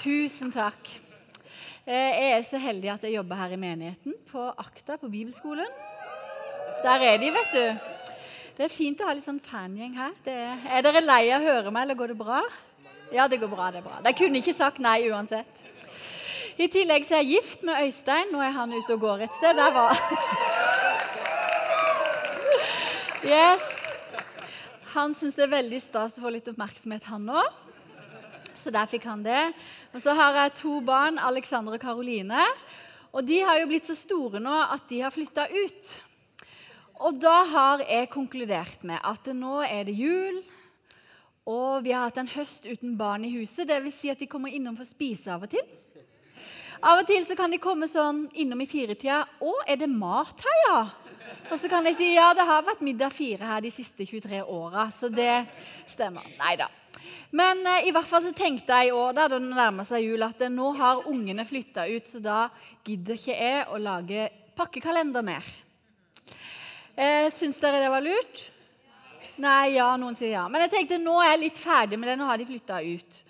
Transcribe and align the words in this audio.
Tusen 0.00 0.52
takk. 0.52 0.88
Eh, 1.86 1.92
Jeg 2.20 2.32
er 2.38 2.42
så 2.48 2.58
heldig 2.60 2.90
at 2.94 3.02
jeg 3.04 3.16
jobber 3.18 3.36
her 3.36 3.52
i 3.52 3.58
menigheten, 3.60 4.14
på 4.30 4.46
Akta 4.58 4.96
på 5.00 5.10
bibelskolen. 5.12 5.68
Der 6.84 7.02
er 7.04 7.18
de, 7.20 7.30
vet 7.34 7.52
du. 7.52 7.66
Det 8.56 8.64
er 8.66 8.72
fint 8.72 9.00
å 9.00 9.08
ha 9.08 9.14
litt 9.16 9.24
sånn 9.26 9.40
fangjeng 9.44 9.94
her. 9.96 10.12
Er, 10.28 10.56
er 10.78 10.84
dere 10.84 11.02
lei 11.04 11.22
av 11.32 11.42
å 11.42 11.48
høre 11.48 11.72
meg, 11.72 11.82
eller 11.86 11.98
går 11.98 12.12
det 12.14 12.18
bra? 12.20 12.40
Ja, 13.12 13.26
det 13.28 13.40
går 13.42 13.50
bra. 13.52 13.70
det 13.74 13.80
er 13.80 13.86
bra. 13.88 14.00
De 14.04 14.12
kunne 14.16 14.40
ikke 14.40 14.54
sagt 14.56 14.78
nei 14.80 15.08
uansett. 15.10 15.66
I 16.60 16.68
tillegg 16.68 17.06
så 17.08 17.16
er 17.16 17.24
jeg 17.24 17.40
gift 17.40 17.62
med 17.64 17.80
Øystein. 17.86 18.32
Nå 18.32 18.40
er 18.44 18.52
han 18.56 18.72
ute 18.72 18.94
og 18.96 19.00
går 19.00 19.24
et 19.26 19.36
sted. 19.38 19.56
Der 19.56 19.72
var 19.72 19.96
Yes. 23.24 23.64
Han 24.94 25.12
syns 25.14 25.36
det 25.36 25.44
er 25.46 25.52
veldig 25.52 25.80
stas 25.84 26.16
å 26.18 26.24
få 26.24 26.32
litt 26.34 26.48
oppmerksomhet, 26.50 27.04
han 27.12 27.28
òg. 27.32 27.48
Så 28.60 28.72
der 28.74 28.88
fikk 28.90 29.08
han 29.08 29.24
det. 29.24 29.50
Og 29.94 30.02
så 30.04 30.12
har 30.16 30.36
jeg 30.36 30.58
to 30.60 30.76
barn, 30.84 31.18
Alexander 31.18 31.78
og 31.78 31.82
Karoline. 31.82 32.44
Og 33.10 33.24
de 33.26 33.40
har 33.40 33.58
jo 33.58 33.68
blitt 33.70 33.88
så 33.88 33.96
store 33.98 34.42
nå 34.42 34.54
at 34.70 34.86
de 34.90 35.00
har 35.00 35.14
flytta 35.14 35.48
ut. 35.48 35.94
Og 37.00 37.16
da 37.16 37.36
har 37.48 37.84
jeg 37.88 38.10
konkludert 38.12 38.84
med 38.84 39.00
at 39.00 39.30
nå 39.32 39.62
er 39.64 39.86
det 39.88 39.96
jul, 39.96 40.42
og 41.48 41.80
vi 41.86 41.94
har 41.96 42.04
hatt 42.04 42.20
en 42.20 42.28
høst 42.28 42.66
uten 42.68 42.98
barn 43.00 43.24
i 43.24 43.32
huset. 43.32 43.64
Dvs. 43.66 43.96
Si 43.96 44.10
at 44.12 44.20
de 44.20 44.28
kommer 44.28 44.52
innom 44.52 44.76
for 44.76 44.84
å 44.84 44.90
spise 44.92 45.32
av 45.32 45.46
og 45.46 45.54
til. 45.54 45.64
Av 46.80 47.00
og 47.00 47.08
til 47.08 47.24
så 47.28 47.34
kan 47.36 47.52
de 47.52 47.60
komme 47.60 47.88
sånn 47.90 48.26
innom 48.40 48.60
i 48.60 48.68
firetida. 48.68 49.24
'Å, 49.40 49.54
er 49.66 49.80
det 49.80 49.88
mat 49.88 50.44
her, 50.44 50.60
ja?' 50.68 51.09
Og 51.50 51.56
så 51.58 51.70
kan 51.70 51.86
jeg 51.88 51.96
si 51.98 52.10
ja, 52.14 52.30
det 52.36 52.46
har 52.46 52.66
vært 52.66 52.82
middag 52.86 53.14
fire 53.14 53.48
her 53.48 53.64
de 53.64 53.72
siste 53.74 54.06
23 54.06 54.42
åra. 54.44 54.88
Så 54.94 55.10
det 55.12 55.46
stemmer. 55.90 56.26
Nei 56.38 56.54
da. 56.60 56.68
Men 57.34 57.62
eh, 57.66 57.88
i 57.88 57.94
hvert 57.94 58.08
fall 58.10 58.24
så 58.24 58.34
tenkte 58.36 58.76
jeg 58.76 58.90
i 58.90 58.94
år 58.94 59.16
da 59.16 59.26
det 59.30 59.40
nærmer 59.42 59.86
seg 59.88 60.04
jul, 60.04 60.22
at 60.26 60.40
eh, 60.42 60.52
nå 60.52 60.72
har 60.78 61.06
ungene 61.10 61.46
flytta 61.48 61.86
ut, 61.90 62.08
så 62.10 62.20
da 62.22 62.44
gidder 62.86 63.18
ikke 63.18 63.36
jeg 63.36 63.66
å 63.70 63.80
lage 63.80 64.28
pakkekalender 64.58 65.24
mer. 65.24 65.46
Eh, 66.94 67.30
syns 67.32 67.60
dere 67.62 67.80
det 67.82 67.92
var 67.92 68.04
lurt? 68.04 68.42
Nei, 69.40 69.76
ja, 69.78 69.88
noen 69.96 70.18
sier 70.18 70.34
ja. 70.34 70.46
Men 70.52 70.66
jeg 70.66 70.74
tenkte 70.74 71.00
nå 71.00 71.16
er 71.22 71.32
jeg 71.32 71.44
litt 71.46 71.60
ferdig 71.60 71.98
med 71.98 72.10
det. 72.10 72.16
Nå 72.20 72.26
har 72.28 72.40
de 72.40 72.48
flytta 72.48 72.80
ut. 72.84 73.20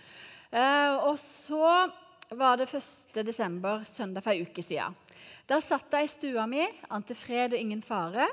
Eh, 0.50 0.94
og 1.06 1.20
så 1.46 1.86
var 2.34 2.58
det 2.58 2.66
1. 2.74 3.22
desember, 3.26 3.84
søndag 3.94 4.24
for 4.24 4.34
ei 4.34 4.42
uke 4.42 4.64
siden. 4.64 4.96
Da 5.48 5.58
satt 5.64 5.92
jeg 5.96 6.06
i 6.06 6.12
stua 6.12 6.46
mi, 6.46 6.62
ante 6.90 7.16
fred 7.18 7.54
og 7.56 7.60
ingen 7.60 7.82
fare. 7.82 8.28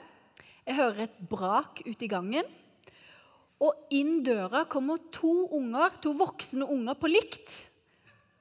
Jeg 0.67 0.77
hører 0.77 1.05
et 1.07 1.21
brak 1.29 1.81
ute 1.85 2.05
i 2.05 2.11
gangen. 2.11 2.49
Og 3.63 3.93
inn 3.95 4.19
døra 4.25 4.65
kommer 4.69 5.01
to 5.13 5.47
unger, 5.57 5.95
to 6.03 6.13
voksne 6.17 6.67
unger 6.69 6.97
på 6.99 7.09
likt. 7.09 7.55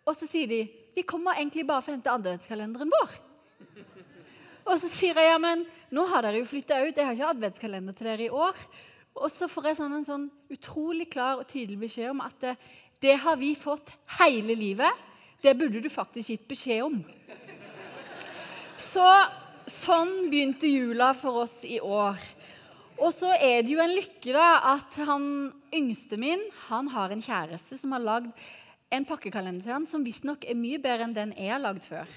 Og 0.07 0.19
så 0.19 0.29
sier 0.29 0.51
de 0.51 0.65
vi 0.97 1.05
kommer 1.05 1.37
egentlig 1.37 1.67
bare 1.69 1.85
for 1.85 1.93
å 1.93 1.97
hente 1.97 2.13
adventskalenderen 2.13 2.93
vår. 2.93 3.17
Og 4.67 4.79
så 4.81 4.89
sier 4.91 5.19
jeg 5.21 5.29
ja, 5.29 5.37
men 5.39 5.65
nå 5.95 6.07
har 6.11 6.25
dere 6.25 6.41
jo 6.41 6.49
flytta 6.49 6.79
ut, 6.83 6.97
jeg 6.97 7.05
har 7.05 7.15
ikke 7.15 7.33
adventskalender 7.35 7.97
til 7.97 8.09
dere 8.09 8.25
i 8.27 8.33
år. 8.33 8.63
Og 9.17 9.29
så 9.33 9.49
får 9.49 9.71
jeg 9.71 9.79
sånn 9.79 9.99
en 9.99 10.07
sånn 10.07 10.25
utrolig 10.53 11.07
klar 11.13 11.41
og 11.41 11.49
tydelig 11.51 11.79
beskjed 11.87 12.11
om 12.15 12.23
at 12.25 12.37
det, 12.43 12.57
det 13.05 13.15
har 13.23 13.37
vi 13.41 13.53
fått 13.61 13.93
hele 14.19 14.57
livet. 14.59 15.05
Det 15.45 15.55
burde 15.57 15.85
du 15.85 15.91
faktisk 15.93 16.33
gitt 16.33 16.49
beskjed 16.49 16.83
om. 16.89 16.99
Så 18.87 19.07
sånn 19.71 20.29
begynte 20.31 20.69
jula 20.71 21.11
for 21.19 21.43
oss 21.45 21.63
i 21.67 21.81
år. 21.83 22.21
Og 22.97 23.13
så 23.13 23.33
er 23.35 23.65
det 23.65 23.75
jo 23.75 23.81
en 23.83 23.93
lykke 23.93 24.33
da, 24.33 24.77
at 24.77 24.97
han 25.05 25.27
yngste 25.75 26.17
min 26.21 26.41
han 26.69 26.89
har 26.95 27.13
en 27.13 27.25
kjæreste 27.25 27.77
som 27.81 27.93
har 27.93 28.05
lagd 28.05 28.31
en 28.95 29.05
pakkekalender 29.05 29.67
til 29.67 29.75
han 29.75 29.89
som 29.91 30.05
visstnok 30.07 30.47
er 30.47 30.57
mye 30.57 30.79
bedre 30.81 31.09
enn 31.09 31.17
den 31.17 31.35
jeg 31.37 31.53
har 31.53 31.61
lagd 31.61 31.85
før. 31.85 32.09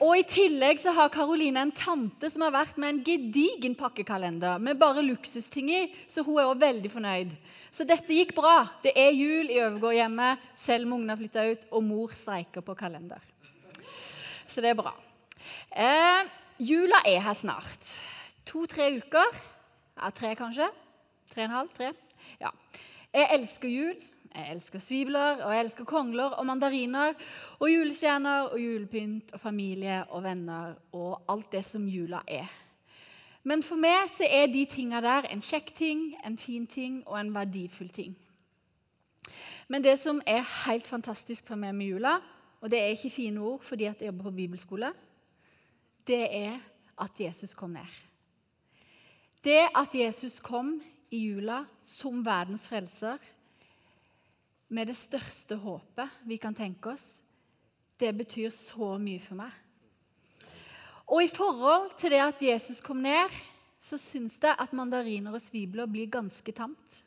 Og 0.00 0.16
I 0.16 0.24
tillegg 0.24 0.80
så 0.80 0.94
har 0.96 1.12
Karoline 1.12 1.60
en 1.60 1.74
tante 1.76 2.30
som 2.32 2.46
har 2.46 2.54
vært 2.54 2.78
med 2.80 2.94
en 2.94 3.00
gedigen 3.04 3.74
pakkekalender 3.76 4.60
med 4.60 4.80
bare 4.80 5.04
luksusting 5.04 5.68
i, 5.70 5.82
så 6.08 6.24
hun 6.24 6.40
er 6.40 6.48
også 6.48 6.64
veldig 6.64 6.92
fornøyd. 6.92 7.34
Så 7.76 7.84
dette 7.88 8.16
gikk 8.16 8.32
bra. 8.36 8.62
Det 8.80 8.94
er 8.96 9.12
jul 9.12 9.52
i 9.52 9.60
Øvergårdhjemmet, 9.60 10.48
selv 10.56 10.88
om 10.88 10.96
ungene 10.96 11.14
har 11.14 11.20
flytta 11.20 11.44
ut, 11.52 11.68
og 11.70 11.84
mor 11.84 12.16
streiker 12.16 12.64
på 12.64 12.78
kalender. 12.80 13.20
Så 14.50 14.60
det 14.60 14.72
er 14.72 14.78
bra. 14.78 14.92
Eh, 15.70 16.28
jula 16.58 16.98
er 17.06 17.20
her 17.22 17.34
snart. 17.38 17.90
To-tre 18.46 18.96
uker. 18.96 19.36
Ja, 19.96 20.10
tre, 20.10 20.34
kanskje. 20.34 20.66
Tre 21.30 21.42
og 21.42 21.44
en 21.44 21.54
halv? 21.54 21.68
Tre. 21.76 21.92
Ja. 22.40 22.50
Jeg 23.14 23.28
elsker 23.38 23.68
jul. 23.68 23.94
Jeg 24.34 24.52
elsker 24.54 24.78
svibler, 24.78 25.42
og 25.42 25.54
jeg 25.54 25.64
elsker 25.64 25.84
kongler 25.84 26.36
og 26.38 26.46
mandariner 26.46 27.14
og 27.58 27.70
julestjerner 27.70 28.52
og 28.52 28.60
julepynt 28.60 29.32
og 29.34 29.40
familie 29.40 30.04
og 30.08 30.22
venner 30.22 30.74
og 30.92 31.24
alt 31.28 31.52
det 31.52 31.64
som 31.66 31.88
jula 31.88 32.20
er. 32.28 32.46
Men 33.42 33.62
for 33.62 33.80
meg 33.80 34.06
så 34.14 34.26
er 34.30 34.46
de 34.46 34.64
tinga 34.70 35.00
der 35.02 35.26
en 35.32 35.42
kjekk 35.42 35.74
ting, 35.76 36.14
en 36.26 36.38
fin 36.38 36.66
ting 36.66 37.02
og 37.08 37.20
en 37.20 37.34
verdifull 37.34 37.90
ting. 37.90 38.14
Men 39.68 39.82
det 39.84 39.98
som 39.98 40.22
er 40.26 40.46
helt 40.66 40.86
fantastisk 40.86 41.46
for 41.46 41.58
meg 41.58 41.74
med 41.74 41.86
jula, 41.86 42.18
og 42.60 42.70
det 42.70 42.80
er 42.80 42.92
ikke 42.94 43.12
fine 43.12 43.40
ord 43.40 43.64
fordi 43.64 43.88
jeg 43.88 44.06
jobber 44.06 44.28
på 44.28 44.36
bibelskole, 44.36 44.92
det 46.06 46.22
er 46.36 46.58
at 47.00 47.20
Jesus 47.20 47.54
kom 47.54 47.70
ned. 47.76 47.98
Det 49.44 49.68
at 49.74 49.94
Jesus 49.94 50.40
kom 50.40 50.74
i 51.10 51.18
jula 51.30 51.64
som 51.82 52.24
verdens 52.24 52.66
frelser, 52.68 53.18
med 54.70 54.86
det 54.86 54.94
største 54.94 55.56
håpet 55.58 56.20
vi 56.28 56.36
kan 56.38 56.54
tenke 56.54 56.92
oss, 56.92 57.16
det 57.98 58.12
betyr 58.16 58.52
så 58.54 58.94
mye 59.02 59.20
for 59.24 59.40
meg. 59.40 59.50
Og 61.10 61.24
i 61.24 61.32
forhold 61.32 61.90
til 61.98 62.14
det 62.14 62.20
at 62.22 62.42
Jesus 62.44 62.78
kom 62.84 63.00
ned, 63.02 63.32
så 63.82 63.98
syns 63.98 64.36
jeg 64.38 64.54
at 64.54 64.74
mandariner 64.76 65.34
og 65.34 65.42
svibler 65.42 65.88
blir 65.90 66.06
ganske 66.12 66.52
tamt. 66.54 67.00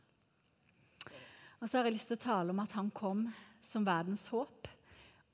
Og 1.62 1.70
så 1.70 1.78
har 1.78 1.88
jeg 1.88 1.96
lyst 1.96 2.10
til 2.12 2.20
å 2.20 2.26
tale 2.26 2.52
om 2.52 2.60
at 2.60 2.76
han 2.76 2.90
kom 2.92 3.30
som 3.64 3.86
verdens 3.88 4.26
håp, 4.28 4.68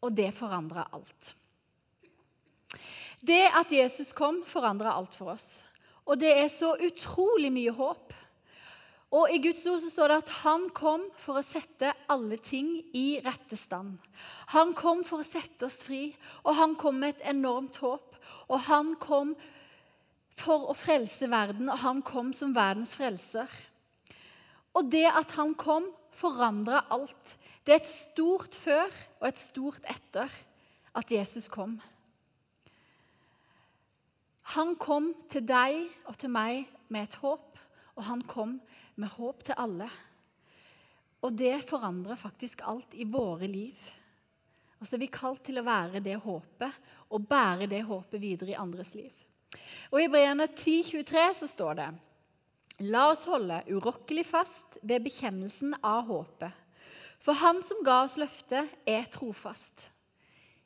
og 0.01 0.15
det 0.15 0.31
forandra 0.37 0.87
alt. 0.95 1.33
Det 3.19 3.43
at 3.51 3.71
Jesus 3.71 4.13
kom, 4.15 4.43
forandra 4.47 4.93
alt 4.95 5.15
for 5.17 5.35
oss. 5.35 5.47
Og 6.07 6.19
det 6.21 6.31
er 6.31 6.47
så 6.51 6.73
utrolig 6.79 7.51
mye 7.53 7.73
håp. 7.75 8.13
Og 9.09 9.31
I 9.33 9.39
Guds 9.41 9.65
ord 9.65 9.81
så 9.81 9.89
står 9.89 10.11
det 10.11 10.17
at 10.21 10.31
han 10.43 10.67
kom 10.77 11.07
for 11.23 11.39
å 11.39 11.45
sette 11.45 11.91
alle 12.13 12.37
ting 12.45 12.75
i 12.93 13.19
rette 13.25 13.57
stand. 13.57 13.97
Han 14.53 14.75
kom 14.77 15.01
for 15.05 15.23
å 15.23 15.27
sette 15.27 15.65
oss 15.65 15.81
fri, 15.85 16.11
og 16.45 16.53
han 16.57 16.75
kom 16.77 17.01
med 17.01 17.17
et 17.17 17.31
enormt 17.33 17.81
håp. 17.81 18.19
Og 18.49 18.61
han 18.69 18.93
kom 19.01 19.33
for 20.39 20.69
å 20.71 20.77
frelse 20.77 21.27
verden, 21.29 21.71
og 21.73 21.81
han 21.81 22.03
kom 22.05 22.31
som 22.37 22.53
verdens 22.55 22.93
frelser. 22.97 23.49
Og 24.77 24.89
det 24.93 25.07
at 25.09 25.33
han 25.37 25.55
kom, 25.57 25.89
forandra 26.19 26.83
alt. 26.93 27.35
Det 27.69 27.75
er 27.75 27.83
et 27.83 27.89
stort 27.91 28.55
før 28.57 28.93
og 29.19 29.27
et 29.27 29.37
stort 29.37 29.83
etter 29.85 30.31
at 30.97 31.11
Jesus 31.13 31.45
kom. 31.53 31.75
Han 34.57 34.71
kom 34.81 35.11
til 35.29 35.43
deg 35.45 35.83
og 36.09 36.15
til 36.17 36.31
meg 36.33 36.63
med 36.89 37.05
et 37.05 37.17
håp, 37.21 37.59
og 37.93 38.07
han 38.07 38.23
kom 38.25 38.55
med 38.97 39.13
håp 39.13 39.43
til 39.45 39.61
alle. 39.61 39.85
Og 41.21 41.35
det 41.37 41.59
forandrer 41.69 42.17
faktisk 42.17 42.63
alt 42.65 42.95
i 42.97 43.05
våre 43.05 43.45
liv. 43.45 43.77
Og 44.79 44.87
så 44.87 44.97
er 44.97 45.03
vi 45.03 45.11
kalt 45.13 45.43
til 45.45 45.61
å 45.61 45.65
være 45.67 46.01
det 46.01 46.15
håpet 46.23 46.89
og 47.13 47.27
bære 47.29 47.67
det 47.69 47.83
håpet 47.85 48.23
videre 48.23 48.55
i 48.55 48.57
andres 48.57 48.95
liv. 48.97 49.13
Og 49.91 49.99
I 49.99 50.07
Hebreerne 50.07 50.49
10,23 50.55 51.27
så 51.43 51.51
står 51.53 51.77
det 51.77 51.91
La 52.89 53.11
oss 53.11 53.29
holde 53.29 53.61
urokkelig 53.69 54.25
fast 54.25 54.79
ved 54.81 55.05
bekjennelsen 55.05 55.77
av 55.85 56.09
håpet. 56.09 56.58
For 57.19 57.35
Han 57.35 57.61
som 57.67 57.83
ga 57.83 58.01
oss 58.05 58.17
løftet, 58.19 58.69
er 58.87 59.07
trofast. 59.11 59.87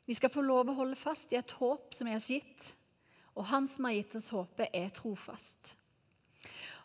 Vi 0.06 0.14
skal 0.14 0.30
få 0.30 0.44
lov 0.44 0.68
å 0.68 0.76
holde 0.78 0.98
fast 0.98 1.32
i 1.32 1.38
et 1.40 1.54
håp 1.58 1.94
som 1.96 2.08
er 2.08 2.18
oss 2.18 2.30
gitt, 2.30 2.68
og 3.34 3.48
Han 3.50 3.66
som 3.68 3.88
har 3.88 3.96
gitt 3.96 4.14
oss 4.20 4.30
håpet, 4.30 4.70
er 4.70 4.92
trofast. 4.94 5.74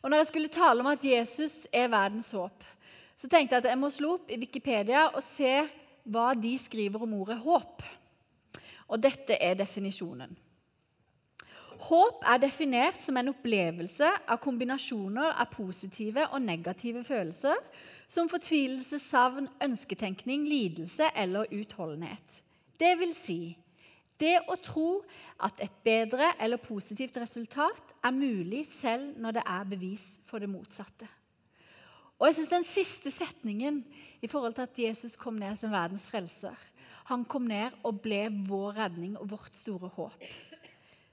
Og 0.01 0.10
når 0.10 0.21
jeg 0.21 0.30
skulle 0.30 0.54
tale 0.54 0.81
om 0.81 0.89
at 0.89 1.04
Jesus 1.04 1.66
er 1.75 1.92
verdens 1.92 2.31
håp, 2.31 2.63
så 3.19 3.27
tenkte 3.27 3.57
jeg 3.57 3.66
at 3.66 3.71
jeg 3.74 3.80
må 3.81 3.89
slå 3.92 4.16
opp 4.16 4.30
i 4.31 4.39
Wikipedia 4.39 5.10
og 5.10 5.24
se 5.27 5.51
hva 6.10 6.31
de 6.39 6.54
skriver 6.57 7.04
om 7.04 7.18
ordet 7.19 7.38
håp. 7.44 7.83
Og 8.89 9.01
dette 9.04 9.36
er 9.36 9.60
definisjonen. 9.60 10.31
Håp 11.89 12.24
er 12.27 12.39
definert 12.42 13.00
som 13.04 13.18
en 13.19 13.31
opplevelse 13.31 14.07
av 14.27 14.39
kombinasjoner 14.44 15.36
av 15.36 15.51
positive 15.51 16.25
og 16.33 16.42
negative 16.44 17.04
følelser, 17.07 17.60
som 18.09 18.29
fortvilelse, 18.29 18.97
savn, 19.00 19.47
ønsketenkning, 19.61 20.47
lidelse 20.50 21.11
eller 21.15 21.50
utholdenhet. 21.53 22.41
Det 22.79 22.95
vil 22.97 23.13
si 23.13 23.41
det 24.19 24.35
å 24.50 24.57
tro 24.59 24.89
at 25.45 25.61
et 25.63 25.75
bedre 25.85 26.33
eller 26.41 26.59
positivt 26.59 27.17
resultat 27.21 27.94
er 28.03 28.15
mulig 28.15 28.65
selv 28.73 29.15
når 29.21 29.38
det 29.38 29.45
er 29.45 29.69
bevis 29.69 30.07
for 30.27 30.44
det 30.44 30.50
motsatte. 30.51 31.07
Og 32.19 32.27
jeg 32.27 32.35
synes 32.35 32.50
Den 32.50 32.67
siste 32.67 33.11
setningen 33.11 33.83
i 34.21 34.27
forhold 34.27 34.53
til 34.53 34.67
at 34.67 34.79
Jesus 34.79 35.15
kom 35.15 35.38
ned 35.39 35.56
som 35.56 35.71
verdens 35.71 36.03
frelser 36.07 36.56
Han 37.07 37.23
kom 37.25 37.47
ned 37.47 37.71
og 37.83 38.01
ble 38.01 38.27
vår 38.47 38.75
redning 38.75 39.15
og 39.17 39.31
vårt 39.31 39.56
store 39.56 39.88
håp. 39.88 40.25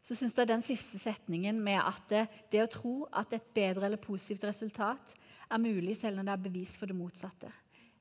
Så 0.03 0.15
syns 0.15 0.37
jeg 0.39 0.49
den 0.49 0.63
siste 0.63 0.99
setningen 0.99 1.61
med 1.61 1.79
at 1.81 2.03
det, 2.11 2.27
det 2.53 2.63
å 2.63 2.71
tro 2.71 2.97
at 3.13 3.33
et 3.33 3.47
bedre 3.55 3.87
eller 3.87 4.03
positivt 4.03 4.45
resultat 4.45 5.15
er 5.51 5.63
mulig 5.63 5.97
selv 5.99 6.19
når 6.19 6.29
det 6.29 6.35
er 6.35 6.47
bevis 6.49 6.75
for 6.79 6.91
det 6.91 6.97
motsatte, 6.99 7.51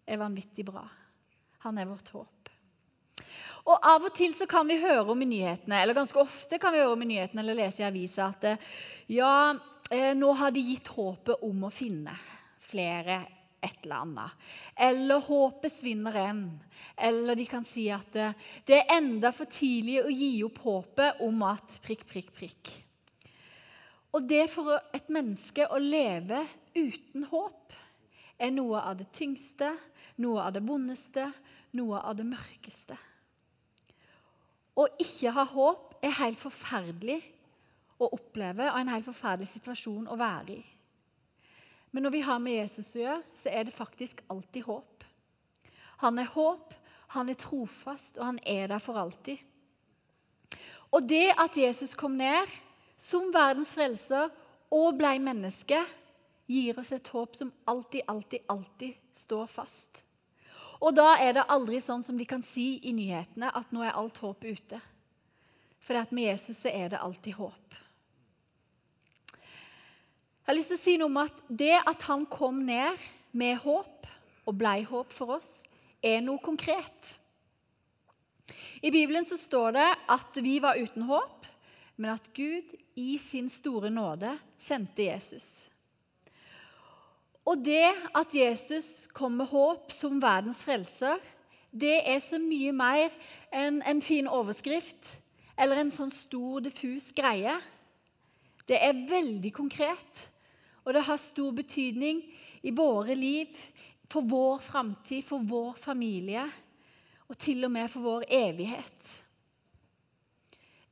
er 0.05 0.21
vanvittig 0.21 0.65
bra. 0.67 0.85
Han 1.65 1.77
er 1.81 1.89
vårt 1.89 2.09
håp. 2.13 2.51
Og 3.65 3.87
Av 3.89 4.03
og 4.05 4.13
til 4.13 4.35
så 4.37 4.45
kan 4.49 4.67
vi 4.69 4.77
høre 4.77 5.07
om 5.09 5.21
i 5.23 5.29
nyhetene, 5.29 5.79
eller 5.81 5.97
ganske 5.97 6.19
ofte 6.21 6.59
kan 6.61 6.73
vi 6.73 6.83
høre 6.83 6.93
om 6.93 7.05
i 7.05 7.09
nyhetene 7.09 7.41
eller 7.41 7.57
lese 7.57 7.81
i 7.81 7.87
avisa 7.87 8.29
at 8.29 8.45
ja, 9.09 9.55
eh, 9.89 10.11
nå 10.17 10.33
har 10.37 10.53
de 10.53 10.61
gitt 10.67 10.91
håpet 10.93 11.41
om 11.45 11.65
å 11.65 11.73
finne 11.73 12.13
flere 12.69 13.23
et 13.65 13.81
eller 13.81 14.03
annet. 14.03 14.45
Eller 14.77 15.23
håpet 15.25 15.73
svinner 15.73 16.17
enn. 16.21 16.43
Eller 16.95 17.37
de 17.39 17.47
kan 17.49 17.65
si 17.65 17.87
at 17.93 18.11
det, 18.13 18.27
det 18.67 18.77
er 18.77 18.97
enda 18.99 19.31
for 19.33 19.49
tidlig 19.49 20.03
å 20.03 20.13
gi 20.13 20.33
opp 20.45 20.61
håpet 20.61 21.23
om 21.25 21.41
at 21.49 21.79
prikk, 21.85 22.05
prikk, 22.11 22.29
prikk. 22.37 22.73
Og 24.15 24.29
det 24.29 24.45
for 24.53 24.77
et 24.95 25.09
menneske 25.11 25.65
å 25.67 25.81
leve 25.81 26.45
uten 26.75 27.27
håp 27.31 27.73
er 28.39 28.51
noe 28.51 28.81
av 28.83 28.97
det 28.99 29.07
tyngste, 29.15 29.71
noe 30.21 30.43
av 30.43 30.55
det 30.55 30.63
vondeste, 30.65 31.29
noe 31.75 32.01
av 32.03 32.17
det 32.19 32.27
mørkeste. 32.27 32.97
Å 34.75 34.87
ikke 34.99 35.31
ha 35.31 35.45
håp 35.47 35.95
er 36.03 36.17
helt 36.19 36.39
forferdelig 36.39 37.21
å 37.95 38.09
oppleve 38.17 38.67
og 38.67 38.79
en 38.79 38.91
helt 38.91 39.07
forferdelig 39.07 39.53
situasjon 39.53 40.09
å 40.11 40.17
være 40.19 40.57
i. 40.57 40.63
Men 41.95 42.03
når 42.03 42.11
vi 42.11 42.23
har 42.27 42.41
med 42.43 42.57
Jesus 42.57 42.91
å 42.91 42.99
gjøre, 42.99 43.21
så 43.39 43.51
er 43.55 43.67
det 43.67 43.75
faktisk 43.75 44.19
alltid 44.27 44.65
håp. 44.67 45.05
Han 46.03 46.19
er 46.19 46.27
håp, 46.27 46.73
han 47.15 47.31
er 47.31 47.39
trofast, 47.39 48.17
og 48.19 48.25
han 48.25 48.39
er 48.43 48.67
der 48.67 48.83
for 48.83 48.99
alltid. 48.99 49.39
Og 50.91 51.07
det 51.07 51.29
at 51.39 51.55
Jesus 51.55 51.95
kom 51.95 52.17
ned 52.19 52.51
som 52.99 53.31
verdens 53.31 53.71
frelser 53.75 54.27
og 54.75 54.97
ble 54.99 55.13
menneske, 55.23 55.79
gir 56.45 56.79
oss 56.79 56.91
et 56.91 57.07
håp 57.07 57.35
som 57.35 57.51
alltid, 57.65 58.01
alltid, 58.07 58.39
alltid 58.47 58.93
står 59.13 59.47
fast. 59.47 60.01
Og 60.83 60.93
da 60.95 61.15
er 61.21 61.37
det 61.37 61.47
aldri 61.49 61.79
sånn 61.81 62.03
som 62.03 62.17
de 62.19 62.27
kan 62.27 62.43
si 62.45 62.75
i 62.83 62.93
nyhetene, 62.93 63.49
at 63.49 63.71
nå 63.73 63.85
er 63.85 63.95
alt 63.95 64.17
håp 64.21 64.43
ute. 64.43 64.81
For 65.85 66.13
med 66.13 66.27
Jesus 66.31 66.63
så 66.65 66.71
er 66.73 66.91
det 66.91 67.01
alltid 67.01 67.37
håp. 67.39 67.77
Jeg 70.45 70.51
har 70.51 70.57
lyst 70.57 70.69
til 70.73 70.77
å 70.77 70.83
si 70.83 70.97
noe 71.01 71.09
om 71.09 71.21
at 71.23 71.37
det 71.49 71.75
at 71.79 72.03
han 72.05 72.25
kom 72.29 72.59
ned 72.67 73.01
med 73.33 73.57
håp 73.63 74.09
og 74.45 74.57
blei 74.57 74.83
håp 74.85 75.13
for 75.13 75.39
oss, 75.39 75.63
er 76.05 76.21
noe 76.21 76.37
konkret. 76.43 77.15
I 78.85 78.91
Bibelen 78.93 79.25
så 79.25 79.39
står 79.41 79.73
det 79.73 79.87
at 80.13 80.37
vi 80.45 80.59
var 80.61 80.77
uten 80.77 81.07
håp, 81.09 81.47
men 81.97 82.13
at 82.13 82.27
Gud 82.37 82.75
i 82.99 83.17
sin 83.17 83.49
store 83.49 83.89
nåde 83.89 84.35
sendte 84.61 85.07
Jesus. 85.07 85.65
Og 87.45 87.61
det 87.61 87.93
at 88.17 88.33
Jesus 88.33 89.05
kom 89.13 89.37
med 89.37 89.51
håp 89.51 89.93
som 89.93 90.17
verdens 90.21 90.63
frelser, 90.65 91.19
det 91.69 91.99
er 92.07 92.21
så 92.23 92.39
mye 92.41 92.71
mer 92.73 93.13
enn 93.53 93.81
en 93.85 94.01
fin 94.01 94.27
overskrift 94.31 95.17
eller 95.59 95.81
en 95.81 95.91
sånn 95.93 96.11
stor, 96.11 96.63
diffus 96.65 97.11
greie. 97.15 97.53
Det 98.65 98.79
er 98.81 99.05
veldig 99.09 99.51
konkret, 99.53 100.23
og 100.83 100.95
det 100.95 101.05
har 101.05 101.21
stor 101.21 101.53
betydning 101.55 102.23
i 102.65 102.73
våre 102.75 103.15
liv, 103.17 103.51
for 104.09 104.25
vår 104.29 104.59
framtid, 104.61 105.23
for 105.25 105.41
vår 105.41 105.77
familie 105.81 106.43
og 107.25 107.37
til 107.41 107.65
og 107.65 107.71
med 107.73 107.89
for 107.89 108.05
vår 108.05 108.25
evighet. 108.37 109.13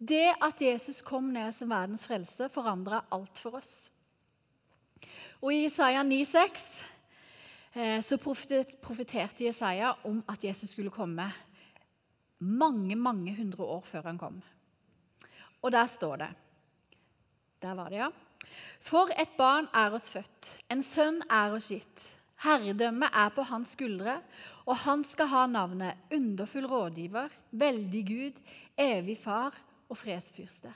Det 0.01 0.33
at 0.33 0.61
Jesus 0.61 1.01
kom 1.05 1.29
ned 1.31 1.53
som 1.55 1.69
verdens 1.71 2.03
frelser, 2.07 2.49
forandra 2.51 3.03
alt 3.13 3.37
for 3.39 3.59
oss. 3.61 3.92
Og 5.43 5.51
I 5.51 5.65
Isaiah 5.67 6.05
9,6 6.07 6.61
eh, 7.75 7.99
så 7.99 8.17
profeterte 8.17 9.43
Jesaja 9.43 9.91
om 10.07 10.21
at 10.31 10.43
Jesus 10.43 10.71
skulle 10.71 10.93
komme 10.93 11.25
mange, 12.39 12.95
mange 12.95 13.35
hundre 13.35 13.63
år 13.63 13.81
før 13.83 14.07
han 14.07 14.19
kom. 14.21 14.37
Og 15.61 15.71
der 15.71 15.85
står 15.85 16.15
det 16.15 16.29
Der 17.61 17.75
var 17.75 17.89
det, 17.89 17.97
ja. 17.97 18.09
For 18.83 19.11
et 19.19 19.35
barn 19.37 19.67
er 19.73 19.91
oss 19.95 20.09
født, 20.11 20.49
en 20.71 20.83
sønn 20.83 21.21
er 21.31 21.55
oss 21.55 21.69
gitt. 21.71 22.07
Herredømmet 22.43 23.11
er 23.13 23.29
på 23.35 23.43
hans 23.47 23.71
skuldre, 23.71 24.17
og 24.65 24.75
han 24.83 25.03
skal 25.07 25.27
ha 25.31 25.45
navnet 25.47 26.11
Underfull 26.11 26.67
rådgiver, 26.67 27.29
veldig 27.51 28.03
Gud, 28.07 28.41
evig 28.77 29.17
far 29.23 29.55
og 29.89 29.97
fredsfyrste. 29.97 30.73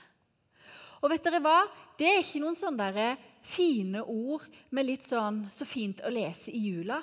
Og 1.02 1.12
vet 1.12 1.24
dere 1.24 1.40
hva? 1.42 1.60
Det 1.98 2.08
er 2.08 2.22
ikke 2.22 2.42
noen 2.42 2.58
sånne 2.58 3.12
fine 3.46 4.02
ord 4.02 4.46
med 4.74 4.86
litt 4.88 5.06
sånn 5.06 5.44
så 5.52 5.66
fint 5.68 6.02
å 6.04 6.12
lese 6.12 6.50
i 6.50 6.62
jula. 6.68 6.98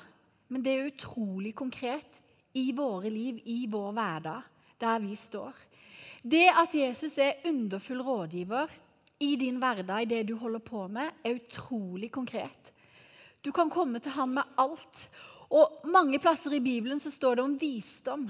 Men 0.52 0.64
det 0.64 0.74
er 0.74 0.90
utrolig 0.92 1.56
konkret 1.58 2.20
i 2.56 2.70
våre 2.76 3.10
liv, 3.10 3.40
i 3.46 3.66
vår 3.68 3.92
hverdag, 3.96 4.52
der 4.80 5.00
vi 5.04 5.16
står. 5.20 5.56
Det 6.26 6.48
at 6.50 6.74
Jesus 6.74 7.18
er 7.22 7.44
underfull 7.46 8.02
rådgiver 8.06 8.72
i 9.20 9.36
din 9.40 9.60
hverdag, 9.62 10.04
i 10.04 10.10
det 10.10 10.24
du 10.28 10.36
holder 10.40 10.64
på 10.64 10.86
med, 10.92 11.12
er 11.24 11.38
utrolig 11.40 12.12
konkret. 12.12 12.72
Du 13.46 13.52
kan 13.54 13.70
komme 13.70 14.00
til 14.02 14.16
han 14.16 14.34
med 14.34 14.56
alt. 14.58 15.08
Og 15.54 15.86
Mange 15.86 16.20
plasser 16.20 16.56
i 16.58 16.64
Bibelen 16.64 17.00
så 17.00 17.12
står 17.14 17.38
det 17.38 17.44
om 17.46 17.58
visdom. 17.60 18.26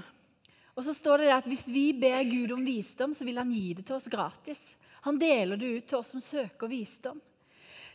Og 0.76 0.84
så 0.84 0.92
står 0.94 1.24
det 1.24 1.30
at 1.32 1.46
Hvis 1.48 1.66
vi 1.72 1.92
ber 1.96 2.22
Gud 2.28 2.52
om 2.52 2.64
visdom, 2.64 3.14
så 3.14 3.24
vil 3.24 3.38
han 3.38 3.50
gi 3.50 3.72
det 3.74 3.86
til 3.86 3.96
oss 3.96 4.10
gratis. 4.12 4.76
Han 5.06 5.18
deler 5.22 5.58
det 5.58 5.70
ut 5.70 5.88
til 5.88 6.00
oss 6.00 6.12
som 6.14 6.22
søker 6.22 6.70
visdom. 6.70 7.20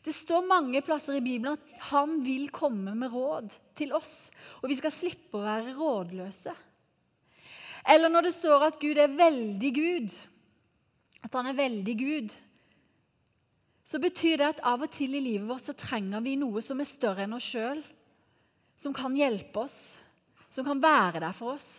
Det 0.02 0.14
står 0.16 0.48
mange 0.48 0.82
plasser 0.82 1.20
i 1.20 1.24
Bibelen 1.24 1.60
at 1.60 1.88
han 1.92 2.22
vil 2.26 2.48
komme 2.54 2.96
med 2.98 3.12
råd 3.14 3.52
til 3.78 3.92
oss, 3.94 4.32
og 4.64 4.72
vi 4.72 4.78
skal 4.80 4.94
slippe 4.96 5.38
å 5.38 5.44
være 5.46 5.76
rådløse. 5.78 6.54
Eller 7.92 8.10
når 8.10 8.30
det 8.30 8.38
står 8.38 8.66
at 8.66 8.80
Gud 8.82 8.98
er 8.98 9.14
veldig 9.14 9.74
Gud, 9.76 10.16
at 11.22 11.38
han 11.38 11.52
er 11.52 11.60
veldig 11.60 11.96
Gud, 12.00 12.34
så 13.86 14.00
betyr 14.00 14.40
det 14.40 14.48
at 14.48 14.64
av 14.66 14.86
og 14.86 14.94
til 14.96 15.18
i 15.18 15.22
livet 15.22 15.50
vårt 15.50 15.68
så 15.68 15.76
trenger 15.76 16.24
vi 16.24 16.38
noe 16.40 16.64
som 16.64 16.80
er 16.80 16.90
større 16.90 17.26
enn 17.26 17.36
oss 17.36 17.50
sjøl, 17.52 17.84
som 18.82 18.96
kan 18.96 19.18
hjelpe 19.20 19.66
oss, 19.68 19.78
som 20.56 20.66
kan 20.66 20.82
være 20.82 21.20
der 21.22 21.36
for 21.36 21.58
oss. 21.58 21.70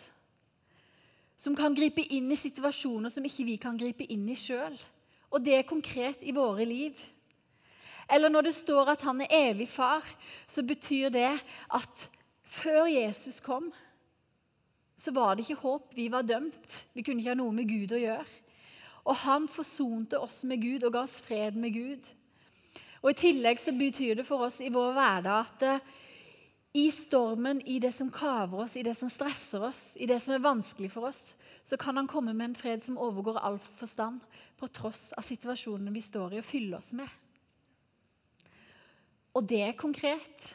Som 1.41 1.57
kan 1.57 1.73
gripe 1.75 2.05
inn 2.13 2.29
i 2.31 2.39
situasjoner 2.39 3.11
som 3.11 3.25
ikke 3.25 3.47
vi 3.47 3.57
kan 3.59 3.75
gripe 3.79 4.05
inn 4.13 4.29
i 4.31 4.37
sjøl. 4.39 4.77
Og 5.33 5.41
det 5.41 5.55
er 5.57 5.67
konkret 5.67 6.21
i 6.21 6.33
våre 6.35 6.65
liv. 6.65 6.99
Eller 8.11 8.29
når 8.29 8.49
det 8.49 8.55
står 8.55 8.93
at 8.93 9.01
han 9.07 9.23
er 9.23 9.33
evig 9.49 9.67
far, 9.71 10.05
så 10.47 10.61
betyr 10.63 11.09
det 11.09 11.31
at 11.73 12.09
før 12.43 12.85
Jesus 12.85 13.39
kom, 13.41 13.71
så 14.97 15.11
var 15.11 15.35
det 15.35 15.47
ikke 15.47 15.61
håp. 15.63 15.95
Vi 15.95 16.11
var 16.11 16.21
dømt. 16.21 16.83
Vi 16.93 17.01
kunne 17.01 17.23
ikke 17.23 17.33
ha 17.33 17.39
noe 17.39 17.55
med 17.55 17.67
Gud 17.67 17.95
å 17.95 18.01
gjøre. 18.01 18.27
Og 19.03 19.17
han 19.25 19.49
forsonte 19.51 20.19
oss 20.21 20.43
med 20.47 20.61
Gud 20.61 20.85
og 20.85 20.93
ga 20.93 21.03
oss 21.07 21.17
fred 21.25 21.57
med 21.59 21.73
Gud. 21.75 22.05
Og 23.01 23.11
I 23.11 23.19
tillegg 23.19 23.59
så 23.59 23.73
betyr 23.75 24.21
det 24.21 24.27
for 24.27 24.45
oss 24.45 24.61
i 24.63 24.71
vår 24.71 24.93
hverdag 24.95 25.41
at 25.41 25.65
uh, 25.67 25.93
i 26.73 26.87
stormen, 26.93 27.59
i 27.67 27.79
det 27.83 27.91
som 27.93 28.09
kaver 28.11 28.63
oss, 28.63 28.77
i 28.79 28.85
det 28.85 28.95
som 28.97 29.11
stresser 29.11 29.65
oss, 29.67 29.81
i 29.99 30.07
det 30.09 30.21
som 30.23 30.33
er 30.33 30.45
vanskelig 30.45 30.89
for 30.93 31.11
oss, 31.11 31.33
så 31.65 31.77
kan 31.79 31.97
han 31.97 32.07
komme 32.07 32.33
med 32.33 32.51
en 32.51 32.55
fred 32.55 32.83
som 32.83 32.97
overgår 32.97 33.39
all 33.39 33.59
forstand, 33.79 34.21
på 34.59 34.67
tross 34.67 35.11
av 35.17 35.25
situasjonene 35.27 35.93
vi 35.95 36.01
står 36.03 36.35
i 36.35 36.41
og 36.41 36.47
fyller 36.47 36.79
oss 36.79 36.91
med. 36.95 37.09
Og 39.33 39.47
det 39.49 39.61
er 39.65 39.77
konkret. 39.79 40.49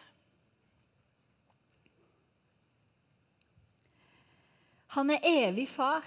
Han 4.97 5.11
er 5.11 5.25
evig 5.27 5.67
far. 5.69 6.07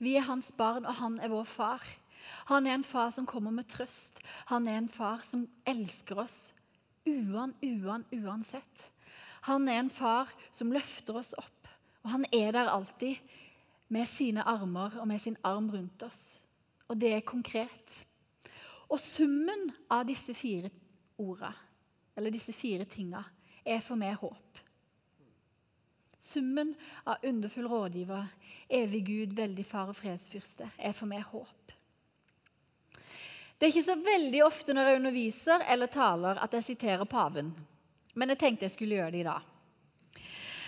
Vi 0.00 0.16
er 0.16 0.24
hans 0.26 0.48
barn, 0.56 0.86
og 0.88 0.96
han 0.98 1.20
er 1.20 1.30
vår 1.30 1.44
far. 1.44 1.84
Han 2.48 2.66
er 2.66 2.78
en 2.78 2.84
far 2.84 3.12
som 3.14 3.26
kommer 3.28 3.52
med 3.54 3.68
trøst. 3.68 4.18
Han 4.48 4.66
er 4.68 4.80
en 4.80 4.88
far 4.88 5.20
som 5.28 5.44
elsker 5.68 6.24
oss 6.24 6.38
uan, 7.06 7.54
uan, 7.62 8.04
uansett. 8.12 8.90
Han 9.48 9.68
er 9.68 9.80
en 9.80 9.90
far 9.90 10.28
som 10.52 10.72
løfter 10.72 11.16
oss 11.20 11.32
opp, 11.38 11.59
og 12.02 12.10
han 12.10 12.24
er 12.32 12.52
der 12.52 12.70
alltid 12.72 13.16
med 13.88 14.06
sine 14.06 14.42
armer 14.42 14.98
og 15.00 15.08
med 15.08 15.18
sin 15.18 15.36
arm 15.44 15.70
rundt 15.70 16.02
oss. 16.02 16.40
Og 16.88 17.00
det 17.00 17.12
er 17.14 17.26
konkret. 17.26 18.06
Og 18.88 19.00
summen 19.00 19.70
av 19.90 20.06
disse 20.06 20.34
fire 20.34 20.70
orda, 21.18 21.52
eller 22.16 22.34
disse 22.34 22.52
fire 22.52 22.84
tinga, 22.84 23.22
er 23.64 23.82
for 23.84 23.98
meg 24.00 24.16
håp. 24.18 24.62
Summen 26.20 26.74
av 27.06 27.22
underfull 27.26 27.68
rådgiver, 27.68 28.26
evig 28.70 29.04
Gud, 29.06 29.34
veldig 29.36 29.66
far 29.66 29.90
og 29.90 29.98
fredsfyrste 29.98 30.70
er 30.78 30.92
for 30.96 31.10
meg 31.10 31.24
håp. 31.30 31.74
Det 33.58 33.66
er 33.66 33.72
ikke 33.74 33.88
så 33.90 33.96
veldig 34.00 34.44
ofte 34.46 34.74
når 34.74 34.88
jeg 34.88 34.98
underviser 35.00 35.64
eller 35.68 35.90
taler 35.92 36.38
at 36.40 36.54
jeg 36.56 36.64
siterer 36.64 37.04
paven. 37.04 37.54
men 38.14 38.28
jeg 38.28 38.38
tenkte 38.38 38.64
jeg 38.64 38.70
skulle 38.70 38.94
gjøre 38.94 39.10
det 39.10 39.20
i 39.20 39.28
dag. 39.28 39.40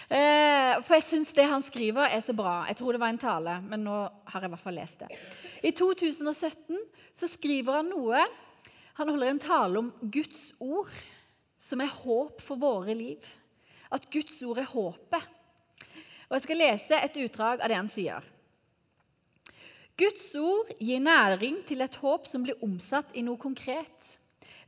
Eh, 0.08 0.80
for 0.82 0.96
jeg 0.96 1.06
syns 1.06 1.32
det 1.36 1.46
han 1.48 1.62
skriver, 1.64 2.08
er 2.10 2.22
så 2.24 2.34
bra. 2.36 2.62
Jeg 2.68 2.78
tror 2.80 2.94
det 2.96 3.02
var 3.02 3.12
en 3.12 3.20
tale, 3.22 3.58
men 3.66 3.84
nå 3.86 3.98
har 4.02 4.40
jeg 4.40 4.50
i 4.50 4.54
hvert 4.54 4.64
fall 4.64 4.78
lest 4.80 5.04
det. 5.04 5.20
I 5.62 5.72
2017 5.78 6.80
så 7.18 7.28
skriver 7.30 7.80
han 7.80 7.92
noe 7.92 8.24
Han 8.98 9.08
holder 9.08 9.30
en 9.30 9.40
tale 9.40 9.78
om 9.80 9.92
Guds 10.12 10.50
ord, 10.60 10.90
som 11.64 11.80
er 11.80 11.94
håp 12.02 12.42
for 12.44 12.60
våre 12.60 12.92
liv. 12.92 13.22
At 13.92 14.04
Guds 14.12 14.36
ord 14.44 14.60
er 14.60 14.68
håpet. 14.68 15.30
Og 16.28 16.36
Jeg 16.36 16.44
skal 16.44 16.60
lese 16.60 16.98
et 16.98 17.16
utdrag 17.24 17.62
av 17.62 17.72
det 17.72 17.78
han 17.78 17.88
sier. 17.92 18.26
Guds 19.96 20.30
ord 20.40 20.70
gir 20.80 21.00
næring 21.04 21.62
til 21.68 21.84
et 21.84 21.96
håp 22.00 22.28
som 22.28 22.44
blir 22.44 22.60
omsatt 22.64 23.12
i 23.16 23.24
noe 23.24 23.40
konkret. 23.40 24.16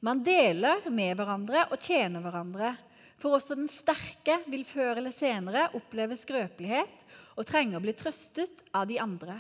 Man 0.05 0.21
deler 0.25 0.85
med 0.93 1.17
hverandre 1.17 1.63
og 1.73 1.81
tjener 1.81 2.21
hverandre. 2.21 2.75
For 3.25 3.39
også 3.39 3.55
den 3.57 3.71
sterke 3.73 4.35
vil 4.53 4.67
før 4.69 4.99
eller 5.01 5.13
senere 5.15 5.71
oppleve 5.73 6.19
skrøpelighet 6.21 7.05
og 7.41 7.47
trenge 7.49 7.79
å 7.79 7.81
bli 7.81 7.95
trøstet 7.97 8.59
av 8.77 8.85
de 8.91 8.99
andre. 9.01 9.39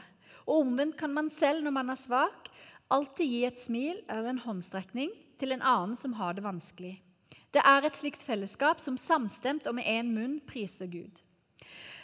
Og 0.48 0.62
omvendt 0.62 0.96
kan 0.96 1.12
man 1.12 1.28
selv, 1.28 1.60
når 1.60 1.74
man 1.76 1.92
er 1.92 2.00
svak, 2.00 2.48
alltid 2.88 3.28
gi 3.28 3.42
et 3.44 3.60
smil 3.60 3.98
eller 4.06 4.30
en 4.30 4.40
håndstrekning 4.40 5.12
til 5.36 5.52
en 5.52 5.66
annen 5.68 5.98
som 6.00 6.16
har 6.16 6.32
det 6.32 6.46
vanskelig. 6.46 6.94
Det 7.52 7.60
er 7.60 7.84
et 7.84 8.00
slikt 8.00 8.24
fellesskap 8.24 8.80
som 8.80 8.96
samstemt 8.96 9.68
og 9.68 9.76
med 9.76 9.84
én 9.84 10.16
munn 10.16 10.40
priser 10.48 10.88
Gud. 10.88 11.20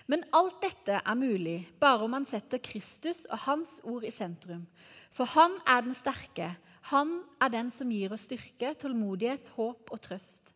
Men 0.04 0.28
alt 0.36 0.60
dette 0.60 1.00
er 1.00 1.16
mulig 1.16 1.62
bare 1.80 2.04
om 2.04 2.12
man 2.12 2.28
setter 2.28 2.60
Kristus 2.60 3.24
og 3.30 3.40
Hans 3.46 3.80
ord 3.88 4.04
i 4.04 4.12
sentrum. 4.12 4.68
For 5.16 5.24
Han 5.32 5.56
er 5.64 5.88
den 5.88 5.96
sterke. 5.96 6.52
Han 6.92 7.22
er 7.40 7.56
den 7.56 7.72
som 7.72 7.88
gir 7.88 8.12
oss 8.12 8.28
styrke, 8.28 8.76
tålmodighet, 8.76 9.48
håp 9.56 9.88
og 9.88 10.04
trøst. 10.04 10.49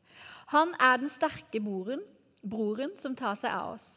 Han 0.53 0.75
er 0.83 1.01
den 1.01 1.13
sterke 1.13 1.61
broren, 1.65 2.03
broren 2.43 2.93
som 3.01 3.17
tar 3.17 3.39
seg 3.41 3.53
av 3.55 3.77
oss. 3.77 3.89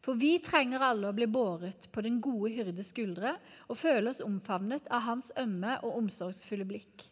For 0.00 0.16
vi 0.16 0.38
trenger 0.40 0.80
alle 0.80 1.10
å 1.10 1.16
bli 1.16 1.26
båret 1.28 1.90
på 1.92 2.00
den 2.04 2.22
gode 2.24 2.54
hyrdes 2.54 2.94
skuldre 2.94 3.34
og 3.68 3.78
føle 3.80 4.12
oss 4.12 4.22
omfavnet 4.24 4.88
av 4.88 5.04
hans 5.04 5.28
ømme 5.40 5.76
og 5.84 5.98
omsorgsfulle 5.98 6.64
blikk. 6.68 7.04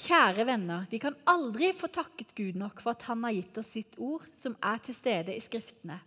Kjære 0.00 0.46
venner, 0.48 0.86
vi 0.88 1.00
kan 1.02 1.16
aldri 1.28 1.74
få 1.76 1.90
takket 1.92 2.32
Gud 2.38 2.56
nok 2.56 2.80
for 2.80 2.94
at 2.94 3.04
Han 3.10 3.26
har 3.26 3.34
gitt 3.36 3.58
oss 3.60 3.74
sitt 3.74 3.98
ord, 3.98 4.24
som 4.32 4.56
er 4.64 4.78
til 4.80 4.96
stede 4.96 5.34
i 5.34 5.42
Skriftene. 5.44 5.98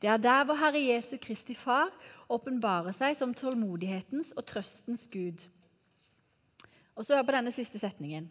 Det 0.00 0.08
er 0.08 0.18
der 0.18 0.46
vår 0.48 0.56
Herre 0.56 0.80
Jesu 0.80 1.18
Kristi 1.20 1.54
Far 1.54 1.92
åpenbarer 2.32 2.94
seg 2.96 3.14
som 3.18 3.34
tålmodighetens 3.36 4.32
og 4.32 4.46
trøstens 4.48 5.04
Gud. 5.12 5.44
Og 6.96 7.04
så 7.04 7.18
hør 7.18 7.26
på 7.28 7.36
denne 7.36 7.52
siste 7.52 7.78
setningen. 7.78 8.30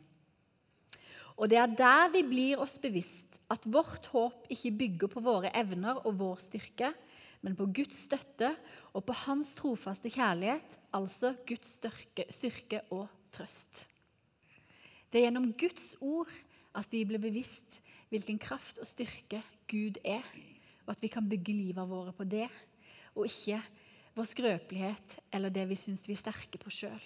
Og 1.39 1.47
det 1.47 1.59
er 1.61 1.71
der 1.71 2.09
vi 2.11 2.23
blir 2.27 2.59
oss 2.59 2.75
bevisst 2.81 3.37
at 3.49 3.63
vårt 3.63 4.09
håp 4.11 4.49
ikke 4.51 4.73
bygger 4.81 5.11
på 5.13 5.23
våre 5.23 5.51
evner 5.55 6.01
og 6.03 6.17
vår 6.19 6.41
styrke, 6.43 6.91
men 7.41 7.55
på 7.55 7.69
Guds 7.71 8.03
støtte 8.03 8.51
og 8.91 9.05
på 9.07 9.15
Hans 9.23 9.53
trofaste 9.55 10.11
kjærlighet, 10.11 10.75
altså 10.91 11.31
Guds 11.47 11.77
styrke, 11.77 12.25
styrke 12.35 12.81
og 12.91 13.07
trøst. 13.31 13.85
Det 15.09 15.21
er 15.21 15.29
gjennom 15.29 15.53
Guds 15.57 15.93
ord 16.03 16.31
at 16.75 16.91
vi 16.91 17.05
blir 17.07 17.23
bevisst 17.23 17.79
hvilken 18.11 18.41
kraft 18.41 18.81
og 18.81 18.89
styrke 18.89 19.39
Gud 19.69 20.01
er, 20.03 20.25
og 20.85 20.97
at 20.97 21.01
vi 21.01 21.11
kan 21.13 21.29
bygge 21.29 21.55
livet 21.55 21.87
våre 21.89 22.11
på 22.13 22.27
det, 22.27 22.49
og 23.15 23.29
ikke 23.29 23.61
vår 24.17 24.27
skrøpelighet 24.27 25.15
eller 25.31 25.53
det 25.53 25.69
vi 25.71 25.79
syns 25.79 26.03
vi 26.09 26.17
er 26.17 26.21
sterke 26.21 26.59
på 26.59 26.73
sjøl. 26.73 27.01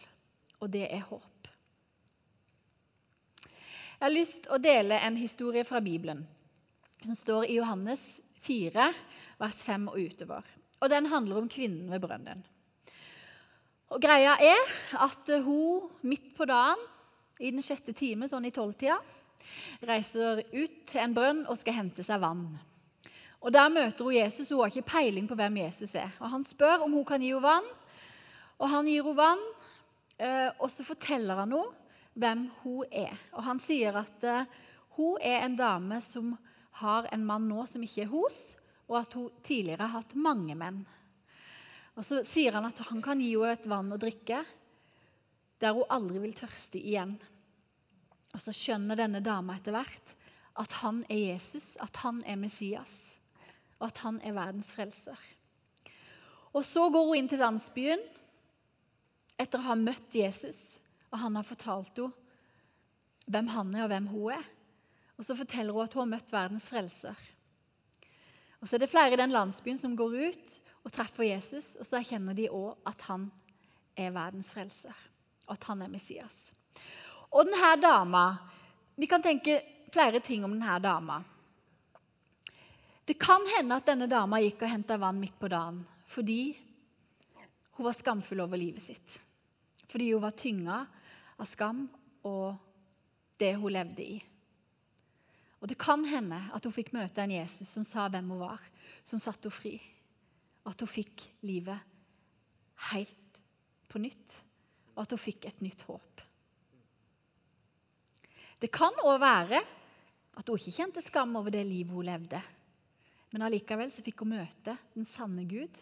Og 0.59 0.73
det 0.73 0.87
er 0.89 1.05
håp. 1.05 1.32
Jeg 3.99 4.07
har 4.07 4.13
lyst 4.13 4.39
til 4.43 4.53
å 4.55 4.61
dele 4.61 4.97
en 5.05 5.17
historie 5.19 5.63
fra 5.67 5.79
Bibelen 5.83 6.23
som 7.03 7.15
står 7.15 7.45
i 7.45 7.57
Johannes 7.59 8.01
4, 8.43 8.87
vers 9.39 9.59
5 9.63 9.87
og 9.91 9.99
utover. 9.99 10.47
Og 10.81 10.89
Den 10.89 11.05
handler 11.11 11.37
om 11.39 11.49
kvinnen 11.49 11.91
ved 11.91 12.01
brønnen. 12.03 12.43
Og 13.93 14.01
Greia 14.01 14.33
er 14.41 14.71
at 14.97 15.29
hun 15.45 15.91
midt 16.01 16.33
på 16.37 16.47
dagen, 16.49 16.79
i 17.39 17.51
den 17.51 17.63
sjette 17.65 17.93
time, 17.97 18.27
sånn 18.29 18.45
i 18.47 18.53
tolvtida, 18.55 18.97
reiser 19.85 20.41
ut 20.53 20.75
til 20.89 21.01
en 21.03 21.15
brønn 21.15 21.41
og 21.49 21.59
skal 21.59 21.77
hente 21.81 22.05
seg 22.05 22.21
vann. 22.23 22.47
Og 23.43 23.51
Der 23.53 23.69
møter 23.69 24.07
hun 24.07 24.15
Jesus. 24.15 24.49
Hun 24.49 24.63
har 24.63 24.71
ikke 24.71 24.89
peiling 24.95 25.27
på 25.27 25.35
hvem 25.35 25.57
Jesus 25.65 25.95
er. 25.99 26.13
Og 26.19 26.29
Han 26.31 26.45
spør 26.47 26.85
om 26.85 26.93
hun 26.95 27.05
kan 27.05 27.21
gi 27.21 27.33
henne 27.33 27.43
vann, 27.43 27.69
og 28.57 28.69
han 28.69 28.87
gir 28.87 29.03
henne 29.03 29.17
vann. 29.19 29.45
Eh, 30.17 30.49
og 30.59 30.71
så 30.71 30.85
forteller 30.87 31.35
han 31.35 31.51
henne 31.51 31.82
hvem 32.13 32.47
hun 32.63 32.89
er. 32.91 33.17
Og 33.33 33.43
Han 33.43 33.61
sier 33.61 33.95
at 34.03 34.25
uh, 34.27 34.49
hun 34.97 35.21
er 35.21 35.43
en 35.43 35.57
dame 35.57 36.01
som 36.05 36.35
har 36.81 37.07
en 37.13 37.25
mann 37.25 37.47
nå 37.49 37.65
som 37.69 37.83
ikke 37.85 38.05
er 38.05 38.11
hos, 38.11 38.39
og 38.89 38.99
at 39.03 39.13
hun 39.17 39.31
tidligere 39.45 39.87
har 39.87 40.01
hatt 40.01 40.15
mange 40.17 40.55
menn. 40.57 40.83
Og 41.97 42.05
Så 42.05 42.23
sier 42.25 42.55
han 42.57 42.65
at 42.69 42.81
han 42.89 43.01
kan 43.05 43.21
gi 43.21 43.33
henne 43.35 43.53
et 43.53 43.69
vann 43.69 43.93
å 43.93 44.01
drikke 44.01 44.43
der 45.61 45.77
hun 45.77 45.89
aldri 45.93 46.19
vil 46.19 46.35
tørste 46.35 46.81
igjen. 46.81 47.15
Og 48.33 48.41
Så 48.41 48.53
skjønner 48.55 48.99
denne 48.99 49.21
dama 49.23 49.57
etter 49.57 49.75
hvert 49.75 50.15
at 50.59 50.73
han 50.83 51.01
er 51.09 51.33
Jesus, 51.33 51.73
at 51.81 51.95
han 52.03 52.19
er 52.29 52.37
Messias, 52.37 53.15
og 53.79 53.87
at 53.87 54.03
han 54.03 54.19
er 54.21 54.35
verdens 54.37 54.69
frelser. 54.73 55.17
Og 56.53 56.61
Så 56.65 56.89
går 56.93 57.07
hun 57.07 57.17
inn 57.17 57.29
til 57.29 57.41
landsbyen 57.41 58.01
etter 59.41 59.57
å 59.57 59.69
ha 59.71 59.77
møtt 59.77 60.13
Jesus 60.13 60.77
og 61.13 61.21
han 61.21 61.37
har 61.37 61.45
fortalt 61.45 62.01
henne 62.01 62.19
hvem 63.23 63.47
han 63.53 63.69
er, 63.71 63.85
og 63.85 63.91
hvem 63.93 64.07
hun 64.11 64.33
er. 64.35 64.47
Og 65.15 65.23
så 65.23 65.35
forteller 65.37 65.71
hun 65.71 65.85
at 65.85 65.93
hun 65.95 66.01
har 66.01 66.09
møtt 66.17 66.33
verdens 66.33 66.65
frelser. 66.67 67.19
Og 68.59 68.67
Så 68.67 68.75
er 68.75 68.79
det 68.83 68.89
flere 68.89 69.13
i 69.13 69.19
den 69.19 69.31
landsbyen 69.31 69.77
som 69.79 69.95
går 69.95 70.17
ut 70.27 70.59
og 70.83 70.91
treffer 70.91 71.23
Jesus, 71.23 71.75
og 71.79 71.85
så 71.85 71.99
erkjenner 71.99 72.35
de 72.35 72.49
òg 72.51 72.75
at 72.87 73.01
han 73.07 73.29
er 73.95 74.11
verdens 74.11 74.51
frelser, 74.51 74.95
og 75.47 75.53
at 75.55 75.67
han 75.69 75.81
er 75.81 75.91
Messias. 75.91 76.51
Og 77.31 77.45
denne 77.47 77.75
dama 77.81 78.25
Vi 78.95 79.07
kan 79.09 79.23
tenke 79.23 79.61
flere 79.91 80.19
ting 80.19 80.43
om 80.45 80.51
denne 80.51 80.79
dama. 80.79 81.23
Det 83.05 83.17
kan 83.19 83.41
hende 83.57 83.75
at 83.75 83.87
denne 83.87 84.07
dama 84.07 84.37
gikk 84.39 84.61
og 84.61 84.69
henta 84.69 84.97
vann 84.97 85.19
midt 85.19 85.39
på 85.39 85.47
dagen 85.47 85.85
fordi 86.13 86.55
hun 87.73 87.85
var 87.87 87.95
skamfull 87.97 88.43
over 88.43 88.57
livet 88.57 88.81
sitt. 88.81 89.19
Fordi 89.89 90.11
hun 90.13 90.21
var 90.21 90.37
tynga 90.37 90.85
av 91.37 91.49
skam 91.49 91.87
og 92.27 92.55
det 93.41 93.55
hun 93.59 93.73
levde 93.73 94.05
i. 94.05 94.19
Og 95.63 95.69
Det 95.71 95.77
kan 95.79 96.03
hende 96.03 96.41
at 96.51 96.65
hun 96.67 96.75
fikk 96.75 96.91
møte 96.91 97.23
en 97.23 97.31
Jesus 97.31 97.69
som 97.71 97.85
sa 97.87 98.09
hvem 98.11 98.33
hun 98.33 98.41
var, 98.43 98.63
som 99.07 99.19
satte 99.19 99.47
henne 99.47 99.55
fri. 99.55 99.77
At 100.67 100.79
hun 100.79 100.91
fikk 100.91 101.23
livet 101.47 101.79
helt 102.91 103.39
på 103.87 104.01
nytt, 104.03 104.35
og 104.95 105.05
at 105.05 105.15
hun 105.15 105.23
fikk 105.23 105.47
et 105.47 105.63
nytt 105.63 105.85
håp. 105.87 106.23
Det 108.59 108.71
kan 108.71 108.95
òg 109.03 109.17
være 109.23 109.63
at 110.39 110.47
hun 110.49 110.59
ikke 110.59 110.75
kjente 110.75 111.03
skam 111.03 111.35
over 111.39 111.51
det 111.51 111.63
livet 111.67 111.95
hun 111.95 112.07
levde. 112.07 112.39
Men 113.31 113.47
allikevel 113.47 113.91
så 113.91 114.03
fikk 114.05 114.23
hun 114.23 114.35
møte 114.35 114.75
den 114.93 115.07
sanne 115.07 115.43
Gud, 115.47 115.79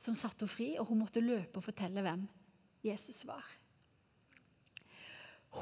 som 0.00 0.16
satte 0.16 0.44
henne 0.44 0.52
fri, 0.52 0.68
og 0.76 0.90
hun 0.90 1.00
måtte 1.02 1.24
løpe 1.24 1.56
og 1.56 1.64
fortelle 1.64 2.04
hvem 2.04 2.28
Jesus 2.84 3.24
var. 3.26 3.44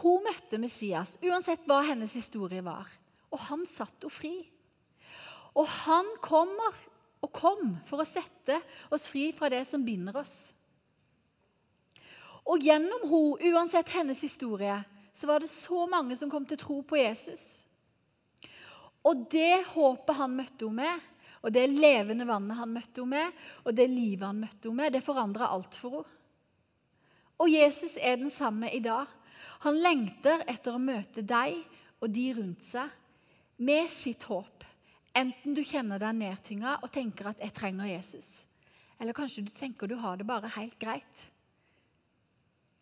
Hun 0.00 0.24
møtte 0.26 0.58
Messias, 0.58 1.14
uansett 1.22 1.66
hva 1.68 1.82
hennes 1.86 2.14
historie 2.16 2.64
var. 2.64 2.88
Og 3.30 3.40
han 3.48 3.64
satte 3.68 4.06
henne 4.06 4.14
fri. 4.14 4.34
Og 5.54 5.68
han 5.86 6.08
kommer 6.22 6.74
og 7.24 7.30
kom 7.32 7.76
for 7.88 8.02
å 8.02 8.08
sette 8.08 8.58
oss 8.92 9.06
fri 9.08 9.30
fra 9.36 9.48
det 9.52 9.62
som 9.68 9.84
binder 9.86 10.18
oss. 10.20 10.34
Og 12.44 12.60
gjennom 12.60 13.06
henne, 13.08 13.54
uansett 13.54 13.94
hennes 13.94 14.20
historie, 14.20 14.76
så 15.14 15.30
var 15.30 15.40
det 15.40 15.52
så 15.52 15.86
mange 15.88 16.16
som 16.18 16.30
kom 16.30 16.44
til 16.46 16.60
tro 16.60 16.80
på 16.82 16.98
Jesus. 16.98 17.44
Og 19.04 19.26
det 19.32 19.62
håpet 19.72 20.18
han 20.18 20.36
møtte 20.36 20.68
henne 20.68 20.82
med, 20.82 21.10
og 21.44 21.52
det 21.52 21.64
levende 21.68 22.26
vannet 22.28 22.56
han 22.56 22.72
møtte 22.72 23.02
henne 23.04 23.14
med, 23.14 23.40
og 23.64 23.76
det 23.76 23.88
livet 23.92 24.26
han 24.26 24.42
møtte 24.42 24.68
henne 24.68 24.80
med, 24.82 24.92
det 24.92 25.04
forandra 25.06 25.50
alt 25.54 25.78
for 25.78 26.00
henne. 26.00 26.20
Og 27.42 27.50
Jesus 27.50 27.96
er 27.98 28.20
den 28.20 28.30
samme 28.30 28.68
i 28.70 28.78
dag. 28.78 29.10
Han 29.64 29.80
lengter 29.80 30.44
etter 30.50 30.74
å 30.76 30.82
møte 30.82 31.24
deg 31.24 31.56
og 32.02 32.10
de 32.12 32.24
rundt 32.36 32.64
seg 32.68 32.90
med 33.64 33.88
sitt 33.92 34.26
håp. 34.28 34.64
Enten 35.16 35.54
du 35.56 35.62
kjenner 35.64 36.02
deg 36.02 36.18
nedtynga 36.18 36.78
og 36.82 36.90
tenker 36.92 37.30
at 37.30 37.38
'jeg 37.40 37.54
trenger 37.54 37.86
Jesus', 37.86 38.44
eller 39.00 39.12
kanskje 39.12 39.44
du 39.44 39.50
tenker 39.50 39.86
du 39.86 39.96
har 39.96 40.16
det 40.16 40.26
bare 40.26 40.48
helt 40.48 40.78
greit. 40.78 41.30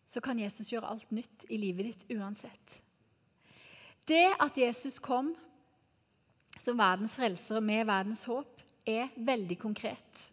Så 0.07 0.21
kan 0.21 0.39
Jesus 0.39 0.69
gjøre 0.69 0.89
alt 0.89 1.11
nytt 1.11 1.45
i 1.49 1.57
livet 1.57 1.85
ditt 1.85 2.17
uansett. 2.17 2.81
Det 4.05 4.35
at 4.39 4.57
Jesus 4.57 4.99
kom 4.99 5.35
som 6.59 6.77
verdens 6.77 7.15
frelser 7.15 7.59
med 7.59 7.87
verdens 7.87 8.23
håp, 8.23 8.61
er 8.85 9.09
veldig 9.17 9.59
konkret. 9.59 10.29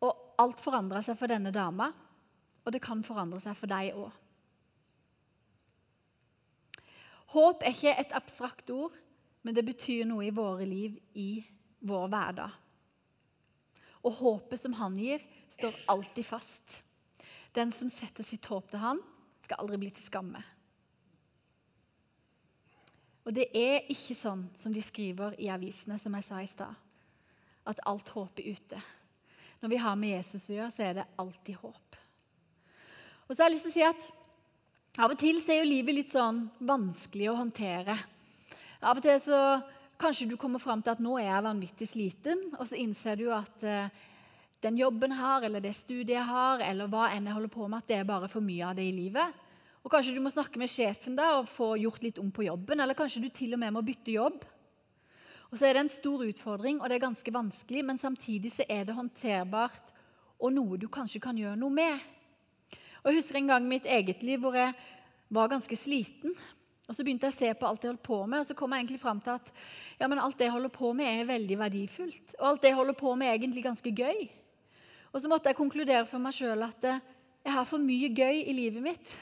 Og 0.00 0.16
alt 0.38 0.60
forandra 0.60 1.02
seg 1.02 1.18
for 1.18 1.26
denne 1.26 1.50
dama, 1.50 1.92
og 2.64 2.72
det 2.72 2.82
kan 2.82 3.02
forandre 3.02 3.40
seg 3.40 3.56
for 3.56 3.66
deg 3.66 3.94
òg. 3.94 4.12
Håp 7.30 7.62
er 7.62 7.74
ikke 7.74 7.94
et 7.94 8.14
abstrakt 8.16 8.70
ord, 8.74 8.94
men 9.46 9.54
det 9.56 9.64
betyr 9.64 10.06
noe 10.08 10.26
i 10.26 10.34
våre 10.34 10.66
liv, 10.66 10.96
i 11.14 11.44
vår 11.86 12.08
hverdag. 12.10 12.56
Og 14.04 14.16
håpet 14.18 14.60
som 14.60 14.74
han 14.80 14.96
gir, 14.98 15.22
står 15.54 15.76
alltid 15.92 16.26
fast. 16.26 16.80
Den 17.54 17.72
som 17.74 17.90
setter 17.92 18.26
sitt 18.26 18.46
håp 18.50 18.70
til 18.70 18.82
han, 18.82 19.00
skal 19.44 19.62
aldri 19.62 19.78
bli 19.82 19.92
til 19.94 20.06
skamme. 20.06 20.42
Og 23.26 23.34
det 23.36 23.50
er 23.54 23.86
ikke 23.92 24.16
sånn 24.16 24.46
som 24.58 24.72
de 24.74 24.82
skriver 24.82 25.36
i 25.38 25.50
avisene, 25.52 25.98
som 26.00 26.14
jeg 26.16 26.26
sa 26.26 26.40
i 26.42 26.48
stad, 26.50 26.78
at 27.68 27.82
alt 27.86 28.08
håp 28.14 28.40
er 28.40 28.56
ute. 28.56 28.80
Når 29.60 29.70
vi 29.74 29.80
har 29.84 29.98
med 30.00 30.16
Jesus 30.16 30.48
å 30.48 30.56
gjøre, 30.56 30.72
så 30.72 30.86
er 30.86 30.96
det 30.98 31.10
alltid 31.20 31.60
håp. 31.60 31.98
Og 33.28 33.34
så 33.34 33.42
har 33.42 33.50
jeg 33.50 33.58
lyst 33.58 33.68
til 33.68 33.74
å 33.74 33.76
si 33.76 33.84
at 33.86 34.08
Av 35.00 35.08
og 35.08 35.16
til 35.16 35.38
er 35.48 35.62
jo 35.62 35.68
livet 35.68 35.96
litt 35.96 36.10
sånn 36.12 36.42
vanskelig 36.68 37.30
å 37.30 37.38
håndtere. 37.38 37.94
Av 38.84 38.98
og 38.98 39.00
til 39.00 39.14
så 39.24 39.38
kanskje 40.00 40.26
du 40.28 40.34
kommer 40.36 40.60
fram 40.60 40.82
til 40.84 40.92
at 40.92 41.00
nå 41.00 41.14
er 41.16 41.30
jeg 41.30 41.44
vanvittig 41.46 41.88
sliten, 41.88 42.42
og 42.58 42.68
så 42.68 42.76
innser 42.76 43.16
du 43.16 43.30
at 43.32 43.64
eh, 43.64 43.88
den 44.60 44.76
jobben 44.76 45.14
jeg 45.14 45.22
har, 45.22 45.46
eller 45.48 45.64
det 45.64 45.72
studiet 45.78 46.18
jeg 46.18 46.26
har, 46.28 46.60
eller 46.66 46.92
hva 46.92 47.06
enn 47.14 47.30
jeg 47.30 47.38
holder 47.38 47.52
på 47.54 47.64
med, 47.64 47.80
at 47.80 47.88
det 47.88 47.96
er 47.96 48.12
bare 48.12 48.28
for 48.28 48.44
mye 48.44 48.68
av 48.68 48.76
det 48.76 48.90
i 48.90 48.92
livet. 48.92 49.40
Og 49.80 49.88
Kanskje 49.88 50.12
du 50.18 50.20
må 50.20 50.34
snakke 50.34 50.60
med 50.60 50.68
sjefen 50.68 51.16
da, 51.16 51.32
og 51.38 51.48
få 51.48 51.72
gjort 51.80 52.04
litt 52.04 52.20
om 52.20 52.28
på 52.28 52.44
jobben, 52.50 52.84
eller 52.84 52.98
kanskje 52.98 53.24
du 53.24 53.32
til 53.32 53.56
og 53.56 53.64
med 53.64 53.72
må 53.78 53.86
bytte 53.86 54.18
jobb. 54.18 54.44
Og 55.48 55.56
så 55.56 55.70
er 55.70 55.78
det 55.78 55.86
en 55.86 55.94
stor 55.96 56.28
utfordring, 56.28 56.84
og 56.84 56.92
det 56.92 57.00
er 57.00 57.06
ganske 57.08 57.38
vanskelig, 57.40 57.88
men 57.88 58.04
samtidig 58.04 58.52
så 58.52 58.68
er 58.68 58.84
det 58.84 59.00
håndterbart 59.00 59.94
og 60.36 60.52
noe 60.52 60.76
du 60.76 60.90
kanskje 60.92 61.24
kan 61.24 61.40
gjøre 61.40 61.56
noe 61.56 61.72
med. 61.72 62.10
Og 63.00 63.10
Jeg 63.10 63.20
husker 63.20 63.40
en 63.40 63.52
gang 63.52 63.64
i 63.64 63.74
mitt 63.74 63.86
eget 63.86 64.22
liv 64.22 64.40
hvor 64.42 64.56
jeg 64.56 64.74
var 65.30 65.48
ganske 65.52 65.76
sliten. 65.76 66.34
Og 66.90 66.96
Så 66.96 67.04
begynte 67.06 67.28
jeg 67.28 67.36
å 67.36 67.38
se 67.38 67.50
på 67.54 67.68
alt 67.68 67.84
jeg 67.84 67.92
holdt 67.92 68.02
på 68.02 68.18
med, 68.26 68.42
og 68.42 68.48
så 68.48 68.54
kom 68.58 68.72
jeg 68.74 68.82
egentlig 68.82 69.00
fram 69.00 69.20
til 69.22 69.36
at 69.38 69.50
ja, 70.00 70.08
men 70.10 70.18
alt 70.18 70.34
det 70.38 70.48
jeg 70.48 70.56
holder 70.56 70.72
på 70.74 70.90
med, 70.98 71.06
er 71.06 71.28
veldig 71.28 71.58
verdifullt. 71.60 72.34
Og 72.40 72.46
alt 72.48 72.64
det 72.64 72.72
jeg 72.72 72.78
holder 72.80 72.98
på 72.98 73.14
med, 73.14 73.28
er 73.28 73.38
egentlig 73.38 73.62
ganske 73.62 73.92
gøy. 73.94 74.26
Og 75.12 75.22
så 75.22 75.30
måtte 75.30 75.50
jeg 75.50 75.58
konkludere 75.58 76.02
for 76.10 76.22
meg 76.22 76.34
sjøl 76.34 76.66
at 76.66 76.88
eh, 76.90 76.98
jeg 77.46 77.54
har 77.54 77.68
for 77.70 77.82
mye 77.82 78.10
gøy 78.10 78.42
i 78.42 78.56
livet 78.56 78.82
mitt. 78.82 79.14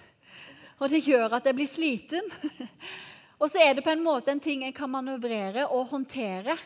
Og 0.80 0.88
det 0.88 1.04
gjør 1.04 1.37
at 1.37 1.44
jeg 1.44 1.58
blir 1.58 1.68
sliten. 1.68 2.32
og 3.40 3.52
så 3.52 3.61
er 3.61 3.76
det 3.76 3.85
på 3.85 3.92
en 3.92 4.04
måte 4.04 4.32
en 4.32 4.42
ting 4.42 4.64
jeg 4.64 4.76
kan 4.76 4.90
manøvrere 4.90 5.68
og 5.68 5.90
håndtere, 5.92 6.56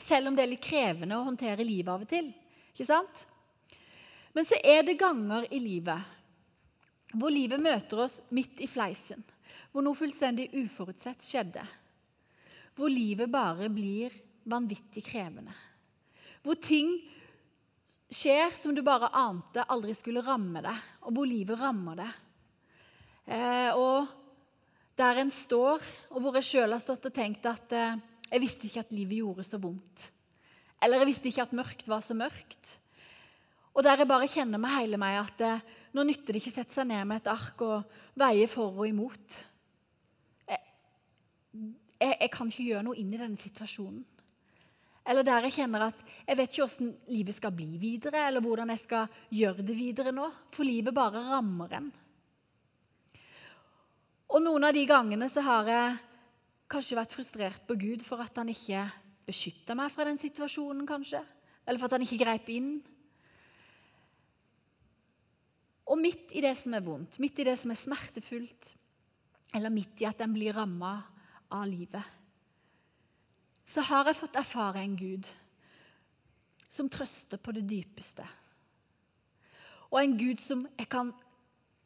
selv 0.00 0.30
om 0.30 0.36
det 0.36 0.46
er 0.46 0.52
litt 0.54 0.64
krevende 0.64 1.18
å 1.18 1.26
håndtere 1.28 1.66
livet 1.66 1.92
av 1.92 2.04
og 2.06 2.08
til. 2.08 2.32
Ikke 2.72 2.88
sant? 2.88 3.24
Men 4.32 4.46
så 4.48 4.56
er 4.64 4.84
det 4.86 4.96
ganger 5.00 5.44
i 5.52 5.60
livet 5.60 6.17
hvor 7.14 7.32
livet 7.32 7.60
møter 7.62 8.04
oss 8.04 8.18
midt 8.34 8.60
i 8.60 8.68
fleisen, 8.68 9.22
hvor 9.72 9.84
noe 9.84 9.96
fullstendig 9.96 10.50
uforutsett 10.56 11.24
skjedde. 11.24 11.64
Hvor 12.76 12.92
livet 12.92 13.30
bare 13.32 13.70
blir 13.72 14.12
vanvittig 14.48 15.02
krevende. 15.08 15.54
Hvor 16.44 16.58
ting 16.62 16.92
skjer 18.08 18.54
som 18.56 18.74
du 18.74 18.82
bare 18.84 19.10
ante 19.16 19.64
aldri 19.68 19.96
skulle 19.96 20.24
ramme 20.24 20.62
deg, 20.64 20.84
og 21.04 21.16
hvor 21.16 21.28
livet 21.28 21.60
rammer 21.60 21.98
deg. 21.98 22.12
Eh, 23.28 23.72
og 23.76 24.08
der 24.98 25.20
en 25.22 25.32
står, 25.32 25.82
og 26.12 26.22
hvor 26.22 26.38
jeg 26.38 26.48
sjøl 26.48 26.72
har 26.74 26.82
stått 26.82 27.10
og 27.10 27.14
tenkt 27.14 27.44
at 27.48 27.74
eh, 27.76 27.98
jeg 28.28 28.42
visste 28.44 28.68
ikke 28.68 28.84
at 28.84 28.94
livet 28.94 29.20
gjorde 29.20 29.44
så 29.46 29.60
vondt. 29.60 30.08
Eller 30.82 31.02
jeg 31.02 31.10
visste 31.10 31.30
ikke 31.30 31.44
at 31.48 31.56
mørkt 31.56 31.88
var 31.90 32.04
så 32.06 32.16
mørkt. 32.16 32.76
Og 33.74 33.84
der 33.84 34.00
jeg 34.00 34.10
bare 34.10 34.30
kjenner 34.30 34.60
med 34.60 34.74
hele 34.74 35.00
meg 35.00 35.20
at 35.20 35.44
eh, 35.44 35.66
nå 35.96 36.04
nytter 36.04 36.34
det 36.34 36.42
ikke 36.42 36.52
å 36.52 36.58
sette 36.58 36.74
seg 36.74 36.88
ned 36.90 37.06
med 37.08 37.22
et 37.22 37.30
ark 37.32 37.64
og 37.64 37.98
veie 38.18 38.46
for 38.50 38.76
og 38.76 38.88
imot. 38.88 39.38
Jeg, 40.48 40.60
jeg, 41.54 42.14
jeg 42.14 42.30
kan 42.34 42.52
ikke 42.52 42.68
gjøre 42.70 42.86
noe 42.88 42.98
inn 43.00 43.12
i 43.14 43.20
denne 43.20 43.40
situasjonen. 43.40 44.04
Eller 45.08 45.24
der 45.24 45.46
jeg 45.46 45.56
kjenner 45.62 45.86
at 45.86 46.00
jeg 46.26 46.36
vet 46.36 46.52
ikke 46.52 46.66
hvordan 46.66 46.90
livet 47.08 47.36
skal 47.38 47.54
bli 47.56 47.70
videre, 47.80 48.26
eller 48.28 48.44
hvordan 48.44 48.74
jeg 48.74 48.82
skal 48.82 49.22
gjøre 49.32 49.64
det 49.64 49.76
videre 49.78 50.12
nå. 50.12 50.26
For 50.52 50.68
livet 50.68 50.96
bare 50.96 51.24
rammer 51.30 51.72
en. 51.78 51.88
Og 54.28 54.44
noen 54.44 54.68
av 54.68 54.76
de 54.76 54.84
gangene 54.84 55.30
så 55.32 55.40
har 55.46 55.70
jeg 55.72 55.96
kanskje 56.68 56.98
vært 56.98 57.14
frustrert 57.16 57.64
på 57.64 57.78
Gud 57.80 58.04
for 58.04 58.20
at 58.20 58.36
han 58.36 58.52
ikke 58.52 58.84
beskytta 59.28 59.76
meg 59.76 59.92
fra 59.94 60.04
den 60.08 60.20
situasjonen, 60.20 60.84
kanskje. 60.88 61.22
Eller 61.64 61.80
for 61.80 61.88
at 61.88 61.96
han 61.96 62.04
ikke 62.04 62.20
greip 62.20 62.52
inn. 62.52 62.74
Og 65.88 65.98
midt 66.00 66.34
i 66.36 66.42
det 66.44 66.54
som 66.60 66.74
er 66.76 66.84
vondt, 66.84 67.18
midt 67.22 67.40
i 67.40 67.46
det 67.48 67.56
som 67.60 67.72
er 67.72 67.80
smertefullt, 67.80 68.72
eller 69.56 69.72
midt 69.72 70.02
i 70.02 70.08
at 70.08 70.20
en 70.20 70.34
blir 70.34 70.56
ramma 70.56 70.98
av 71.54 71.64
livet, 71.68 72.16
så 73.68 73.84
har 73.84 74.08
jeg 74.08 74.20
fått 74.20 74.36
erfare 74.40 74.80
en 74.80 74.96
Gud 74.96 75.26
som 76.72 76.88
trøster 76.92 77.40
på 77.40 77.52
det 77.56 77.64
dypeste. 77.68 78.24
Og 79.88 79.98
en 80.00 80.16
Gud 80.20 80.40
som 80.44 80.66
jeg 80.76 80.88
kan 80.92 81.12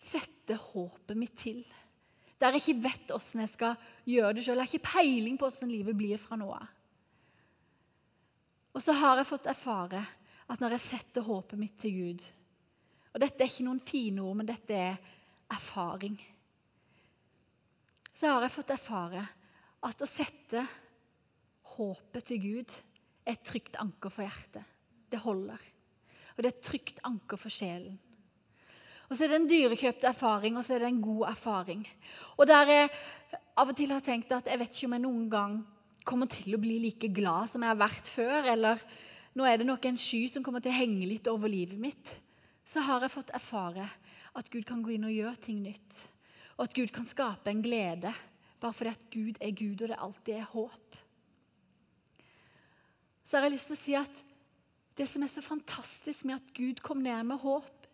sette 0.03 0.59
håpet 0.59 1.19
mitt 1.19 1.35
til. 1.39 1.63
Der 2.43 2.55
jeg 2.55 2.63
ikke 2.63 2.89
vet 2.89 3.13
åssen 3.15 3.43
jeg 3.45 3.53
skal 3.53 3.77
gjøre 4.07 4.35
det 4.35 4.45
sjøl. 4.47 4.59
Jeg 4.59 4.67
har 4.67 4.71
ikke 4.75 4.93
peiling 4.93 5.39
på 5.39 5.47
åssen 5.47 5.71
livet 5.71 5.99
blir 5.99 6.23
fra 6.23 6.39
nå 6.39 6.49
av. 6.55 6.71
Og 8.73 8.83
så 8.83 8.95
har 8.97 9.21
jeg 9.21 9.29
fått 9.29 9.51
erfare 9.53 10.03
at 10.51 10.63
når 10.63 10.77
jeg 10.77 10.87
setter 10.87 11.27
håpet 11.27 11.61
mitt 11.61 11.77
til 11.81 11.95
Gud, 11.95 12.23
og 13.13 13.21
Dette 13.21 13.45
er 13.45 13.51
ikke 13.51 13.67
noen 13.67 13.83
fine 13.85 14.23
ord, 14.25 14.39
men 14.41 14.49
dette 14.49 14.77
er 14.77 14.97
erfaring. 15.53 16.17
Så 18.17 18.31
har 18.31 18.45
jeg 18.45 18.55
fått 18.55 18.73
erfare 18.73 19.27
at 19.85 20.01
å 20.01 20.09
sette 20.09 20.63
håpet 21.75 22.29
til 22.29 22.41
Gud 22.41 22.73
er 23.27 23.35
et 23.35 23.45
trygt 23.47 23.77
anker 23.83 24.13
for 24.13 24.25
hjertet. 24.25 24.65
Det 25.13 25.21
holder. 25.21 25.61
Og 26.33 26.41
det 26.41 26.49
er 26.49 26.55
et 26.55 26.65
trygt 26.65 27.03
anker 27.05 27.41
for 27.41 27.53
sjelen. 27.53 27.99
Og 29.11 29.19
så 29.19 29.27
er 29.27 29.33
det 29.33 29.41
en 29.43 29.51
dyrekjøpt 29.51 30.07
erfaring, 30.09 30.57
og 30.57 30.65
så 30.65 30.77
er 30.77 30.85
det 30.85 30.89
en 30.89 31.05
god 31.05 31.27
erfaring. 31.35 31.85
Og 32.41 32.47
der 32.49 32.71
jeg 32.73 32.91
av 33.61 33.69
og 33.69 33.77
til 33.77 33.93
har 33.93 34.05
tenkt 34.05 34.33
at 34.33 34.49
jeg 34.49 34.61
vet 34.63 34.73
ikke 34.73 34.89
om 34.89 34.97
jeg 34.97 35.05
noen 35.05 35.27
gang 35.33 35.59
kommer 36.09 36.31
til 36.33 36.57
å 36.57 36.61
bli 36.63 36.79
like 36.81 37.11
glad 37.13 37.51
som 37.53 37.63
jeg 37.63 37.75
har 37.75 37.83
vært 37.83 38.09
før, 38.09 38.49
eller 38.55 38.81
nå 39.37 39.45
er 39.47 39.61
det 39.61 39.69
nok 39.69 39.85
en 39.89 40.01
sky 40.01 40.25
som 40.33 40.45
kommer 40.45 40.65
til 40.65 40.73
å 40.73 40.79
henge 40.79 41.09
litt 41.11 41.29
over 41.31 41.53
livet 41.53 41.79
mitt 41.81 42.15
så 42.73 42.81
har 42.87 43.05
jeg 43.05 43.13
fått 43.13 43.33
erfare 43.37 43.85
at 44.39 44.49
Gud 44.53 44.65
kan 44.65 44.81
gå 44.85 44.95
inn 44.95 45.05
og 45.05 45.13
gjøre 45.13 45.41
ting 45.45 45.61
nytt. 45.61 45.97
Og 46.57 46.65
at 46.67 46.77
Gud 46.77 46.93
kan 46.95 47.09
skape 47.09 47.53
en 47.53 47.65
glede 47.65 48.13
bare 48.63 48.77
fordi 48.77 48.93
at 48.93 49.07
Gud 49.11 49.41
er 49.43 49.55
Gud, 49.59 49.81
og 49.83 49.91
det 49.91 49.99
alltid 49.99 50.37
er 50.37 50.51
håp. 50.53 50.99
Så 53.27 53.37
har 53.37 53.49
jeg 53.49 53.57
lyst 53.57 53.73
til 53.73 53.77
å 53.77 53.83
si 53.83 53.97
at 53.99 54.21
det 54.97 55.09
som 55.11 55.25
er 55.25 55.33
så 55.33 55.43
fantastisk 55.43 56.29
med 56.29 56.39
at 56.39 56.53
Gud 56.55 56.83
kom 56.85 57.03
ned 57.03 57.27
med 57.27 57.43
håp, 57.43 57.89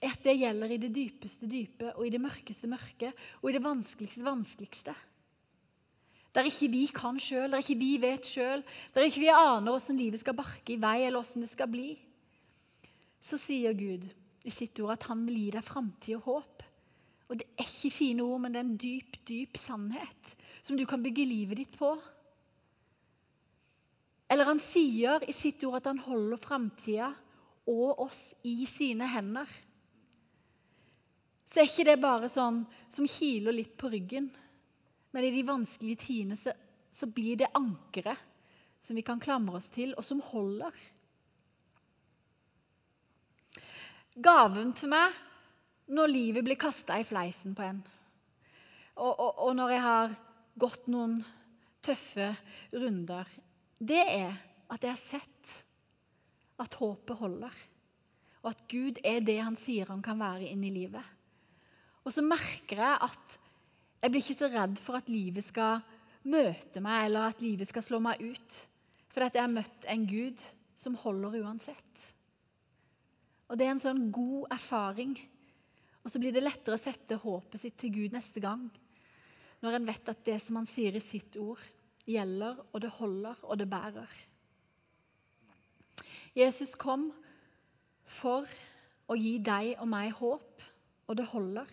er 0.00 0.16
at 0.16 0.24
det 0.24 0.34
gjelder 0.40 0.72
i 0.72 0.80
det 0.80 0.90
dypeste 0.96 1.46
dype 1.46 1.92
og 1.92 2.06
i 2.08 2.12
det 2.12 2.20
mørkeste 2.24 2.68
mørke 2.70 3.12
og 3.38 3.50
i 3.50 3.54
det 3.54 3.62
vanskeligste 3.62 4.24
vanskeligste. 4.26 4.96
Der 6.34 6.46
ikke 6.48 6.70
vi 6.72 6.84
kan 6.94 7.18
sjøl, 7.20 7.50
der 7.52 7.62
ikke 7.62 7.78
vi 7.78 7.94
vet 8.02 8.26
sjøl, 8.26 8.64
der 8.94 9.06
ikke 9.06 9.22
vi 9.22 9.32
aner 9.34 9.76
åssen 9.76 9.98
livet 10.00 10.22
skal 10.22 10.38
barke 10.38 10.74
i 10.74 10.80
vei, 10.80 11.02
eller 11.04 11.22
åssen 11.22 11.44
det 11.44 11.52
skal 11.52 11.70
bli 11.70 11.92
så 13.20 13.38
sier 13.40 13.76
Gud 13.76 14.06
i 14.44 14.52
sitt 14.52 14.78
ord 14.80 14.96
at 14.96 15.08
han 15.10 15.26
vil 15.26 15.36
gi 15.36 15.48
deg 15.54 15.66
framtid 15.66 16.16
og 16.18 16.28
håp. 16.28 16.62
Og 17.30 17.38
Det 17.38 17.46
er 17.54 17.68
ikke 17.68 17.94
fine 17.94 18.24
ord, 18.24 18.40
men 18.42 18.52
det 18.52 18.58
er 18.58 18.66
en 18.66 18.78
dyp, 18.80 19.20
dyp 19.28 19.58
sannhet 19.60 20.34
som 20.62 20.76
du 20.76 20.84
kan 20.88 21.02
bygge 21.02 21.28
livet 21.28 21.60
ditt 21.60 21.76
på. 21.78 21.92
Eller 24.30 24.46
han 24.46 24.60
sier 24.62 25.22
i 25.26 25.34
sitt 25.34 25.62
ord 25.66 25.80
at 25.80 25.90
han 25.90 26.02
holder 26.04 26.40
framtida 26.42 27.10
og 27.70 28.02
oss 28.06 28.32
i 28.46 28.64
sine 28.66 29.06
hender. 29.10 29.46
Så 31.50 31.60
er 31.60 31.70
ikke 31.70 31.86
det 31.88 31.98
bare 32.02 32.30
sånn 32.30 32.62
som 32.94 33.08
kiler 33.10 33.54
litt 33.54 33.76
på 33.78 33.90
ryggen. 33.90 34.28
Men 35.10 35.26
i 35.26 35.32
de 35.34 35.42
vanskelige 35.46 36.04
tidene 36.04 36.38
så, 36.38 36.54
så 36.94 37.08
blir 37.10 37.40
det 37.40 37.50
ankeret 37.58 38.28
som 38.86 38.96
vi 38.96 39.02
kan 39.06 39.20
klamre 39.22 39.58
oss 39.58 39.68
til, 39.74 39.92
og 39.98 40.06
som 40.06 40.22
holder. 40.30 40.74
Gaven 44.22 44.74
til 44.76 44.92
meg 44.92 45.16
når 45.90 46.12
livet 46.12 46.46
blir 46.46 46.58
kasta 46.60 47.00
i 47.00 47.06
fleisen 47.06 47.54
på 47.56 47.64
en. 47.66 47.80
Og, 49.00 49.10
og, 49.10 49.30
og, 49.46 49.52
når 49.56 49.72
jeg 49.74 49.82
har 49.84 50.14
gått 50.60 50.88
noen 50.92 51.20
tøffe 51.84 52.28
runder, 52.76 53.28
det 53.80 54.02
er 54.04 54.36
at 54.70 54.84
jeg 54.84 54.92
har 54.92 55.00
sett 55.00 55.54
at 56.60 56.76
håpet 56.78 57.16
holder. 57.18 57.54
Og 58.44 58.52
at 58.52 58.64
Gud 58.70 59.00
er 59.04 59.22
det 59.24 59.38
han 59.40 59.56
sier 59.58 59.88
han 59.90 60.04
kan 60.04 60.20
være 60.20 60.50
inn 60.50 60.62
i 60.64 60.72
livet. 60.74 61.04
Og 62.04 62.12
så 62.14 62.24
merker 62.24 62.80
jeg 62.80 63.00
at 63.08 63.36
jeg 64.00 64.12
blir 64.12 64.22
ikke 64.24 64.38
så 64.40 64.48
redd 64.52 64.78
for 64.80 64.96
at 64.96 65.10
livet 65.12 65.44
skal 65.44 65.82
møte 66.30 66.80
meg, 66.80 67.06
eller 67.08 67.28
at 67.28 67.42
livet 67.44 67.68
skal 67.68 67.84
slå 67.84 68.00
meg 68.04 68.20
ut. 68.22 68.60
For 69.12 69.26
at 69.26 69.36
jeg 69.36 69.44
har 69.44 69.52
møtt 69.52 69.84
en 69.90 70.06
Gud 70.08 70.40
som 70.78 70.96
holder 71.02 71.40
uansett. 71.42 72.04
Og 73.50 73.58
Det 73.58 73.66
er 73.66 73.74
en 73.74 73.82
sånn 73.82 74.04
god 74.14 74.52
erfaring. 74.54 75.16
Og 76.04 76.12
så 76.12 76.20
blir 76.22 76.32
det 76.32 76.44
lettere 76.44 76.78
å 76.78 76.80
sette 76.80 77.18
håpet 77.18 77.60
sitt 77.60 77.76
til 77.80 77.92
Gud 77.92 78.14
neste 78.14 78.40
gang. 78.40 78.70
når 79.60 79.74
en 79.76 79.86
vet 79.86 80.06
at 80.08 80.24
det 80.24 80.38
som 80.40 80.56
han 80.56 80.64
sier 80.64 80.94
i 80.96 81.02
sitt 81.04 81.34
ord, 81.36 81.60
gjelder, 82.08 82.62
og 82.72 82.80
det 82.80 82.88
holder, 82.96 83.36
og 83.44 83.58
det 83.60 83.66
bærer. 83.68 84.14
Jesus 86.32 86.72
kom 86.80 87.10
for 88.06 88.48
å 89.10 89.18
gi 89.18 89.34
deg 89.44 89.74
og 89.82 89.88
meg 89.90 90.14
håp, 90.16 90.64
og 91.10 91.18
det 91.18 91.26
holder, 91.28 91.68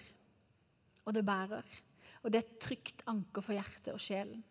og 1.06 1.16
det 1.16 1.24
bærer. 1.24 1.64
Og 2.24 2.34
det 2.34 2.42
er 2.42 2.46
et 2.46 2.60
trygt 2.60 3.06
anker 3.08 3.46
for 3.46 3.56
hjertet 3.56 3.94
og 3.94 4.02
sjelen. 4.04 4.44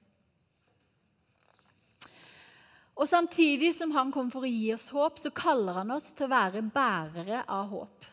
Og 2.96 3.08
Samtidig 3.08 3.74
som 3.76 3.92
han 3.92 4.10
kom 4.12 4.30
for 4.32 4.46
å 4.46 4.50
gi 4.50 4.70
oss 4.72 4.88
håp, 4.88 5.18
så 5.20 5.32
kaller 5.36 5.82
han 5.82 5.92
oss 5.92 6.08
til 6.16 6.26
å 6.26 6.32
være 6.32 6.62
bærere 6.64 7.42
av 7.44 7.68
håp. 7.68 8.06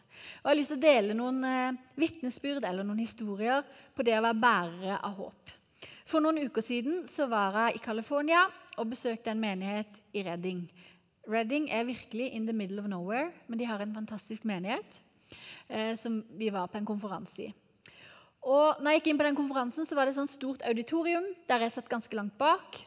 Og 0.43 0.43
Jeg 0.43 0.49
har 0.49 0.59
lyst 0.59 0.73
til 0.73 0.79
å 0.79 0.83
dele 0.83 1.15
noen 1.15 1.39
eh, 1.47 1.77
vitnesbyrd 1.99 2.65
eller 2.67 2.83
noen 2.83 2.99
historier 2.99 3.63
på 3.95 4.03
det 4.03 4.17
å 4.17 4.25
være 4.25 4.41
bærere 4.43 4.99
av 4.99 5.15
håp. 5.21 5.53
For 6.07 6.23
noen 6.23 6.43
uker 6.43 6.63
siden 6.63 7.05
så 7.07 7.29
var 7.31 7.55
jeg 7.61 7.79
i 7.79 7.83
California 7.83 8.43
og 8.75 8.91
besøkte 8.91 9.31
en 9.31 9.41
menighet 9.41 10.03
i 10.13 10.25
Redding. 10.27 10.65
Redding 11.31 11.69
er 11.71 11.87
virkelig 11.87 12.33
in 12.35 12.45
the 12.49 12.55
middle 12.55 12.83
of 12.83 12.91
nowhere, 12.91 13.31
men 13.47 13.59
de 13.59 13.67
har 13.69 13.79
en 13.79 13.95
fantastisk 13.95 14.43
menighet 14.43 14.99
eh, 15.69 15.95
som 15.95 16.19
vi 16.35 16.51
var 16.51 16.67
på 16.67 16.81
en 16.81 16.87
konferanse 16.87 17.47
i. 17.47 17.53
Og 18.43 18.81
når 18.83 18.91
jeg 18.91 18.99
gikk 18.99 19.13
inn 19.13 19.19
på 19.21 19.29
den 19.29 19.37
konferansen, 19.39 19.87
så 19.87 19.95
var 19.95 20.05
det 20.05 20.17
et 20.17 20.19
sånt 20.19 20.35
stort 20.35 20.65
auditorium 20.67 21.29
der 21.47 21.63
jeg 21.63 21.77
satt 21.77 21.91
ganske 21.91 22.19
langt 22.19 22.35
bak. 22.35 22.83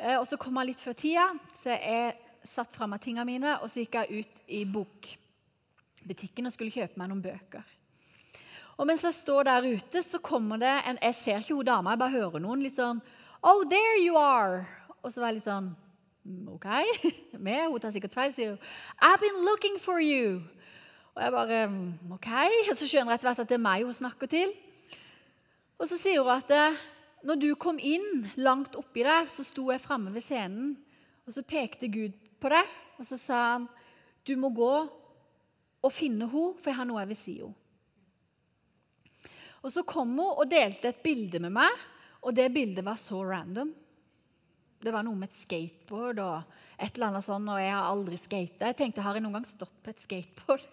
Eh, 0.00 0.16
og 0.16 0.26
Så 0.26 0.38
kom 0.40 0.56
jeg 0.56 0.72
litt 0.72 0.80
før 0.80 0.96
tida, 0.96 1.26
så 1.60 1.74
jeg 1.76 2.14
satt 2.48 2.72
fra 2.72 2.88
meg 2.88 3.02
tingene 3.04 3.26
mine 3.28 3.58
og 3.60 3.68
så 3.68 3.82
gikk 3.82 3.98
jeg 3.98 4.22
ut 4.24 4.38
i 4.48 4.62
bokbutikken 4.64 6.48
og 6.48 6.54
skulle 6.54 6.72
kjøpe 6.72 6.96
meg 6.96 7.10
noen 7.10 7.20
bøker. 7.24 7.76
Og 8.80 8.88
Mens 8.88 9.04
jeg 9.04 9.12
står 9.12 9.44
der 9.44 9.66
ute, 9.76 10.00
så 10.02 10.18
kommer 10.24 10.56
det 10.56 10.72
en 10.88 10.98
Jeg 11.02 11.14
ser 11.14 11.42
ikke 11.42 11.54
hun 11.54 11.66
dama, 11.68 11.90
jeg 11.92 12.00
bare 12.00 12.16
hører 12.16 12.40
noen 12.40 12.62
litt 12.64 12.78
sånn 12.78 13.02
Oh, 13.42 13.60
there 13.68 14.00
you 14.00 14.16
are! 14.16 14.64
Og 15.02 15.12
så 15.12 15.20
var 15.20 15.30
jeg 15.30 15.40
litt 15.40 15.48
sånn 15.48 15.70
«Mm, 16.24 16.48
OK. 16.52 16.66
Med, 17.46 17.68
hun 17.68 17.80
tar 17.80 17.92
sikkert 17.92 18.16
feil, 18.16 18.32
sier 18.36 18.50
hun. 18.52 18.64
I've 19.00 19.20
been 19.20 19.44
looking 19.44 19.78
for 19.80 20.00
you. 20.00 20.42
Og 21.16 21.22
jeg 21.24 21.32
bare 21.32 21.60
«Mm, 21.72 22.12
OK. 22.16 22.28
Og 22.70 22.76
så 22.76 22.88
skjønner 22.88 23.14
jeg 23.14 23.20
etter 23.20 23.30
hvert 23.30 23.40
at 23.44 23.52
det 23.52 23.56
er 23.56 23.64
meg 23.64 23.86
hun 23.88 23.96
snakker 23.96 24.28
til. 24.28 24.52
Og 25.80 25.88
så 25.88 25.96
sier 25.96 26.20
hun 26.20 26.34
at 26.34 26.52
eh, 26.52 26.76
når 27.26 27.40
du 27.40 27.50
kom 27.60 27.78
inn 27.78 28.30
langt 28.40 28.76
oppi 28.78 29.04
der, 29.04 29.28
så 29.28 29.44
sto 29.44 29.68
jeg 29.72 29.82
framme 29.84 30.12
ved 30.14 30.24
scenen, 30.24 30.74
og 31.26 31.34
så 31.34 31.44
pekte 31.46 31.90
Gud 31.92 32.16
på 32.40 32.50
deg, 32.52 32.68
og 32.98 33.08
så 33.08 33.18
sa 33.20 33.40
han 33.54 33.68
du 34.26 34.34
må 34.36 34.50
gå 34.52 34.72
og 35.80 35.92
finne 35.92 36.28
henne, 36.28 36.56
for 36.60 36.70
jeg 36.70 36.78
har 36.78 36.88
noe 36.88 37.02
jeg 37.02 37.10
vil 37.12 37.18
si 37.18 37.36
henne. 37.40 37.56
Og 39.60 39.72
Så 39.72 39.84
kom 39.84 40.14
hun 40.16 40.24
og 40.24 40.48
delte 40.48 40.88
et 40.88 41.02
bilde 41.04 41.40
med 41.42 41.52
meg, 41.52 41.84
og 42.24 42.32
det 42.36 42.48
bildet 42.52 42.84
var 42.84 42.96
så 43.00 43.20
random. 43.24 43.74
Det 44.80 44.92
var 44.92 45.04
noe 45.04 45.18
med 45.20 45.28
et 45.28 45.40
skateboard 45.42 46.20
og 46.24 46.54
et 46.80 46.94
eller 46.94 47.10
annet 47.10 47.26
sånt, 47.26 47.48
og 47.52 47.60
jeg 47.60 47.74
har 47.74 47.88
aldri 47.90 48.16
skata. 48.16 48.70
Jeg 48.70 48.78
tenkte, 48.78 49.04
har 49.04 49.16
jeg 49.16 49.24
noen 49.26 49.36
gang 49.36 49.48
stått 49.48 49.74
på 49.84 49.92
et 49.92 50.00
skateboard? 50.00 50.64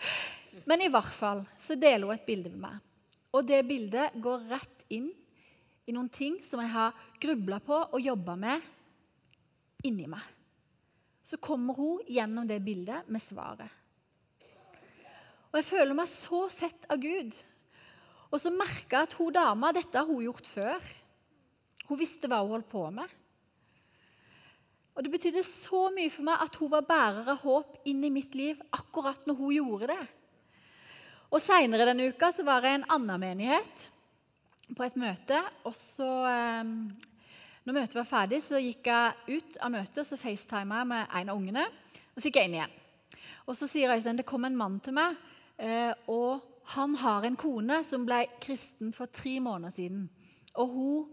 Men 0.69 0.85
i 0.85 0.91
hvert 0.91 1.11
fall 1.11 1.43
så 1.65 1.75
deler 1.75 2.07
hun 2.07 2.15
et 2.15 2.27
bilde 2.27 2.53
med 2.53 2.63
meg. 2.63 2.77
Og 3.35 3.43
det 3.47 3.59
bildet 3.67 4.15
går 4.23 4.47
rett 4.53 4.85
inn 4.95 5.11
i 5.87 5.95
noen 5.95 6.09
ting 6.11 6.37
som 6.43 6.59
jeg 6.61 6.73
har 6.73 6.95
grubla 7.21 7.61
på 7.63 7.77
og 7.87 8.03
jobba 8.03 8.35
med 8.39 8.63
inni 9.87 10.07
meg. 10.11 10.23
Så 11.23 11.39
kommer 11.43 11.75
hun 11.75 12.03
gjennom 12.07 12.47
det 12.47 12.59
bildet 12.63 13.07
med 13.11 13.23
svaret. 13.23 13.71
Og 15.47 15.59
jeg 15.59 15.67
føler 15.67 15.95
meg 15.95 16.09
så 16.11 16.45
sett 16.51 16.87
av 16.91 16.99
Gud. 17.01 17.31
Og 18.27 18.39
så 18.43 18.51
merka 18.51 18.99
jeg 18.99 19.07
at 19.07 19.15
hun 19.15 19.35
dama 19.35 19.71
Dette 19.75 19.99
har 19.99 20.07
hun 20.07 20.25
gjort 20.25 20.47
før. 20.51 20.83
Hun 21.87 21.99
visste 21.99 22.27
hva 22.27 22.41
hun 22.43 22.57
holdt 22.57 22.69
på 22.71 22.83
med. 22.91 23.07
Og 24.97 25.03
Det 25.05 25.13
betydde 25.13 25.43
så 25.45 25.87
mye 25.93 26.11
for 26.11 26.25
meg 26.27 26.41
at 26.43 26.55
hun 26.57 26.71
var 26.73 26.87
bærer 26.87 27.27
av 27.31 27.43
håp 27.45 27.83
inn 27.87 28.01
i 28.03 28.11
mitt 28.11 28.33
liv 28.35 28.59
akkurat 28.73 29.27
når 29.29 29.37
hun 29.39 29.55
gjorde 29.55 29.91
det. 29.93 30.05
Og 31.31 31.43
Seinere 31.43 31.85
denne 31.89 32.07
uka 32.09 32.31
så 32.33 32.43
var 32.47 32.65
jeg 32.65 32.75
i 32.75 32.79
en 32.81 32.89
annen 32.95 33.21
menighet 33.21 33.87
på 34.75 34.83
et 34.83 34.97
møte. 34.99 35.43
og 35.63 35.75
så, 35.75 36.09
eh, 36.27 36.63
når 37.65 37.73
møtet 37.73 37.95
var 37.95 38.09
ferdig, 38.09 38.41
så 38.43 38.59
gikk 38.59 38.87
jeg 38.87 39.37
ut 39.37 39.57
av 39.61 39.71
møtet 39.71 39.97
og 39.97 40.05
så 40.05 40.17
facetima 40.17 40.79
jeg 40.79 40.87
med 40.87 41.07
en 41.13 41.29
av 41.29 41.37
ungene. 41.37 41.65
Og 42.15 42.21
så 42.21 42.27
gikk 42.27 42.35
jeg 42.41 42.49
inn 42.49 42.59
igjen. 42.59 42.75
Og 43.47 43.55
så 43.55 43.67
sier 43.67 43.93
Øystein 43.93 44.17
det 44.17 44.25
kom 44.25 44.45
en 44.45 44.57
mann 44.57 44.79
til 44.79 44.93
meg, 44.93 45.15
eh, 45.57 45.93
og 46.07 46.41
han 46.75 46.95
har 46.95 47.23
en 47.23 47.35
kone 47.35 47.83
som 47.87 48.05
ble 48.05 48.25
kristen 48.43 48.91
for 48.93 49.07
tre 49.07 49.39
måneder 49.39 49.71
siden. 49.71 50.09
Og 50.55 50.67
hun 50.67 51.05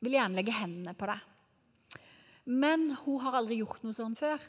vil 0.00 0.16
gjerne 0.16 0.38
legge 0.38 0.52
hendene 0.52 0.94
på 0.96 1.08
deg. 1.10 1.20
Men 2.44 2.90
hun 3.04 3.20
har 3.20 3.36
aldri 3.36 3.60
gjort 3.60 3.82
noe 3.84 3.96
sånn 3.96 4.16
før. 4.16 4.40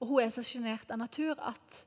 Og 0.00 0.08
hun 0.08 0.22
er 0.24 0.30
så 0.34 0.44
sjenert 0.44 0.90
av 0.90 1.00
natur 1.00 1.36
at 1.38 1.80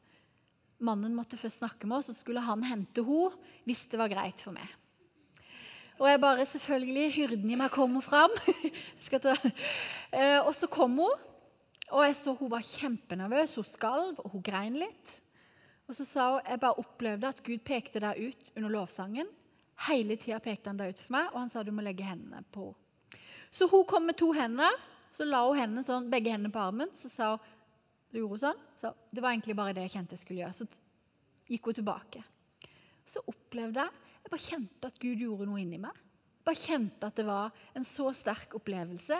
mannen 0.86 1.16
måtte 1.16 1.38
først 1.40 1.62
snakke 1.62 1.88
med 1.88 2.00
oss, 2.00 2.10
og 2.10 2.18
så 2.18 2.24
skulle 2.24 2.44
han 2.46 2.64
hente 2.66 3.04
henne 3.06 3.64
hvis 3.66 3.86
det 3.92 4.00
var 4.00 4.12
greit 4.12 4.42
for 4.42 4.56
meg. 4.56 4.68
Og 5.96 6.10
jeg 6.10 6.20
bare 6.20 6.46
selvfølgelig 6.46 7.12
Hyrden 7.16 7.52
i 7.52 7.60
meg 7.60 7.72
kommer 7.72 8.04
fram. 8.04 8.34
Eh, 10.16 10.40
og 10.40 10.54
så 10.56 10.68
kom 10.72 10.94
hun, 10.96 11.24
og 11.92 12.04
jeg 12.06 12.14
så 12.16 12.32
hun 12.40 12.50
var 12.52 12.64
kjempenervøs. 12.64 13.56
Hun 13.60 13.66
skalv, 13.68 14.20
og 14.24 14.30
hun 14.32 14.44
grein 14.46 14.78
litt. 14.80 15.12
Og 15.90 15.98
så 15.98 16.06
sa 16.08 16.28
hun 16.32 16.46
jeg 16.48 16.62
bare 16.62 16.80
opplevde 16.80 17.28
at 17.28 17.42
Gud 17.44 17.66
pekte 17.68 18.00
deg 18.00 18.22
ut 18.30 18.46
under 18.56 18.72
lovsangen. 18.72 19.28
Hele 19.90 20.16
tida 20.16 20.40
pekte 20.40 20.72
han 20.72 20.80
deg 20.80 20.94
ut 20.94 21.02
for 21.04 21.18
meg, 21.18 21.28
og 21.34 21.42
han 21.42 21.52
sa 21.52 21.66
du 21.68 21.74
må 21.76 21.84
legge 21.84 22.08
hendene 22.08 22.46
på 22.56 22.70
henne. 22.70 23.20
Så 23.52 23.68
hun 23.72 23.84
kom 23.88 24.08
med 24.08 24.18
to 24.20 24.32
hender. 24.36 24.72
Så 25.16 25.28
la 25.28 25.44
hun 25.48 25.60
hendene 25.60 25.84
sånn, 25.88 26.10
begge 26.12 26.32
hendene 26.32 26.52
på 26.52 26.64
armen. 26.64 26.90
Så 26.96 27.12
sa 27.12 27.36
hun 27.36 27.52
så 28.16 28.22
gjorde 28.22 28.36
hun 28.38 28.44
sånn. 28.46 28.60
Så 28.80 28.94
det 29.12 29.24
var 29.24 29.34
egentlig 29.34 29.56
bare 29.60 29.76
det 29.76 29.86
jeg 29.90 29.98
kjente 29.98 30.16
jeg 30.16 30.22
skulle 30.24 30.42
gjøre. 30.46 30.56
Så 30.56 31.52
gikk 31.52 31.68
hun 31.68 31.78
tilbake. 31.82 32.22
Så 33.12 33.24
opplevde 33.28 33.84
jeg 33.84 34.05
jeg 34.26 34.34
bare 34.34 34.42
kjente 34.42 34.90
at 34.90 34.98
Gud 34.98 35.22
gjorde 35.22 35.46
noe 35.46 35.62
inni 35.62 35.78
meg. 35.78 35.94
Jeg 35.94 36.46
bare 36.50 36.62
kjente 36.62 37.10
at 37.10 37.20
det 37.20 37.26
var 37.28 37.54
en 37.78 37.86
så 37.86 38.10
sterk 38.18 38.56
opplevelse. 38.58 39.20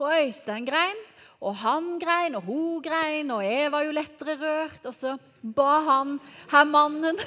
Og 0.00 0.14
Øystein 0.16 0.64
grein, 0.64 0.96
og 1.44 1.58
han 1.60 1.98
grein, 2.00 2.38
og 2.38 2.46
hun 2.46 2.80
grein, 2.84 3.28
og 3.34 3.42
jeg 3.44 3.68
var 3.72 3.84
jo 3.84 3.92
lettere 3.92 4.36
rørt. 4.40 4.86
Og 4.88 4.96
så 4.96 5.12
ba 5.44 5.74
han 5.84 6.16
her 6.52 6.64
mannen 6.68 7.20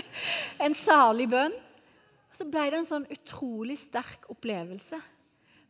en 0.64 0.76
salig 0.80 1.28
bønn. 1.32 1.52
Og 2.32 2.40
så 2.40 2.48
ble 2.48 2.64
det 2.72 2.80
en 2.80 2.88
sånn 2.88 3.06
utrolig 3.12 3.76
sterk 3.84 4.24
opplevelse 4.32 4.98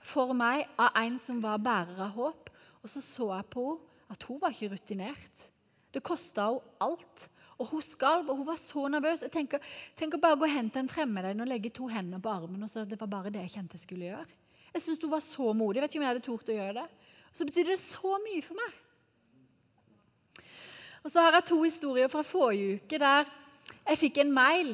for 0.05 0.31
meg 0.37 0.69
av 0.79 0.95
en 1.03 1.19
som 1.19 1.43
var 1.43 1.59
bærer 1.59 2.07
av 2.07 2.15
håp. 2.15 2.55
Og 2.85 2.93
så 2.93 3.03
så 3.03 3.33
jeg 3.35 3.51
på 3.51 3.67
henne 3.73 3.91
at 4.15 4.23
hun 4.29 4.39
var 4.39 4.53
ikke 4.53 4.77
rutinert. 4.77 5.47
Det 5.91 6.05
kosta 6.05 6.53
henne 6.53 6.79
alt 6.85 7.29
og 7.59 7.67
Hun 7.71 7.83
skalv, 7.83 8.29
og 8.29 8.37
hun 8.37 8.47
var 8.47 8.59
så 8.59 8.88
nervøs. 8.88 9.23
Jeg 9.23 9.31
tenker, 9.31 9.59
tenk 9.97 10.17
å 10.17 10.23
bare 10.23 10.38
gå 10.40 10.49
hen 10.51 10.71
til 10.71 10.83
en 10.83 10.88
fremmed 10.90 11.40
og 11.40 11.47
legge 11.47 11.71
to 11.71 11.87
hender 11.87 12.19
på 12.19 12.33
armen. 12.33 12.62
og 12.62 12.71
så 12.71 12.85
Det 12.85 13.01
var 13.01 13.07
bare 13.07 13.31
det 13.31 13.45
jeg 13.47 13.51
kjente 13.51 13.79
jeg 13.79 13.87
skulle 13.87 14.09
gjøre. 14.11 14.27
Jeg 14.75 14.83
syns 14.83 15.03
hun 15.03 15.11
var 15.11 15.21
så 15.21 15.53
modig. 15.53 15.79
Jeg 15.79 15.83
vet 15.83 15.90
ikke 15.93 16.01
om 16.01 16.07
jeg 16.07 16.14
hadde 16.14 16.27
tort 16.27 16.49
å 16.49 16.59
gjøre 16.59 16.75
det. 16.81 16.88
Og 17.31 17.38
så 17.38 17.45
betydde 17.45 17.71
det 17.71 17.83
så 17.83 18.19
mye 18.25 18.43
for 18.43 18.59
meg. 18.59 18.73
Og 21.05 21.12
så 21.12 21.21
har 21.21 21.37
jeg 21.37 21.47
to 21.51 21.62
historier 21.62 22.09
fra 22.09 22.23
forrige 22.25 22.81
uke 22.81 22.99
der 22.99 23.29
jeg 23.85 24.01
fikk 24.01 24.19
en 24.23 24.33
mail 24.33 24.71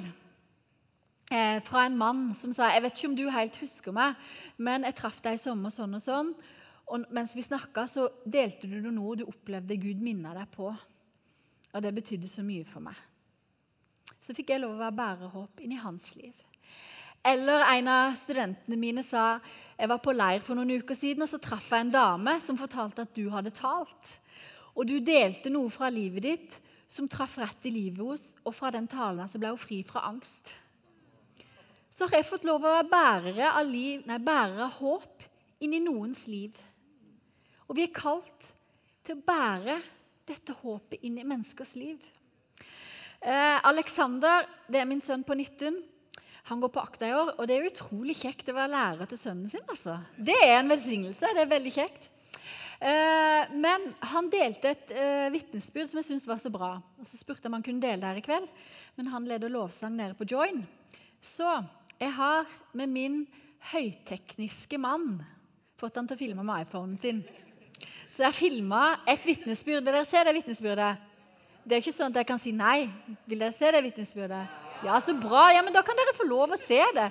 eh, 1.31 1.59
fra 1.67 1.85
en 1.87 1.97
mann 1.99 2.29
som 2.39 2.53
sa 2.55 2.71
jeg 2.71 2.85
vet 2.85 2.97
ikke 2.97 3.11
om 3.11 3.17
du 3.19 3.25
helt 3.35 3.57
husker 3.59 3.95
meg, 3.95 4.15
men 4.57 4.87
jeg 4.87 4.97
traff 5.01 5.19
deg 5.25 5.35
i 5.35 5.43
sommer 5.43 5.75
sånn 5.75 5.99
og 5.99 6.05
sånn. 6.05 6.31
Og 6.91 7.07
mens 7.15 7.35
vi 7.35 7.43
snakka, 7.47 7.87
så 7.87 8.09
delte 8.27 8.71
du 8.71 8.79
noe 8.91 9.19
du 9.19 9.27
opplevde 9.27 9.79
Gud 9.79 10.01
minna 10.03 10.33
deg 10.35 10.49
på. 10.55 10.73
Og 11.73 11.83
det 11.83 11.95
betydde 11.95 12.29
så 12.31 12.43
mye 12.45 12.67
for 12.67 12.83
meg. 12.85 12.97
Så 14.27 14.35
fikk 14.37 14.53
jeg 14.53 14.63
lov 14.63 14.77
å 14.77 14.83
være 14.83 14.99
bærehåp 14.99 15.63
inn 15.65 15.75
i 15.75 15.81
hans 15.81 16.13
liv. 16.19 16.35
Eller 17.27 17.67
en 17.67 17.91
av 17.93 18.15
studentene 18.17 18.79
mine 18.81 19.05
sa 19.05 19.41
jeg 19.81 19.89
var 19.89 20.01
på 20.05 20.13
leir 20.13 20.41
for 20.45 20.57
noen 20.57 20.81
uker 20.81 20.97
siden, 20.97 21.25
og 21.25 21.31
så 21.31 21.41
traff 21.41 21.69
jeg 21.73 21.87
en 21.87 21.93
dame 21.93 22.35
som 22.45 22.59
fortalte 22.59 23.05
at 23.05 23.15
du 23.17 23.27
hadde 23.33 23.53
talt. 23.57 24.17
Og 24.77 24.87
du 24.89 24.99
delte 25.05 25.53
noe 25.53 25.71
fra 25.73 25.91
livet 25.93 26.25
ditt 26.25 26.59
som 26.91 27.09
traff 27.09 27.37
rett 27.39 27.69
i 27.69 27.73
livet 27.75 28.03
hos, 28.03 28.25
og 28.45 28.55
fra 28.57 28.73
den 28.75 28.89
talen 28.91 29.29
så 29.31 29.39
ble 29.41 29.53
hun 29.53 29.61
fri 29.61 29.83
fra 29.87 30.03
angst. 30.09 30.51
Så 31.95 32.09
har 32.09 32.21
jeg 32.21 32.31
fått 32.31 32.47
lov 32.49 32.65
å 32.65 32.73
være 32.79 32.89
bærere 32.91 33.53
av, 33.53 33.67
liv, 33.69 34.03
nei, 34.09 34.19
bærere 34.25 34.67
av 34.67 34.79
håp 34.81 35.25
inn 35.61 35.75
i 35.77 35.83
noens 35.85 36.25
liv. 36.33 36.57
Og 37.69 37.77
vi 37.77 37.85
er 37.85 37.95
kalt 37.95 38.49
til 39.05 39.19
å 39.19 39.25
bære 39.27 39.77
dette 40.31 40.57
håpet 40.63 41.03
inn 41.07 41.19
i 41.21 41.27
menneskers 41.27 41.77
liv. 41.79 42.01
Eh, 43.21 43.59
Alexander, 43.69 44.47
det 44.71 44.81
er 44.81 44.89
min 44.89 45.03
sønn 45.05 45.25
på 45.27 45.37
19. 45.37 45.83
Han 46.51 46.63
går 46.63 46.73
på 46.73 46.83
akta 46.83 47.09
i 47.09 47.15
år, 47.15 47.35
og 47.37 47.47
det 47.47 47.59
er 47.59 47.69
utrolig 47.69 48.17
kjekt 48.23 48.49
å 48.51 48.57
være 48.57 48.73
lærer 48.73 49.11
til 49.11 49.21
sønnen 49.21 49.51
sin. 49.51 49.67
altså. 49.69 49.99
Det 50.17 50.39
er 50.41 50.57
en 50.59 50.73
velsignelse. 50.73 51.35
Det 51.37 51.45
er 51.45 51.53
veldig 51.53 51.73
kjekt. 51.75 52.09
Eh, 52.81 53.51
men 53.61 53.91
han 54.09 54.31
delte 54.33 54.73
et 54.73 54.95
eh, 54.97 55.27
vitnesbyrd 55.35 55.91
som 55.91 56.01
jeg 56.01 56.09
syntes 56.09 56.29
var 56.29 56.41
så 56.41 56.53
bra. 56.53 56.71
Og 56.97 57.07
Så 57.07 57.21
spurte 57.21 57.45
jeg 57.45 57.53
om 57.53 57.59
han 57.59 57.67
kunne 57.67 57.85
dele 57.85 58.01
det 58.01 58.09
her 58.09 58.23
i 58.23 58.25
kveld, 58.25 58.49
men 58.97 59.13
han 59.13 59.29
leder 59.29 59.53
lovsang 59.53 59.99
nede 59.99 60.17
på 60.17 60.27
Join. 60.31 60.65
Så 61.21 61.59
jeg 62.01 62.15
har 62.17 62.49
med 62.73 62.89
min 62.89 63.21
høytekniske 63.71 64.81
mann. 64.81 65.21
Fått 65.77 66.01
han 66.01 66.09
til 66.09 66.17
å 66.17 66.23
filme 66.23 66.45
med 66.47 66.65
iPhonen 66.65 66.97
sin. 66.97 67.21
Så 68.11 68.25
jeg 68.27 68.35
filma 68.35 68.85
et 69.09 69.23
vitnesbyrd. 69.27 69.85
Vil 69.85 69.95
dere 69.95 70.05
se 70.09 70.25
det 70.27 70.35
vitnesbyrdet? 70.41 70.97
Det 71.65 71.77
er 71.77 71.83
ikke 71.85 71.95
sånn 71.95 72.11
at 72.11 72.19
jeg 72.23 72.29
kan 72.31 72.41
si 72.43 72.53
nei. 72.57 72.91
Vil 73.31 73.39
dere 73.43 73.55
se 73.55 73.71
det 73.71 73.83
vitnesbyrdet? 73.87 74.45
Ja, 74.85 74.97
så 75.05 75.13
bra. 75.15 75.51
Ja, 75.55 75.63
men 75.63 75.75
da 75.77 75.83
kan 75.87 75.97
dere 75.99 76.17
få 76.17 76.25
lov 76.27 76.51
å 76.57 76.59
se 76.61 76.81
det. 76.97 77.09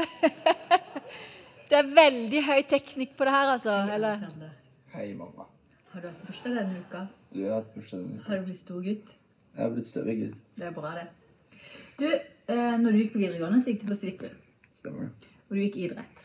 det 1.70 1.76
er 1.78 1.94
veldig 1.96 2.40
høy 2.50 2.60
teknikk 2.68 3.16
på 3.16 3.24
det 3.28 3.32
her, 3.36 3.54
altså. 3.54 3.72
Eller? 3.94 4.14
Hei, 4.96 5.08
mamma. 5.14 5.44
Har 5.94 6.04
du 6.04 6.06
hatt 6.10 6.22
bursdag 6.26 6.52
denne 6.58 6.84
uka? 6.84 7.00
Du 7.32 7.40
har 7.46 7.54
hatt 7.62 7.72
bursdag 7.76 7.98
denne 8.02 8.18
uka. 8.18 8.26
Har 8.28 8.34
du 8.42 8.42
blitt 8.50 8.60
stor 8.60 8.80
gutt? 8.84 9.08
Jeg 9.54 9.62
har 9.64 9.72
blitt 9.74 9.88
større 9.88 10.14
gutt. 10.20 10.38
Det 10.58 10.68
er 10.68 10.74
bra, 10.76 10.92
det. 10.98 11.08
Du, 11.98 12.06
eh, 12.10 12.76
når 12.82 12.90
du 12.90 12.98
gikk 13.00 13.12
på 13.16 13.22
videregående, 13.22 13.60
så 13.62 13.72
gikk 13.72 13.82
du 13.84 13.90
på 13.90 13.98
Svithun. 14.02 14.36
Stemmer 14.78 15.08
det? 15.08 15.29
Og 15.50 15.56
du 15.56 15.64
gikk 15.64 15.80
idrett. 15.82 16.20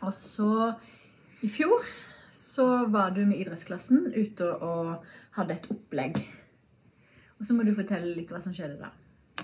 Og 0.00 0.14
så, 0.16 0.72
i 1.44 1.48
fjor, 1.52 1.84
så 2.32 2.86
var 2.88 3.12
du 3.12 3.20
med 3.28 3.42
idrettsklassen 3.42 4.06
ute 4.14 4.48
og 4.64 5.04
hadde 5.36 5.58
et 5.58 5.68
opplegg. 5.74 6.16
Og 7.36 7.44
så 7.44 7.56
må 7.56 7.66
du 7.66 7.74
fortelle 7.76 8.14
litt 8.16 8.32
hva 8.32 8.40
som 8.40 8.54
skjedde 8.56 8.80
da. 8.80 8.92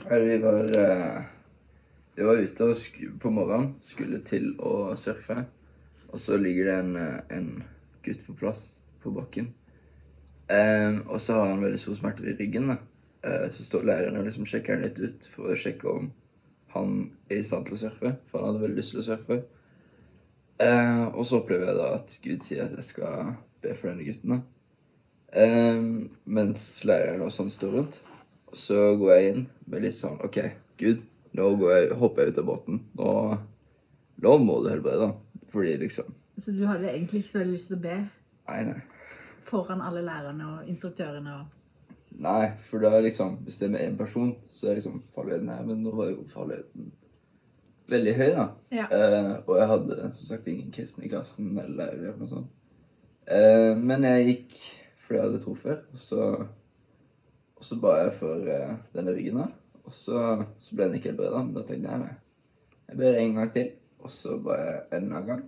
Vi 0.09 0.39
var 0.41 0.71
eh, 0.81 1.19
Vi 2.17 2.25
var 2.25 2.41
ute 2.41 2.69
på 3.21 3.33
morgenen, 3.35 3.75
skulle 3.85 4.23
til 4.25 4.55
å 4.57 4.95
surfe. 4.97 5.45
Og 6.09 6.21
så 6.21 6.39
ligger 6.41 6.71
det 6.71 6.77
en, 6.81 6.97
eh, 6.97 7.37
en 7.37 7.51
gutt 8.07 8.25
på 8.27 8.37
plass 8.41 8.63
på 9.05 9.13
bakken. 9.13 9.53
Um, 10.51 11.05
og 11.07 11.21
så 11.23 11.37
har 11.37 11.53
han 11.53 11.61
veldig 11.63 11.79
store 11.79 12.01
smerter 12.01 12.33
i 12.33 12.35
ryggen. 12.41 12.73
da. 12.73 12.81
Uh, 13.21 13.51
så 13.53 13.65
står 13.65 13.85
læreren 13.87 14.17
og 14.17 14.25
liksom 14.25 14.49
sjekker 14.49 14.75
han 14.75 14.83
litt 14.89 14.99
ut 14.99 15.29
for 15.31 15.53
å 15.53 15.59
sjekke 15.59 15.93
om 15.93 16.09
han 16.75 17.11
er 17.31 17.41
i 17.41 17.47
stand 17.47 17.67
til 17.67 17.77
å 17.77 17.81
surfe. 17.81 18.13
For 18.31 18.39
han 18.43 18.53
hadde 18.55 18.63
veldig 18.65 18.79
lyst 18.81 18.95
til 18.95 19.03
å 19.03 19.07
surfe. 19.11 19.41
Eh, 20.61 21.05
og 21.15 21.25
så 21.27 21.41
opplever 21.41 21.71
jeg 21.71 21.79
da 21.81 21.89
at 21.97 22.17
Gud 22.25 22.45
sier 22.45 22.67
at 22.67 22.75
jeg 22.77 22.85
skal 22.91 23.31
be 23.65 23.75
for 23.77 23.91
denne 23.91 24.05
gutten. 24.07 24.35
da. 24.37 24.41
Eh, 25.41 25.81
mens 26.27 26.65
læreren 26.85 27.23
og 27.27 27.33
sånn 27.35 27.51
står 27.53 27.77
rundt. 27.79 28.01
Så 28.53 28.77
går 28.99 29.13
jeg 29.15 29.33
inn 29.35 29.45
med 29.71 29.85
litt 29.87 29.95
sånn 29.95 30.19
OK, 30.27 30.41
Gud, 30.81 31.05
nå 31.39 31.53
går 31.61 31.73
jeg, 31.77 31.91
hopper 32.01 32.23
jeg 32.27 32.35
ut 32.35 32.41
av 32.43 32.49
båten. 32.51 32.81
Nå, 32.99 33.11
nå 34.27 34.33
må 34.43 34.57
du 34.65 34.71
helbrede 34.73 35.07
han. 35.11 35.17
Fordi 35.53 35.77
liksom 35.83 36.11
Så 36.41 36.53
du 36.55 36.65
hadde 36.67 36.91
egentlig 36.91 37.21
ikke 37.23 37.31
så 37.33 37.39
veldig 37.43 37.55
lyst 37.57 37.71
til 37.71 37.77
å 37.79 37.83
be 37.85 37.95
Nei, 38.51 38.61
nei. 38.67 38.81
foran 39.47 39.81
alle 39.83 40.03
lærerne 40.07 40.47
og 40.47 40.69
instruktørene 40.71 41.33
og 41.41 41.47
Nei, 42.11 42.51
for 42.59 42.83
da 42.83 42.99
liksom 43.01 43.39
Hvis 43.45 43.61
det 43.61 43.69
er 43.69 43.75
med 43.75 43.85
én 43.85 43.99
person, 43.99 44.35
så 44.49 44.69
er 44.69 44.79
liksom 44.79 45.03
farligheten 45.15 45.49
her. 45.49 45.63
Men 45.67 45.83
nå 45.85 45.93
var 45.97 46.11
jo 46.11 46.27
farligheten 46.29 46.91
veldig 47.91 48.15
høy, 48.15 48.31
da. 48.37 48.47
Ja. 48.71 48.87
Eh, 48.87 49.33
og 49.47 49.57
jeg 49.59 49.69
hadde 49.73 49.97
som 50.15 50.27
sagt 50.29 50.49
ingen 50.51 50.71
kristne 50.75 51.07
i 51.07 51.11
klassen 51.11 51.53
eller 51.59 51.77
lærer 51.81 52.03
eller 52.05 52.21
noe 52.21 52.31
sånt. 52.31 52.51
Eh, 53.31 53.73
men 53.79 54.07
jeg 54.07 54.27
gikk 54.29 54.59
fordi 55.01 55.19
jeg 55.19 55.27
hadde 55.27 55.41
tro 55.43 55.55
før, 55.59 55.79
og 55.91 55.99
så, 55.99 56.27
og 57.57 57.65
så 57.67 57.79
ba 57.83 57.97
jeg 58.05 58.13
for 58.15 58.51
eh, 58.55 58.77
denne 58.95 59.15
ryggen. 59.17 59.41
da. 59.43 59.49
Og 59.83 59.95
så, 59.95 60.21
så 60.63 60.77
ble 60.77 60.87
den 60.87 61.01
ikke 61.01 61.11
helbreda. 61.11 61.41
Men 61.43 61.57
da 61.57 61.65
tenkte 61.67 61.91
jeg 61.91 62.03
nei, 62.05 62.13
jeg 62.91 63.01
ber 63.01 63.19
en 63.19 63.41
gang 63.41 63.51
til. 63.57 63.73
Og 64.01 64.13
så 64.13 64.37
ba 64.41 64.59
jeg 64.61 64.77
en 64.97 65.09
annen 65.09 65.27
gang. 65.27 65.43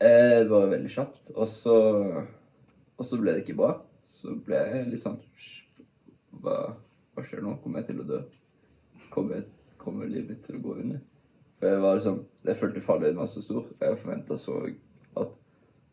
Eh, 0.00 0.40
bare 0.48 0.70
veldig 0.72 0.92
kjapt. 0.92 1.30
Og 1.34 1.48
så, 1.48 1.76
og 2.96 3.04
så 3.04 3.20
ble 3.20 3.34
det 3.34 3.44
ikke 3.44 3.58
bra. 3.60 3.74
Så 4.06 4.36
ble 4.46 4.58
jeg 4.70 4.88
litt 4.92 5.02
sånn 5.02 5.18
Hva, 6.42 6.56
hva 7.14 7.24
skjer 7.26 7.42
nå? 7.42 7.56
Kommer 7.62 7.82
jeg 7.82 7.90
til 7.90 8.02
å 8.04 8.08
dø? 8.08 8.20
Kommer, 9.14 9.46
kommer 9.80 10.10
livet 10.10 10.36
mitt 10.36 10.44
til 10.46 10.58
å 10.58 10.62
gå 10.62 10.76
under? 10.84 11.00
For 11.58 11.72
jeg 11.72 11.82
var 11.82 11.98
liksom 11.98 12.20
Jeg 12.46 12.60
følte 12.60 12.84
fallhøyden 12.84 13.18
var 13.22 13.30
så 13.32 13.42
stor. 13.42 13.64
og 13.64 13.82
Jeg 13.82 14.02
forventa 14.02 14.38
så 14.40 14.60
at 15.16 15.38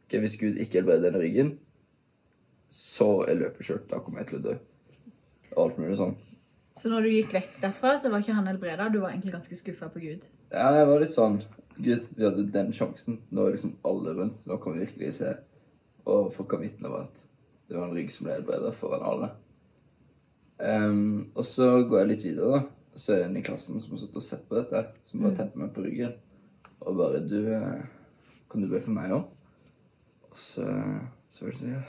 okay, 0.04 0.19
hvis 0.19 0.38
Gud 0.38 0.60
ikke 0.60 0.82
helbreder 0.82 1.08
denne 1.08 1.21
ryggen, 1.23 1.54
så 2.67 3.23
er 3.23 3.39
løpet 3.39 3.65
kjørt. 3.65 3.86
Da 3.89 4.02
kommer 4.04 4.21
jeg 4.21 4.30
til 4.30 4.39
å 4.41 4.43
dø. 4.43 4.56
Og 5.54 5.62
alt 5.63 5.80
mulig 5.80 5.95
sånn. 5.97 6.17
Så 6.78 6.91
når 6.91 7.06
du 7.06 7.10
gikk 7.13 7.34
vekk 7.38 7.56
derfra, 7.62 7.93
så 8.02 8.12
var 8.12 8.21
ikke 8.21 8.36
han 8.36 8.49
helbreda? 8.49 8.89
Du 8.91 8.99
var 8.99 9.13
egentlig 9.13 9.34
ganske 9.38 9.58
skuffa 9.58 9.88
på 9.93 10.02
Gud? 10.04 10.28
Ja, 10.52 10.67
jeg 10.76 10.89
var 10.89 11.02
litt 11.02 11.13
sånn 11.13 11.39
Gud, 11.78 12.10
vi 12.17 12.28
hadde 12.28 12.45
den 12.54 12.73
sjansen. 12.76 13.21
Nå 13.34 13.47
er 13.47 13.56
liksom 13.56 13.78
alle 13.88 14.13
rundt. 14.19 14.43
Nå 14.49 14.60
kan 14.62 14.76
vi 14.76 14.84
virkelig 14.84 15.15
se. 15.21 15.32
Og 16.04 16.28
folk 16.36 16.52
kan 16.52 16.62
vitne 16.65 16.91
om 16.91 16.99
at 16.99 17.23
det 17.73 17.79
var 17.79 17.88
en 17.89 17.95
rygg 17.97 18.12
som 18.13 18.27
ble 18.27 18.36
helbreda 18.36 18.69
foran 18.77 19.03
alle. 19.09 19.31
Um, 20.62 21.31
og 21.33 21.45
så 21.49 21.71
går 21.89 22.03
jeg 22.03 22.09
litt 22.12 22.25
videre, 22.27 22.59
da. 22.59 22.91
Så 22.93 23.15
er 23.15 23.23
det 23.23 23.29
en 23.31 23.39
i 23.39 23.41
klassen 23.45 23.81
som 23.81 23.95
har 23.95 24.03
stått 24.03 24.19
og 24.19 24.25
sett 24.25 24.43
på 24.45 24.59
dette, 24.59 24.83
som 25.09 25.23
bare 25.25 25.33
tepper 25.39 25.63
meg 25.63 25.71
på 25.73 25.81
ryggen. 25.81 26.13
Og 26.83 26.99
bare 26.99 27.23
Du, 27.25 27.39
eh, 27.49 27.81
kan 28.51 28.62
du 28.62 28.69
be 28.69 28.81
for 28.83 28.93
meg 28.93 29.15
òg? 29.17 29.25
Og 30.29 30.38
så, 30.38 30.67
så 31.33 31.45
var 31.45 31.55
det 31.55 31.57
sånn 31.63 31.73
Ja, 31.73 31.81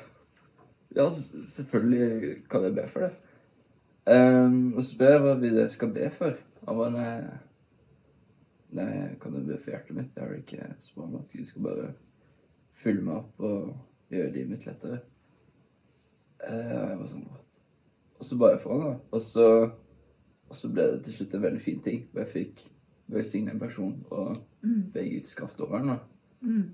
ja 0.97 1.07
selvfølgelig 1.13 2.35
kan 2.49 2.65
jeg 2.65 2.79
be 2.81 2.89
for 2.89 3.05
det. 3.05 3.13
Um, 4.09 4.73
og 4.73 4.83
så 4.89 4.97
ber 5.01 5.13
jeg 5.19 5.25
hva 5.27 5.39
vi 5.45 5.55
skal 5.77 5.93
be 5.93 6.09
for. 6.17 6.41
Han 6.65 6.81
bare 6.81 6.93
nei, 6.97 7.15
nei, 8.81 8.93
kan 9.21 9.37
du 9.37 9.45
be 9.45 9.61
for 9.61 9.77
hjertet 9.77 10.01
mitt? 10.01 10.17
Jeg 10.17 10.25
har 10.25 10.33
det 10.33 10.45
ikke 10.47 10.73
så 10.81 10.97
bra 10.97 11.21
at 11.21 11.37
Gud 11.37 11.49
skal 11.53 11.69
bare 11.69 11.91
fylle 12.73 13.05
meg 13.05 13.21
opp 13.21 13.45
og 13.45 13.75
gjøre 14.15 14.33
livet 14.33 14.57
mitt 14.57 14.67
lettere. 14.73 15.05
Eh, 16.49 16.75
jeg 16.91 16.99
var 17.01 17.07
sånn 17.11 17.27
What? 17.31 17.59
Og 18.19 18.25
så 18.29 18.37
ba 18.41 18.51
jeg 18.53 18.61
for 18.63 18.75
han, 18.75 18.93
da. 18.93 18.99
Og 19.13 19.23
så, 19.23 19.47
og 20.49 20.57
så 20.57 20.71
ble 20.73 20.85
det 20.93 21.03
til 21.05 21.17
slutt 21.19 21.35
en 21.35 21.43
veldig 21.43 21.61
fin 21.61 21.81
ting. 21.83 22.05
Og 22.15 22.21
jeg 22.23 22.29
fikk 22.33 22.63
velsigne 23.15 23.53
en 23.53 23.61
person 23.61 23.97
og 24.11 24.37
be 24.95 25.03
Guds 25.11 25.35
kraft 25.35 25.61
over 25.61 25.79
den. 25.79 25.89
da. 25.89 25.99
Mm. 26.41 26.71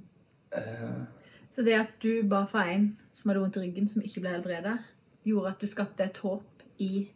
Uh, 0.56 1.06
Så 1.50 1.62
det 1.66 1.74
at 1.78 1.94
du 2.02 2.22
ba 2.28 2.44
for 2.46 2.58
en 2.62 2.96
som 3.14 3.30
hadde 3.30 3.40
vondt 3.42 3.56
i 3.56 3.60
ryggen, 3.64 3.88
som 3.88 4.02
ikke 4.02 4.20
ble 4.22 4.34
helbreda, 4.36 4.76
gjorde 5.26 5.48
at 5.54 5.60
du 5.60 5.66
skapte 5.66 6.04
et 6.04 6.18
håp 6.22 6.62
i 6.78 7.08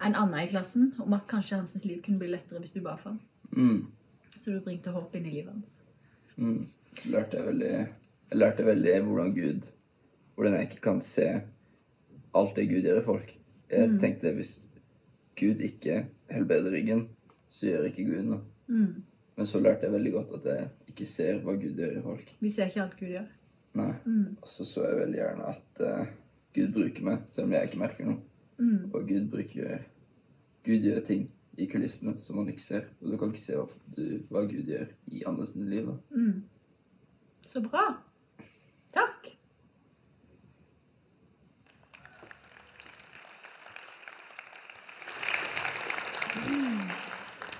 en 0.00 0.14
annen 0.14 0.38
i 0.44 0.48
klassen 0.50 0.92
om 1.02 1.12
at 1.12 1.26
kanskje 1.28 1.58
hans 1.58 1.84
liv 1.84 1.98
kunne 2.02 2.18
bli 2.18 2.30
lettere 2.30 2.60
hvis 2.62 2.72
du 2.72 2.80
ba 2.80 2.94
for 2.96 3.10
ham. 3.10 3.20
mm, 3.50 3.86
Så 4.38 4.50
du 4.52 4.60
bringte 4.60 4.90
håp 4.94 5.14
inn 5.16 5.26
i 5.26 5.30
livet 5.30 5.52
hans. 5.52 5.80
mm. 6.36 6.66
Så 6.92 7.08
lærte 7.10 7.36
jeg 7.36 7.46
veldig 7.46 7.70
Jeg 8.30 8.38
lærte 8.38 8.64
veldig 8.66 9.02
hvordan 9.02 9.34
Gud 9.34 9.66
Hvordan 10.34 10.54
jeg 10.54 10.62
ikke 10.62 10.80
kan 10.80 11.00
se 11.00 11.42
alt 12.36 12.56
det 12.56 12.68
Gud 12.70 12.86
gjør 12.86 13.00
i 13.00 13.06
folk. 13.06 13.32
Jeg 13.70 13.90
tenkte 14.02 14.32
hvis 14.34 14.54
Gud 15.38 15.62
ikke 15.64 16.04
helbreder 16.30 16.74
ryggen, 16.74 17.08
så 17.50 17.66
gjør 17.66 17.88
ikke 17.90 18.06
Gud 18.08 18.24
noe. 18.28 18.40
Mm. 18.70 19.02
Men 19.36 19.46
så 19.46 19.60
lærte 19.62 19.86
jeg 19.86 19.94
veldig 19.94 20.12
godt 20.12 20.32
at 20.38 20.48
jeg 20.50 20.68
ikke 20.92 21.06
ser 21.08 21.38
hva 21.44 21.54
Gud 21.58 21.78
gjør 21.78 21.98
i 21.98 22.02
folk. 22.04 22.34
Vi 22.40 22.50
ser 22.50 22.70
ikke 22.70 22.82
alt 22.82 22.98
Gud 22.98 23.14
gjør. 23.14 23.28
Nei. 23.80 23.92
Mm. 24.04 24.36
Og 24.42 24.48
så 24.50 24.66
så 24.66 24.84
jeg 24.86 24.98
veldig 24.98 25.20
gjerne 25.20 25.52
at 25.54 25.82
uh, 25.86 26.10
Gud 26.54 26.74
bruker 26.74 27.06
meg, 27.06 27.22
selv 27.30 27.48
om 27.48 27.54
jeg 27.56 27.70
ikke 27.70 27.82
merker 27.82 28.10
noe. 28.10 28.18
Mm. 28.58 28.90
Og 28.92 29.08
Gud 29.08 29.28
bruker 29.32 29.86
Gud 30.66 30.84
gjør 30.84 31.00
ting 31.06 31.30
i 31.56 31.66
kulissene 31.66 32.12
som 32.18 32.36
man 32.36 32.50
ikke 32.52 32.62
ser. 32.62 32.88
Og 33.00 33.12
du 33.12 33.16
kan 33.18 33.32
ikke 33.32 33.42
se 33.42 33.56
hva, 33.56 33.66
du, 33.96 34.04
hva 34.30 34.44
Gud 34.48 34.68
gjør 34.68 34.90
i 35.08 35.24
andre 35.26 35.46
sine 35.48 35.70
liv. 35.70 35.88
da. 35.88 35.96
Mm. 36.10 36.42
Så 37.46 37.62
bra. 37.64 37.86
Takk. 38.92 39.32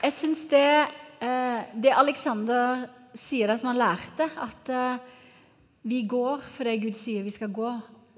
Jeg 0.01 0.14
syns 0.16 0.47
det, 0.49 0.88
eh, 1.21 1.61
det 1.77 1.93
Alexander 1.93 2.87
sier 3.16 3.51
det 3.51 3.59
som 3.61 3.71
han 3.71 3.81
lærte, 3.81 4.27
at 4.27 4.71
eh, 4.73 5.03
vi 5.83 6.03
går 6.09 6.40
for 6.55 6.69
det 6.69 6.81
Gud 6.83 6.97
sier 6.97 7.25
vi 7.27 7.35
skal 7.35 7.53
gå, 7.53 7.71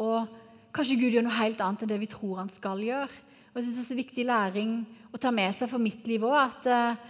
og 0.02 0.38
kanskje 0.74 0.98
Gud 1.00 1.14
gjør 1.14 1.26
noe 1.26 1.40
helt 1.40 1.60
annet 1.62 1.84
enn 1.84 1.92
det 1.92 2.00
vi 2.02 2.10
tror 2.10 2.42
han 2.42 2.52
skal 2.52 2.82
gjøre. 2.82 3.10
Og 3.52 3.58
jeg 3.58 3.66
synes 3.66 3.76
Det 3.76 3.84
er 3.84 3.90
så 3.90 3.98
viktig 3.98 4.26
læring 4.26 4.76
å 5.12 5.20
ta 5.20 5.30
med 5.34 5.52
seg 5.54 5.70
for 5.72 5.82
mitt 5.82 6.06
liv 6.08 6.24
òg, 6.24 6.38
at 6.38 6.70
eh, 6.70 7.02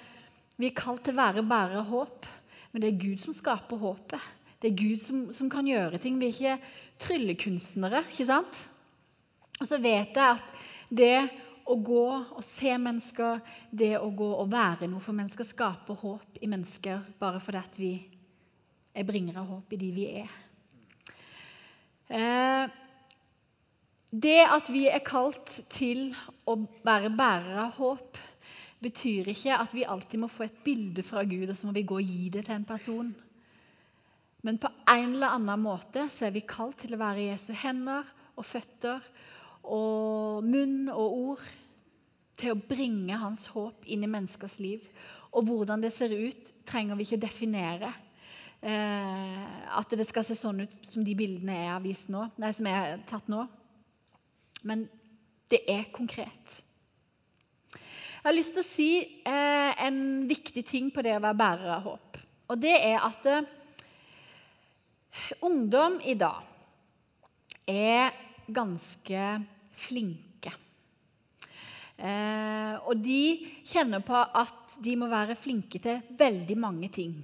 vi 0.59 0.71
er 0.71 0.79
kalt 0.79 1.05
til 1.05 1.15
å 1.15 1.21
være 1.21 1.79
av 1.79 1.93
håp, 1.93 2.27
men 2.73 2.83
det 2.83 2.91
er 2.91 3.03
Gud 3.05 3.21
som 3.23 3.37
skaper 3.37 3.77
håpet. 3.77 4.33
Det 4.63 4.71
er 4.71 4.79
Gud 4.79 5.01
som, 5.05 5.23
som 5.35 5.49
kan 5.51 5.67
gjøre 5.67 5.99
ting. 5.99 6.19
Vi 6.21 6.29
er 6.29 6.35
ikke 6.37 6.59
tryllekunstnere, 7.03 8.05
ikke 8.13 8.29
sant? 8.29 8.61
Og 9.59 9.67
så 9.69 9.79
vet 9.83 10.15
jeg 10.17 10.23
at 10.23 10.63
det 10.89 11.17
å 11.67 11.77
gå 11.79 12.05
og 12.19 12.43
se 12.47 12.73
mennesker, 12.79 13.41
det 13.71 13.95
å 13.99 14.11
gå 14.15 14.29
og 14.35 14.51
være 14.53 14.89
noe 14.91 15.03
for 15.03 15.17
mennesker, 15.17 15.47
skaper 15.47 15.99
håp 16.03 16.41
i 16.43 16.51
mennesker 16.51 17.05
bare 17.21 17.41
fordi 17.43 17.63
at 17.63 17.79
vi 17.81 17.93
er 18.93 19.09
bringere 19.09 19.43
av 19.43 19.51
håp 19.53 19.73
i 19.73 19.81
de 19.81 19.91
vi 19.95 20.07
er. 20.23 20.39
Eh, 22.13 22.79
det 24.13 24.41
at 24.45 24.69
vi 24.69 24.85
er 24.93 25.05
kalt 25.07 25.63
til 25.73 26.11
å 26.45 26.59
være 26.85 27.13
bærere 27.17 27.67
av 27.69 27.79
håp, 27.79 28.19
betyr 28.83 29.31
ikke 29.31 29.57
at 29.57 29.73
vi 29.73 29.87
alltid 29.87 30.21
må 30.21 30.29
få 30.29 30.49
et 30.49 30.63
bilde 30.65 31.05
fra 31.07 31.23
Gud, 31.25 31.49
og 31.49 31.57
så 31.57 31.69
må 31.69 31.77
vi 31.77 31.87
gå 31.87 32.01
og 32.01 32.09
gi 32.09 32.29
det 32.35 32.45
til 32.49 32.59
en 32.59 32.67
person. 32.67 33.13
Men 34.43 34.59
på 34.59 34.69
en 34.91 35.15
eller 35.15 35.37
annen 35.37 35.63
måte 35.63 36.09
så 36.11 36.27
er 36.27 36.35
vi 36.35 36.43
kalt 36.45 36.83
til 36.83 36.97
å 36.97 37.01
være 37.01 37.23
i 37.23 37.29
Jesu 37.31 37.53
hender 37.55 38.09
og 38.35 38.49
føtter 38.49 39.05
og 39.63 40.45
munn 40.45 40.89
og 40.91 41.19
ord 41.19 41.45
til 42.41 42.55
å 42.55 42.63
bringe 42.69 43.19
hans 43.21 43.47
håp 43.55 43.87
inn 43.87 44.05
i 44.05 44.11
menneskers 44.11 44.59
liv. 44.63 44.85
Og 45.33 45.47
hvordan 45.49 45.83
det 45.85 45.93
ser 45.95 46.13
ut, 46.13 46.51
trenger 46.69 46.99
vi 46.99 47.07
ikke 47.07 47.21
å 47.21 47.27
definere. 47.27 47.93
Eh, 48.63 49.79
at 49.79 49.95
det 49.99 50.07
skal 50.07 50.27
se 50.27 50.37
sånn 50.39 50.65
ut 50.65 50.75
som 50.87 51.05
de 51.07 51.15
bildene 51.19 51.57
jeg 51.57 51.71
har 51.73 51.83
vist 51.83 52.11
nå, 52.13 52.29
nei, 52.39 52.53
som 52.55 52.69
er 52.71 53.01
tatt 53.09 53.31
nå. 53.33 53.47
Men 54.69 54.85
det 55.51 55.65
er 55.71 55.89
konkret. 55.95 56.61
Jeg 57.73 58.29
har 58.29 58.37
lyst 58.37 58.55
til 58.55 58.63
å 58.63 58.69
si 58.69 58.91
eh, 59.27 59.73
en 59.83 60.29
viktig 60.31 60.63
ting 60.69 60.93
på 60.95 61.03
det 61.03 61.17
å 61.17 61.25
være 61.25 61.41
bærer 61.41 61.75
av 61.75 61.89
håp. 61.89 62.21
Og 62.55 62.61
det 62.63 62.75
er 62.77 63.01
at 63.03 63.27
eh, 63.27 63.49
ungdom 65.43 65.99
i 66.07 66.15
dag 66.19 66.47
er 67.67 68.15
ganske 68.49 69.27
flinke. 69.79 70.53
Eh, 72.03 72.75
og 72.83 72.99
de 72.99 73.23
kjenner 73.69 74.03
på 74.03 74.17
at 74.17 74.79
de 74.83 74.97
må 74.99 75.11
være 75.13 75.39
flinke 75.39 75.79
til 75.83 76.03
veldig 76.19 76.59
mange 76.59 76.91
ting. 76.93 77.21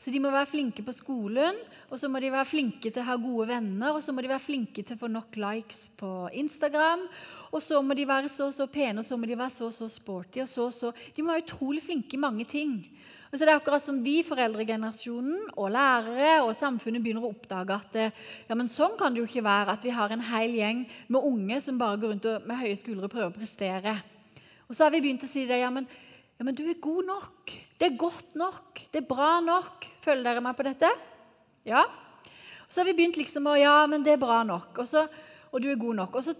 Så 0.00 0.10
de 0.10 0.20
må 0.22 0.30
være 0.32 0.48
flinke 0.48 0.82
på 0.82 0.94
skolen, 0.96 1.58
og 1.90 1.98
så 2.00 2.08
må 2.08 2.22
de 2.22 2.30
være 2.32 2.48
flinke 2.48 2.88
til 2.88 3.02
å 3.02 3.08
ha 3.10 3.18
gode 3.20 3.50
venner, 3.50 3.92
og 3.92 4.00
så 4.02 4.14
må 4.16 4.24
de 4.24 4.30
være 4.32 4.42
flinke 4.42 4.82
til 4.82 4.96
å 4.96 5.02
få 5.02 5.10
nok 5.12 5.36
likes 5.36 5.90
på 6.00 6.30
Instagram, 6.40 7.04
og 7.50 7.60
så 7.62 7.82
må 7.84 7.96
de 7.98 8.06
være 8.08 8.30
så 8.32 8.48
så 8.54 8.64
pene, 8.70 9.02
og 9.02 9.06
så 9.06 9.18
må 9.18 9.28
de 9.28 9.36
være 9.36 9.52
så 9.52 9.68
så 9.74 9.90
sporty, 9.92 10.40
og 10.40 10.48
så 10.48 10.70
så 10.72 10.92
De 11.16 11.22
må 11.22 11.34
være 11.34 11.44
utrolig 11.44 11.82
flinke 11.84 12.16
i 12.16 12.22
mange 12.22 12.46
ting. 12.48 12.78
Og 13.30 13.38
så 13.38 13.46
det 13.46 13.52
er 13.52 13.60
akkurat 13.60 13.84
som 13.86 14.00
vi, 14.02 14.16
foreldregenerasjonen 14.26 15.52
og 15.54 15.70
lærere 15.70 16.40
og 16.42 16.56
samfunnet 16.58 17.02
begynner 17.02 17.22
å 17.22 17.30
oppdage 17.30 17.76
at 17.76 17.98
ja, 18.02 18.56
men 18.58 18.66
sånn 18.66 18.96
kan 18.98 19.14
det 19.14 19.22
jo 19.22 19.28
ikke 19.28 19.44
være 19.46 19.76
at 19.76 19.84
vi 19.86 19.92
har 19.94 20.10
en 20.10 20.24
hel 20.32 20.56
gjeng 20.58 20.80
med 21.06 21.28
unge 21.28 21.60
som 21.62 21.78
bare 21.78 22.00
går 22.02 22.16
rundt 22.16 22.48
med 22.50 22.58
høye 22.58 22.78
skuldre 22.80 23.06
og 23.06 23.12
prøver 23.12 23.30
å 23.30 23.36
prestere. 23.36 23.94
Og 24.66 24.74
så 24.74 24.82
har 24.82 24.94
vi 24.94 25.02
begynt 25.04 25.22
å 25.26 25.30
si 25.30 25.44
det. 25.46 25.60
Ja, 25.62 25.70
men, 25.70 25.86
ja, 26.38 26.46
men 26.46 26.58
du 26.58 26.64
er 26.66 26.82
god 26.82 27.06
nok. 27.06 27.54
Det 27.78 27.86
er 27.86 28.00
godt 28.00 28.34
nok. 28.38 28.82
Det 28.90 29.02
er 29.04 29.06
bra 29.06 29.32
nok. 29.44 29.86
Følger 30.02 30.26
dere 30.26 30.42
meg 30.42 30.58
på 30.58 30.66
dette? 30.66 30.90
Ja? 31.70 31.84
Og 32.66 32.74
så 32.74 32.82
har 32.82 32.88
vi 32.90 32.96
begynt 32.98 33.18
liksom 33.18 33.46
å 33.46 33.54
Ja, 33.58 33.76
men 33.90 34.02
det 34.06 34.16
er 34.16 34.22
bra 34.22 34.40
nok. 34.46 34.82
Og, 34.82 34.90
så, 34.90 35.06
og 35.50 35.62
du 35.62 35.70
er 35.70 35.78
god 35.78 36.02
nok. 36.02 36.18
Og 36.18 36.26
så 36.26 36.34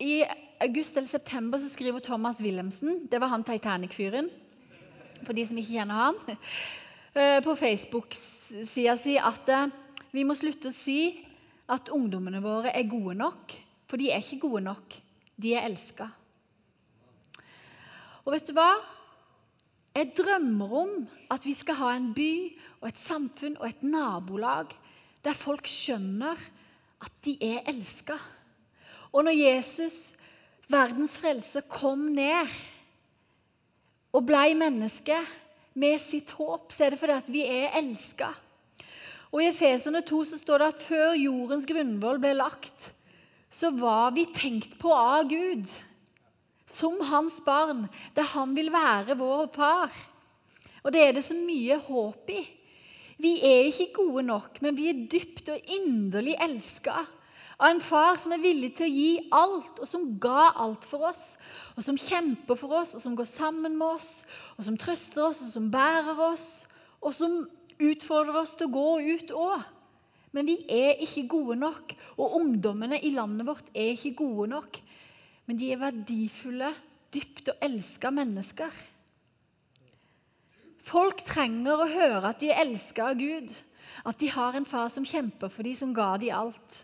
i 0.00 0.22
august 0.64 0.96
eller 0.96 1.08
september 1.08 1.60
så 1.60 1.68
skriver 1.68 2.00
Thomas 2.04 2.40
Wilhelmsen, 2.40 3.04
det 3.12 3.20
var 3.20 3.32
han 3.32 3.44
Titanic-fyren 3.44 4.32
for 5.22 5.36
de 5.36 5.44
som 5.46 5.58
ikke 5.60 5.76
kjenner 5.76 6.00
han, 6.00 6.18
eh, 7.18 7.38
på 7.44 7.54
Facebook-sida 7.60 8.96
si 9.00 9.14
at 9.20 9.52
eh, 9.52 9.70
vi 10.14 10.26
må 10.26 10.36
slutte 10.38 10.70
å 10.70 10.76
si 10.76 10.98
at 11.70 11.88
ungdommene 11.94 12.42
våre 12.44 12.74
er 12.74 12.90
gode 12.90 13.16
nok. 13.18 13.54
For 13.90 14.00
de 14.00 14.10
er 14.12 14.22
ikke 14.22 14.42
gode 14.48 14.64
nok. 14.66 14.96
De 15.40 15.54
er 15.54 15.66
elska. 15.68 16.08
Og 18.24 18.32
vet 18.34 18.46
du 18.48 18.54
hva? 18.56 18.72
Jeg 19.94 20.14
drømmer 20.18 20.72
om 20.80 20.94
at 21.30 21.44
vi 21.46 21.52
skal 21.54 21.78
ha 21.78 21.92
en 21.94 22.08
by 22.16 22.32
og 22.80 22.88
et 22.88 22.98
samfunn 22.98 23.58
og 23.60 23.68
et 23.68 23.84
nabolag 23.86 24.72
der 25.24 25.36
folk 25.38 25.68
skjønner 25.70 26.40
at 27.04 27.12
de 27.24 27.36
er 27.44 27.62
elska. 27.70 28.16
Og 29.14 29.26
når 29.28 29.36
Jesus, 29.38 29.96
verdens 30.66 31.14
frelse, 31.20 31.62
kom 31.70 32.08
ned 32.16 32.50
og 34.14 34.22
blei 34.28 34.52
menneske 34.56 35.18
med 35.74 35.98
sitt 36.02 36.30
håp, 36.38 36.70
så 36.72 36.86
er 36.86 36.94
det 36.94 37.00
fordi 37.00 37.16
at 37.18 37.30
vi 37.34 37.42
er 37.50 37.74
elska. 37.80 38.30
Og 39.34 39.42
I 39.42 39.48
Efesene 39.50 40.04
2 40.06 40.20
så 40.30 40.38
står 40.38 40.62
det 40.62 40.68
at 40.70 40.84
før 40.86 41.16
jordens 41.18 41.66
grunnvoll 41.66 42.20
ble 42.22 42.36
lagt, 42.38 42.92
så 43.50 43.72
var 43.74 44.14
vi 44.14 44.28
tenkt 44.30 44.76
på 44.78 44.92
av 44.94 45.26
Gud 45.30 45.66
som 46.74 46.98
hans 47.06 47.40
barn, 47.46 47.86
der 48.14 48.30
han 48.34 48.54
vil 48.54 48.70
være 48.74 49.16
vår 49.18 49.48
far. 49.54 49.90
Og 50.84 50.94
det 50.94 51.02
er 51.02 51.12
det 51.16 51.24
så 51.26 51.34
mye 51.38 51.78
håp 51.86 52.30
i. 52.34 52.42
Vi 53.22 53.36
er 53.46 53.68
ikke 53.70 53.92
gode 53.94 54.24
nok, 54.26 54.58
men 54.62 54.78
vi 54.78 54.88
er 54.90 55.04
dypt 55.10 55.50
og 55.54 55.70
inderlig 55.70 56.34
elska 56.42 57.04
av 57.58 57.68
en 57.70 57.82
far 57.84 58.18
som 58.20 58.34
er 58.34 58.42
villig 58.42 58.72
til 58.78 58.86
å 58.88 58.94
gi 58.94 59.10
alt, 59.34 59.78
og 59.78 59.88
som 59.88 60.06
ga 60.22 60.50
alt 60.64 60.86
for 60.88 61.10
oss, 61.10 61.22
og 61.76 61.84
som 61.86 61.98
kjemper 61.98 62.58
for 62.58 62.80
oss, 62.80 62.94
og 62.96 63.04
som 63.04 63.14
går 63.18 63.28
sammen 63.30 63.76
med 63.78 63.98
oss, 63.98 64.08
og 64.56 64.66
som 64.66 64.78
trøster 64.80 65.28
oss, 65.28 65.42
og 65.44 65.52
som 65.52 65.70
bærer 65.72 66.18
oss, 66.30 66.48
og 67.04 67.14
som 67.14 67.44
utfordrer 67.78 68.40
oss 68.42 68.54
til 68.58 68.68
å 68.68 68.74
gå 68.74 68.88
ut 69.14 69.34
òg. 69.34 69.70
Men 70.34 70.48
vi 70.50 70.56
er 70.66 70.98
ikke 71.04 71.28
gode 71.30 71.56
nok, 71.60 71.94
og 72.18 72.40
ungdommene 72.40 72.98
i 73.06 73.12
landet 73.14 73.46
vårt 73.46 73.68
er 73.70 73.92
ikke 73.94 74.16
gode 74.24 74.48
nok. 74.50 74.80
Men 75.46 75.60
de 75.60 75.70
er 75.70 75.78
verdifulle, 75.78 76.72
dypt 77.14 77.52
og 77.52 77.62
elska 77.62 78.10
mennesker. 78.10 78.72
Folk 80.84 81.22
trenger 81.24 81.84
å 81.84 81.88
høre 81.88 82.32
at 82.32 82.42
de 82.42 82.50
er 82.50 82.64
elska 82.64 83.12
av 83.12 83.20
Gud, 83.20 83.52
at 84.04 84.18
de 84.18 84.32
har 84.32 84.56
en 84.58 84.66
far 84.66 84.90
som 84.92 85.06
kjemper 85.06 85.52
for 85.52 85.64
dem, 85.64 85.76
som 85.78 85.94
ga 85.94 86.16
dem 86.20 86.34
alt. 86.34 86.80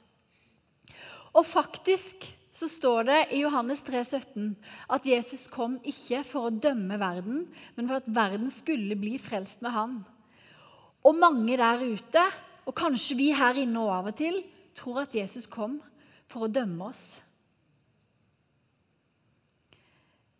Og 1.36 1.46
faktisk 1.46 2.26
så 2.60 2.68
står 2.68 3.06
det 3.08 3.18
i 3.36 3.40
Johannes 3.44 3.80
3, 3.86 4.02
17 4.04 4.50
at 4.92 5.06
Jesus 5.08 5.46
kom 5.52 5.78
ikke 5.86 6.22
for 6.28 6.48
å 6.48 6.52
dømme 6.52 6.98
verden, 7.00 7.46
men 7.76 7.88
for 7.88 8.00
at 8.00 8.10
verden 8.10 8.50
skulle 8.52 8.98
bli 9.00 9.14
frelst 9.22 9.62
med 9.64 9.72
han. 9.72 9.94
Og 11.06 11.16
mange 11.16 11.56
der 11.56 11.80
ute, 11.80 12.24
og 12.68 12.76
kanskje 12.76 13.16
vi 13.16 13.30
her 13.32 13.56
inne 13.62 13.80
og 13.80 13.94
av 13.94 14.10
og 14.12 14.18
til, 14.18 14.42
tror 14.76 15.04
at 15.06 15.16
Jesus 15.16 15.48
kom 15.50 15.78
for 16.30 16.46
å 16.46 16.52
dømme 16.52 16.90
oss. 16.90 17.04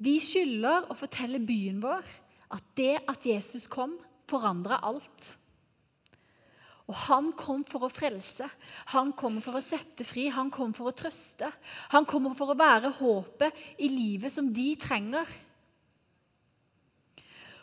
Vi 0.00 0.16
skylder 0.22 0.88
å 0.88 0.96
fortelle 0.96 1.42
byen 1.44 1.80
vår 1.82 2.04
at 2.56 2.64
det 2.76 2.94
at 3.08 3.26
Jesus 3.26 3.66
kom, 3.70 3.98
forandra 4.30 4.78
alt. 4.86 5.34
Og 6.90 6.96
Han 7.06 7.30
kom 7.38 7.62
for 7.68 7.86
å 7.86 7.92
frelse, 7.92 8.48
han 8.90 9.12
kom 9.14 9.36
for 9.44 9.54
å 9.54 9.62
sette 9.62 10.02
fri, 10.02 10.26
han 10.34 10.48
kom 10.50 10.72
for 10.74 10.90
å 10.90 10.96
trøste. 10.96 11.46
Han 11.92 12.06
kommer 12.08 12.34
for 12.34 12.50
å 12.50 12.58
være 12.58 12.90
håpet 12.98 13.60
i 13.78 13.86
livet 13.92 14.34
som 14.34 14.48
de 14.50 14.72
trenger. 14.80 15.28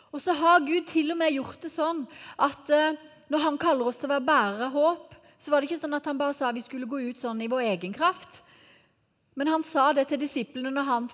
Og 0.08 0.22
så 0.24 0.32
har 0.32 0.64
Gud 0.64 0.88
til 0.88 1.12
og 1.12 1.18
med 1.20 1.34
gjort 1.34 1.60
det 1.60 1.70
sånn 1.74 2.06
at 2.40 2.72
eh, 2.72 2.96
når 3.28 3.44
han 3.44 3.58
kaller 3.60 3.90
oss 3.90 3.98
til 4.00 4.08
å 4.08 4.14
være 4.14 4.24
bærere 4.30 4.68
av 4.70 4.78
håp, 4.78 5.16
så 5.38 5.52
var 5.52 5.60
det 5.60 5.68
ikke 5.68 5.82
sånn 5.82 5.98
at 5.98 6.08
han 6.08 6.20
bare 6.20 6.36
sa 6.38 6.48
vi 6.56 6.64
skulle 6.64 6.88
gå 6.88 7.02
ut 7.10 7.20
sånn 7.20 7.42
i 7.44 7.50
vår 7.52 7.66
egen 7.74 7.92
kraft. 7.92 8.40
Men 9.36 9.52
han 9.52 9.66
sa 9.66 9.90
det 9.92 10.08
til 10.08 10.22
disiplene 10.24 10.72
når 10.72 10.88
han 10.88 11.10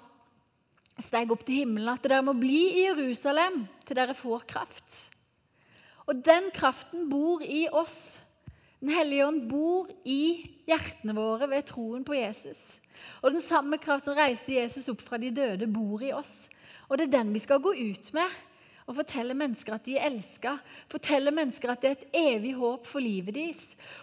steg 1.03 1.35
opp 1.35 1.43
til 1.43 1.65
himmelen, 1.65 1.91
at 1.91 2.07
dere 2.07 2.23
må 2.23 2.37
bli 2.39 2.63
i 2.71 2.87
Jerusalem 2.87 3.65
til 3.85 3.99
dere 3.99 4.15
får 4.15 4.47
kraft. 4.55 5.03
Og 6.09 6.21
den 6.25 6.51
kraften 6.55 7.09
bor 7.11 7.43
i 7.43 7.67
oss. 7.73 8.19
Den 8.81 8.93
hellige 8.93 9.27
ånd 9.27 9.45
bor 9.49 9.89
i 10.05 10.45
hjertene 10.69 11.15
våre 11.17 11.49
ved 11.49 11.65
troen 11.71 12.05
på 12.05 12.17
Jesus. 12.19 12.79
Og 13.23 13.33
den 13.33 13.45
samme 13.45 13.79
kraft 13.81 14.07
som 14.07 14.17
reiste 14.17 14.57
Jesus 14.57 14.91
opp 14.93 15.01
fra 15.05 15.19
de 15.21 15.33
døde, 15.35 15.69
bor 15.71 16.03
i 16.05 16.13
oss. 16.13 16.45
Og 16.89 16.99
det 16.99 17.09
er 17.09 17.17
den 17.19 17.33
vi 17.35 17.43
skal 17.43 17.63
gå 17.65 17.73
ut 17.73 18.13
med 18.17 18.41
og 18.85 18.99
fortelle 18.99 19.33
mennesker 19.37 19.77
at 19.77 19.87
de 19.87 19.97
er 19.97 20.11
elska. 20.11 20.59
Fortelle 20.93 21.33
mennesker 21.33 21.73
at 21.73 21.81
det 21.81 21.91
er 21.91 21.97
et 21.97 22.19
evig 22.37 22.53
håp 22.59 22.89
for 22.89 23.01
livet 23.01 23.37
deres. 23.37 23.63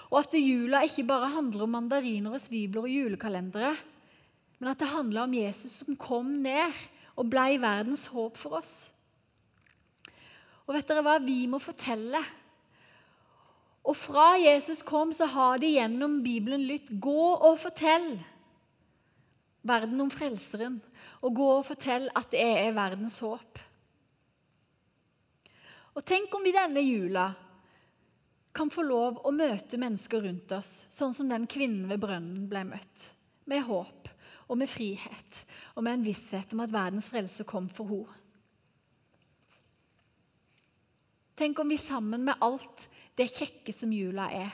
Og 0.09 0.23
at 0.23 0.37
jula 0.37 0.81
ikke 0.87 1.05
bare 1.09 1.29
handler 1.35 1.67
om 1.67 1.75
mandariner 1.77 2.33
og 2.33 2.41
svibler 2.41 2.87
og 2.87 2.89
julekalendere, 2.89 3.75
men 4.61 4.69
at 4.69 4.81
det 4.81 4.89
handler 4.91 5.25
om 5.25 5.33
Jesus 5.33 5.79
som 5.81 5.97
kom 5.97 6.33
ned 6.41 6.73
og 7.17 7.29
ble 7.29 7.57
verdens 7.61 8.07
håp 8.13 8.37
for 8.37 8.61
oss. 8.61 8.90
Og 10.67 10.75
vet 10.75 10.87
dere 10.87 11.03
hva? 11.05 11.17
Vi 11.23 11.45
må 11.49 11.59
fortelle. 11.61 12.21
Og 13.81 13.97
fra 13.97 14.35
Jesus 14.37 14.83
kom, 14.85 15.13
så 15.13 15.25
har 15.25 15.61
de 15.61 15.73
gjennom 15.73 16.21
Bibelen 16.23 16.61
lytt 16.69 16.89
'gå 16.89 17.25
og 17.41 17.57
fortell' 17.59 18.19
verden 19.63 20.01
om 20.01 20.11
Frelseren. 20.11 20.81
Og 21.21 21.35
gå 21.35 21.47
og 21.57 21.65
fortell 21.65 22.09
at 22.15 22.31
det 22.33 22.41
er 22.41 22.73
verdens 22.73 23.19
håp. 23.19 23.59
Og 25.95 26.05
tenk 26.07 26.33
om 26.35 26.43
vi 26.43 26.53
denne 26.55 26.81
jula 26.81 27.31
kan 28.55 28.71
få 28.71 28.83
lov 28.83 29.21
å 29.27 29.31
møte 29.31 29.79
mennesker 29.79 30.23
rundt 30.25 30.51
oss, 30.55 30.85
sånn 30.91 31.13
som 31.15 31.29
den 31.29 31.47
kvinnen 31.51 31.87
ved 31.91 32.01
brønnen 32.03 32.47
ble 32.51 32.63
møtt. 32.67 33.05
Med 33.45 33.63
håp 33.67 34.09
og 34.47 34.57
med 34.59 34.69
frihet 34.71 35.43
og 35.75 35.83
med 35.83 35.99
en 35.99 36.05
visshet 36.05 36.53
om 36.53 36.63
at 36.63 36.73
verdens 36.73 37.09
frelse 37.11 37.45
kom 37.47 37.69
for 37.71 37.91
henne. 37.91 38.17
Tenk 41.41 41.59
om 41.59 41.69
vi 41.69 41.77
sammen 41.77 42.21
med 42.23 42.37
alt 42.37 42.83
det 43.17 43.25
kjekke 43.33 43.73
som 43.73 43.89
jula 43.89 44.27
er, 44.29 44.51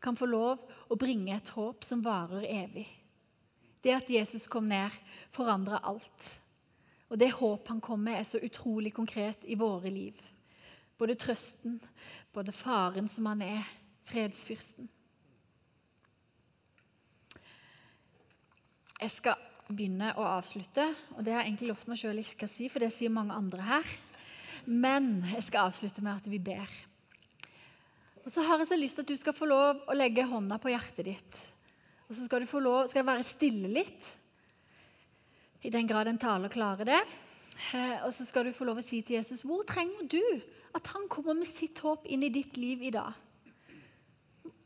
kan 0.00 0.16
få 0.16 0.24
lov 0.24 0.62
å 0.88 0.96
bringe 0.96 1.34
et 1.36 1.50
håp 1.52 1.84
som 1.84 2.00
varer 2.00 2.46
evig. 2.48 2.86
Det 3.84 3.92
at 3.92 4.08
Jesus 4.08 4.46
kom 4.48 4.64
ned, 4.70 4.88
forandrer 5.36 5.84
alt. 5.84 6.28
Og 7.12 7.20
det 7.20 7.28
håp 7.36 7.68
han 7.68 7.82
kom 7.84 8.00
med, 8.06 8.16
er 8.16 8.24
så 8.24 8.40
utrolig 8.40 8.94
konkret 8.96 9.44
i 9.44 9.58
våre 9.60 9.92
liv. 9.92 10.16
Både 10.96 11.18
trøsten, 11.20 11.76
både 12.32 12.56
faren 12.56 13.12
som 13.12 13.28
han 13.28 13.44
er, 13.44 13.68
fredsfyrsten. 14.08 14.88
Jeg 18.96 19.12
skal 19.12 19.44
begynne 19.68 20.16
å 20.16 20.24
avslutte. 20.38 20.88
Og 21.18 21.20
det 21.20 21.36
har 21.36 21.44
jeg 21.44 21.52
egentlig 21.52 21.74
lovt 21.74 21.92
meg 21.92 22.00
sjøl 22.00 22.24
ikke 22.24 22.36
skal 22.38 22.54
si, 22.56 22.72
for 22.72 22.80
det 22.80 22.94
sier 22.96 23.12
mange 23.12 23.36
andre 23.36 23.68
her. 23.74 23.94
Men 24.66 25.24
jeg 25.34 25.44
skal 25.48 25.68
avslutte 25.68 26.02
med 26.04 26.16
at 26.16 26.28
vi 26.30 26.40
ber. 26.42 26.68
Og 28.24 28.32
så 28.32 28.44
har 28.46 28.60
jeg 28.62 28.70
så 28.70 28.78
lyst 28.80 28.96
til 28.96 29.04
at 29.04 29.12
du 29.12 29.20
skal 29.20 29.36
få 29.36 29.48
lov 29.48 29.82
å 29.84 29.96
legge 29.96 30.24
hånda 30.24 30.56
på 30.60 30.72
hjertet 30.72 31.10
ditt. 31.10 31.40
Og 32.08 32.16
så 32.16 32.24
skal 32.24 32.44
du 32.44 32.48
få 32.48 32.62
lov, 32.64 32.86
skal 32.88 33.04
være 33.06 33.26
stille 33.26 33.68
litt, 33.72 34.12
i 35.64 35.72
den 35.72 35.88
grad 35.88 36.08
en 36.10 36.20
taler 36.20 36.52
klarer 36.52 36.88
det. 36.88 37.00
Eh, 37.72 38.00
og 38.04 38.10
så 38.12 38.26
skal 38.28 38.48
du 38.48 38.56
få 38.56 38.66
lov 38.68 38.80
å 38.80 38.84
si 38.84 38.98
til 39.06 39.16
Jesus 39.16 39.44
hvor 39.46 39.62
trenger 39.68 40.08
du 40.10 40.20
at 40.76 40.88
han 40.92 41.06
kommer 41.08 41.36
med 41.38 41.48
sitt 41.48 41.78
håp 41.80 42.04
inn 42.10 42.26
i 42.26 42.32
ditt 42.34 42.58
liv 42.60 42.82
i 42.84 42.92
dag? 42.92 43.14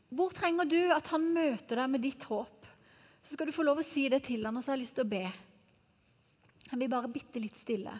Hvor 0.09 0.33
trenger 0.35 0.67
du 0.67 0.79
at 0.91 1.07
han 1.13 1.27
møter 1.31 1.79
deg 1.79 1.93
med 1.93 2.03
ditt 2.03 2.25
håp? 2.27 2.65
Så 3.23 3.35
skal 3.35 3.47
du 3.47 3.55
få 3.55 3.63
lov 3.67 3.79
å 3.79 3.85
si 3.85 4.07
det 4.11 4.23
til 4.25 4.43
han, 4.43 4.57
og 4.57 4.65
så 4.65 4.73
har 4.73 4.79
jeg 4.79 4.87
lyst 4.87 4.97
til 4.97 5.05
å 5.05 5.11
be. 5.11 5.25
Jeg 6.65 6.79
vil 6.81 6.91
bare 6.91 7.11
bitte 7.13 7.41
litt 7.41 7.59
stille. 7.61 7.93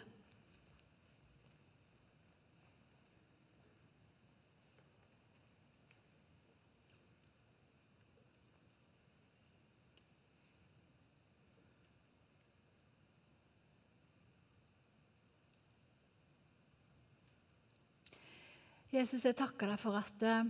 Jesus, 18.90 19.22
jeg 19.22 19.36
takker 19.38 19.70
deg 19.70 19.78
for 19.78 19.94
at 20.00 20.22
uh, 20.26 20.46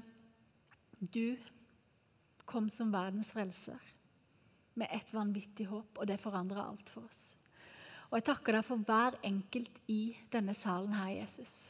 du 1.13 1.37
kom 2.49 2.71
som 2.73 2.89
verdens 2.93 3.29
frelser 3.35 3.77
med 4.81 4.89
et 4.97 5.11
vanvittig 5.13 5.67
håp, 5.69 5.99
og 6.01 6.09
det 6.09 6.17
forandra 6.23 6.65
alt 6.71 6.89
for 6.89 7.05
oss. 7.05 7.27
Og 8.09 8.17
jeg 8.17 8.27
takker 8.31 8.57
deg 8.57 8.65
for 8.65 8.81
hver 8.89 9.19
enkelt 9.29 9.77
i 9.93 10.15
denne 10.33 10.55
salen 10.57 10.97
her, 10.97 11.11
Jesus. 11.19 11.69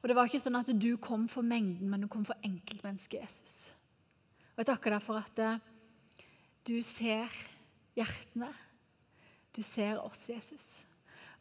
Og 0.00 0.08
det 0.08 0.16
var 0.16 0.30
ikke 0.30 0.40
sånn 0.40 0.56
at 0.56 0.70
du 0.80 0.88
kom 1.02 1.26
for 1.28 1.44
mengden, 1.44 1.90
men 1.92 2.06
du 2.06 2.08
kom 2.08 2.24
for 2.24 2.40
enkeltmennesket 2.46 3.20
Jesus. 3.20 3.58
Og 4.56 4.64
jeg 4.64 4.70
takker 4.72 4.96
deg 4.96 5.04
for 5.04 5.20
at 5.20 5.44
uh, 5.44 5.60
du 6.64 6.78
ser 6.88 7.36
hjertene. 7.98 8.48
Du 9.52 9.60
ser 9.66 10.00
oss, 10.00 10.24
Jesus. 10.32 10.72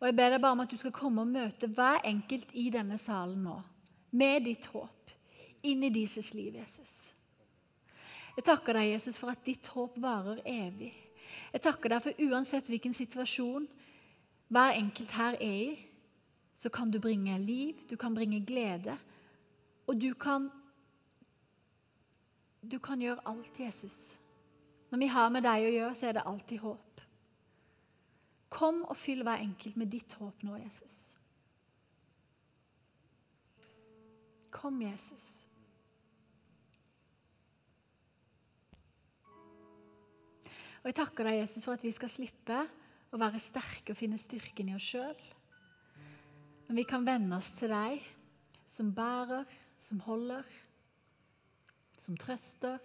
Og 0.02 0.10
jeg 0.10 0.20
ber 0.20 0.36
deg 0.36 0.44
bare 0.44 0.60
om 0.60 0.68
at 0.68 0.76
du 0.76 0.78
skal 0.82 0.94
komme 0.94 1.24
og 1.24 1.32
møte 1.32 1.72
hver 1.72 2.04
enkelt 2.04 2.52
i 2.52 2.68
denne 2.74 3.00
salen 3.00 3.48
nå 3.48 3.58
med 4.12 4.46
ditt 4.48 4.66
håp 4.72 5.12
inn 5.68 5.84
i 5.84 5.92
deres 5.94 6.34
liv, 6.38 6.56
Jesus. 6.56 6.94
Jeg 8.38 8.46
takker 8.46 8.78
deg, 8.78 8.92
Jesus, 8.94 9.18
for 9.18 9.34
at 9.34 9.44
ditt 9.46 9.68
håp 9.74 9.98
varer 10.02 10.44
evig. 10.46 10.94
Jeg 11.54 11.64
takker 11.66 11.92
deg 11.92 12.04
for 12.06 12.24
uansett 12.28 12.70
hvilken 12.70 12.94
situasjon 12.96 13.66
hver 14.54 14.78
enkelt 14.78 15.12
her 15.18 15.36
er 15.42 15.58
i, 15.58 15.72
så 16.58 16.70
kan 16.74 16.92
du 16.92 17.00
bringe 17.02 17.36
liv, 17.40 17.82
du 17.90 17.98
kan 18.00 18.16
bringe 18.16 18.40
glede, 18.46 18.98
og 19.88 20.02
du 20.02 20.14
kan 20.14 20.52
Du 22.68 22.80
kan 22.80 23.00
gjøre 23.00 23.22
alt, 23.26 23.60
Jesus. 23.60 24.18
Når 24.90 24.98
vi 25.00 25.08
har 25.08 25.30
med 25.30 25.46
deg 25.46 25.64
å 25.64 25.70
gjøre, 25.72 25.96
så 25.96 26.08
er 26.10 26.18
det 26.18 26.24
alltid 26.26 26.60
håp. 26.60 27.02
Kom 28.50 28.82
og 28.84 28.98
fyll 28.98 29.24
hver 29.24 29.40
enkelt 29.40 29.78
med 29.78 29.88
ditt 29.88 30.14
håp 30.20 30.44
nå, 30.44 30.58
Jesus. 30.58 31.07
Kom, 34.58 34.82
Jesus. 34.82 35.26
Og 40.82 40.90
Jeg 40.90 40.96
takker 40.98 41.28
deg, 41.28 41.42
Jesus, 41.44 41.66
for 41.66 41.76
at 41.78 41.84
vi 41.84 41.92
skal 41.94 42.10
slippe 42.10 42.62
å 43.14 43.20
være 43.22 43.42
sterke 43.44 43.94
og 43.94 44.00
finne 44.00 44.18
styrken 44.22 44.72
i 44.72 44.76
oss 44.78 44.88
sjøl. 44.88 45.20
Men 46.68 46.80
vi 46.80 46.86
kan 46.88 47.06
venne 47.06 47.38
oss 47.38 47.52
til 47.60 47.72
deg 47.72 48.02
som 48.68 48.90
bærer, 48.96 49.46
som 49.84 50.02
holder, 50.04 50.48
som 52.02 52.18
trøster, 52.20 52.80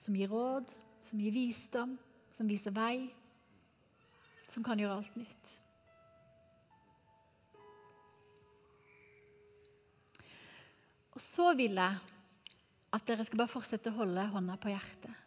som 0.00 0.16
gir 0.16 0.32
råd, 0.32 0.72
som 1.06 1.20
gir 1.20 1.34
visdom, 1.36 1.94
som 2.36 2.48
viser 2.48 2.74
vei, 2.74 3.10
som 4.50 4.64
kan 4.66 4.80
gjøre 4.80 4.98
alt 4.98 5.20
nytt. 5.20 5.56
Og 11.20 11.24
så 11.28 11.50
vil 11.52 11.76
jeg 11.76 11.98
at 12.96 13.02
dere 13.06 13.24
skal 13.26 13.42
bare 13.42 13.52
fortsette 13.52 13.90
å 13.92 13.98
holde 13.98 14.22
hånda 14.32 14.54
på 14.56 14.70
hjertet. 14.72 15.18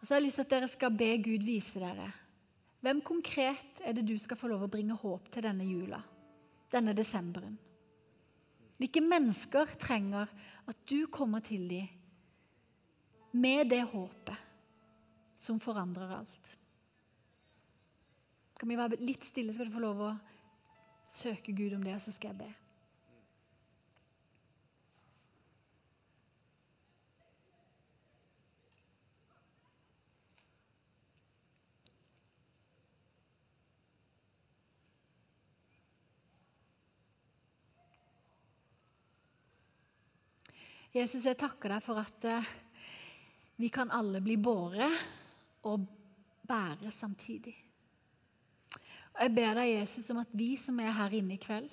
Og 0.00 0.06
så 0.06 0.14
har 0.14 0.22
jeg 0.22 0.24
lyst 0.30 0.38
til 0.40 0.46
at 0.46 0.54
dere 0.54 0.68
skal 0.72 0.94
be 0.96 1.10
Gud 1.20 1.44
vise 1.44 1.82
dere. 1.82 2.06
Hvem 2.80 3.02
konkret 3.04 3.82
er 3.84 3.92
det 3.94 4.06
du 4.08 4.14
skal 4.18 4.40
få 4.40 4.48
lov 4.48 4.64
å 4.64 4.70
bringe 4.72 4.96
håp 4.96 5.28
til 5.30 5.44
denne 5.44 5.66
jula? 5.68 6.00
Denne 6.72 6.96
desemberen? 6.96 7.58
Hvilke 8.80 9.04
mennesker 9.04 9.76
trenger 9.78 10.32
at 10.66 10.80
du 10.88 11.04
kommer 11.12 11.44
til 11.44 11.68
dem 11.68 11.92
med 13.36 13.68
det 13.70 13.84
håpet 13.92 14.48
som 15.36 15.60
forandrer 15.60 16.16
alt? 16.16 16.56
Kan 18.56 18.72
vi 18.72 18.80
være 18.80 19.04
litt 19.04 19.28
stille, 19.28 19.52
skal 19.52 19.68
du 19.68 19.76
få 19.76 19.84
lov 19.84 20.02
å 20.08 20.10
søke 21.12 21.52
Gud 21.52 21.76
om 21.76 21.84
det, 21.84 22.00
og 22.00 22.06
så 22.08 22.16
skal 22.16 22.32
jeg 22.32 22.46
be. 22.46 22.52
Jesus, 40.92 41.24
jeg 41.24 41.38
takker 41.40 41.72
deg 41.72 41.84
for 41.86 41.96
at 42.02 42.24
uh, 42.28 42.48
vi 43.56 43.70
kan 43.72 43.88
alle 43.96 44.20
bli 44.20 44.34
båret 44.36 44.92
og 45.64 45.86
bære 46.44 46.90
samtidig. 46.92 47.54
Og 49.12 49.20
Jeg 49.22 49.32
ber 49.34 49.54
deg, 49.56 49.70
Jesus, 49.78 50.10
om 50.12 50.20
at 50.20 50.34
vi 50.36 50.50
som 50.60 50.80
er 50.84 50.92
her 50.92 51.14
inne 51.16 51.38
i 51.38 51.40
kveld, 51.40 51.70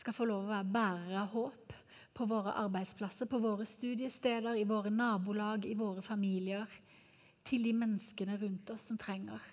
skal 0.00 0.16
få 0.16 0.24
lov 0.28 0.46
å 0.46 0.52
være 0.54 0.72
bærere 0.72 1.20
av 1.20 1.32
håp 1.34 1.74
på 2.14 2.26
våre 2.30 2.54
arbeidsplasser, 2.62 3.28
på 3.28 3.40
våre 3.42 3.66
studiesteder, 3.68 4.56
i 4.56 4.64
våre 4.68 4.92
nabolag, 4.92 5.66
i 5.68 5.76
våre 5.76 6.00
familier. 6.02 6.68
Til 7.44 7.66
de 7.68 7.74
menneskene 7.76 8.38
rundt 8.40 8.70
oss 8.72 8.86
som 8.88 8.96
trenger 9.00 9.44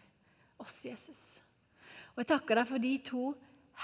oss, 0.61 0.77
Jesus. 0.85 1.23
Og 2.13 2.23
Jeg 2.23 2.31
takker 2.31 2.61
deg 2.61 2.69
for 2.69 2.83
de 2.83 2.93
to 3.03 3.25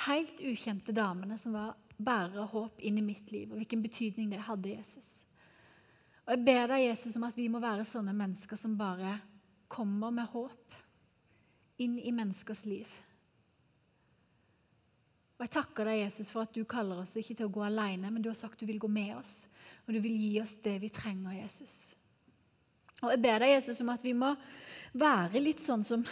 helt 0.08 0.40
ukjente 0.40 0.96
damene 0.96 1.36
som 1.42 1.56
var 1.58 1.76
bærer 1.98 2.50
håp 2.52 2.82
inn 2.86 3.00
i 3.00 3.06
mitt 3.06 3.32
liv, 3.32 3.50
og 3.52 3.58
hvilken 3.62 3.82
betydning 3.82 4.30
det 4.32 4.44
hadde 4.46 4.76
Jesus. 4.76 5.24
Og 6.28 6.36
Jeg 6.36 6.44
ber 6.46 6.68
deg, 6.74 6.86
Jesus, 6.90 7.16
om 7.16 7.24
at 7.24 7.38
vi 7.38 7.48
må 7.48 7.62
være 7.64 7.88
sånne 7.88 8.14
mennesker 8.14 8.60
som 8.60 8.78
bare 8.78 9.18
kommer 9.72 10.12
med 10.14 10.28
håp 10.32 10.78
inn 11.84 11.98
i 12.00 12.12
menneskers 12.12 12.66
liv. 12.68 12.88
Og 15.38 15.46
Jeg 15.46 15.54
takker 15.54 15.86
deg, 15.86 16.02
Jesus, 16.02 16.32
for 16.34 16.44
at 16.44 16.54
du 16.54 16.66
kaller 16.66 17.04
oss 17.04 17.16
ikke 17.18 17.36
til 17.38 17.48
å 17.48 17.54
gå 17.54 17.64
alene, 17.66 18.12
men 18.12 18.22
du 18.22 18.32
har 18.32 18.38
sagt 18.38 18.60
du 18.60 18.68
vil 18.70 18.82
gå 18.82 18.90
med 18.92 19.16
oss, 19.20 19.44
og 19.86 19.94
du 19.94 20.02
vil 20.04 20.18
gi 20.18 20.34
oss 20.42 20.58
det 20.66 20.80
vi 20.82 20.90
trenger, 20.94 21.38
Jesus. 21.40 21.78
Og 23.04 23.12
Jeg 23.14 23.22
ber 23.22 23.44
deg, 23.44 23.54
Jesus, 23.56 23.82
om 23.82 23.94
at 23.94 24.04
vi 24.04 24.16
må 24.18 24.34
være 24.98 25.42
litt 25.42 25.62
sånn 25.62 25.84
som, 25.86 26.04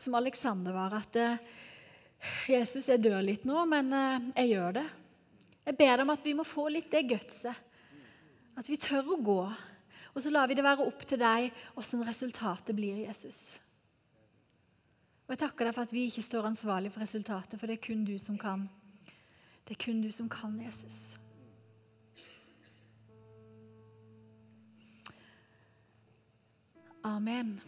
som 0.00 0.16
Alexander 0.16 0.72
var. 0.72 0.96
At 0.96 1.18
eh, 1.20 1.42
Jesus, 2.48 2.88
jeg 2.88 3.02
dør 3.04 3.20
litt 3.24 3.44
nå, 3.48 3.66
men 3.68 3.92
eh, 3.92 4.30
jeg 4.40 4.54
gjør 4.54 4.80
det. 4.80 4.86
Jeg 5.70 5.78
ber 5.78 5.92
deg 5.92 6.02
om 6.02 6.10
at 6.10 6.24
vi 6.26 6.32
må 6.34 6.42
få 6.42 6.64
litt 6.74 6.88
det 6.90 7.04
gutset. 7.12 7.54
At 8.58 8.66
vi 8.66 8.78
tør 8.80 9.12
å 9.14 9.18
gå. 9.22 9.42
Og 10.10 10.18
så 10.18 10.32
lar 10.34 10.48
vi 10.50 10.56
det 10.58 10.64
være 10.66 10.82
opp 10.82 11.04
til 11.06 11.20
deg 11.20 11.52
åssen 11.78 12.02
resultatet 12.02 12.74
blir, 12.74 13.04
Jesus. 13.04 13.54
Og 15.28 15.36
Jeg 15.36 15.44
takker 15.44 15.68
deg 15.68 15.76
for 15.76 15.86
at 15.86 15.92
vi 15.94 16.08
ikke 16.08 16.26
står 16.26 16.48
ansvarlig 16.48 16.90
for 16.90 17.04
resultatet, 17.04 17.54
for 17.54 17.70
det 17.70 17.78
er 17.78 17.84
kun 17.86 18.02
du 18.02 18.16
som 18.18 18.34
kan. 18.34 18.66
Det 19.62 19.76
er 19.76 19.84
kun 19.84 20.02
du 20.02 20.10
som 20.10 20.26
kan, 20.26 20.58
Jesus. 20.58 21.14
Amen. 27.06 27.60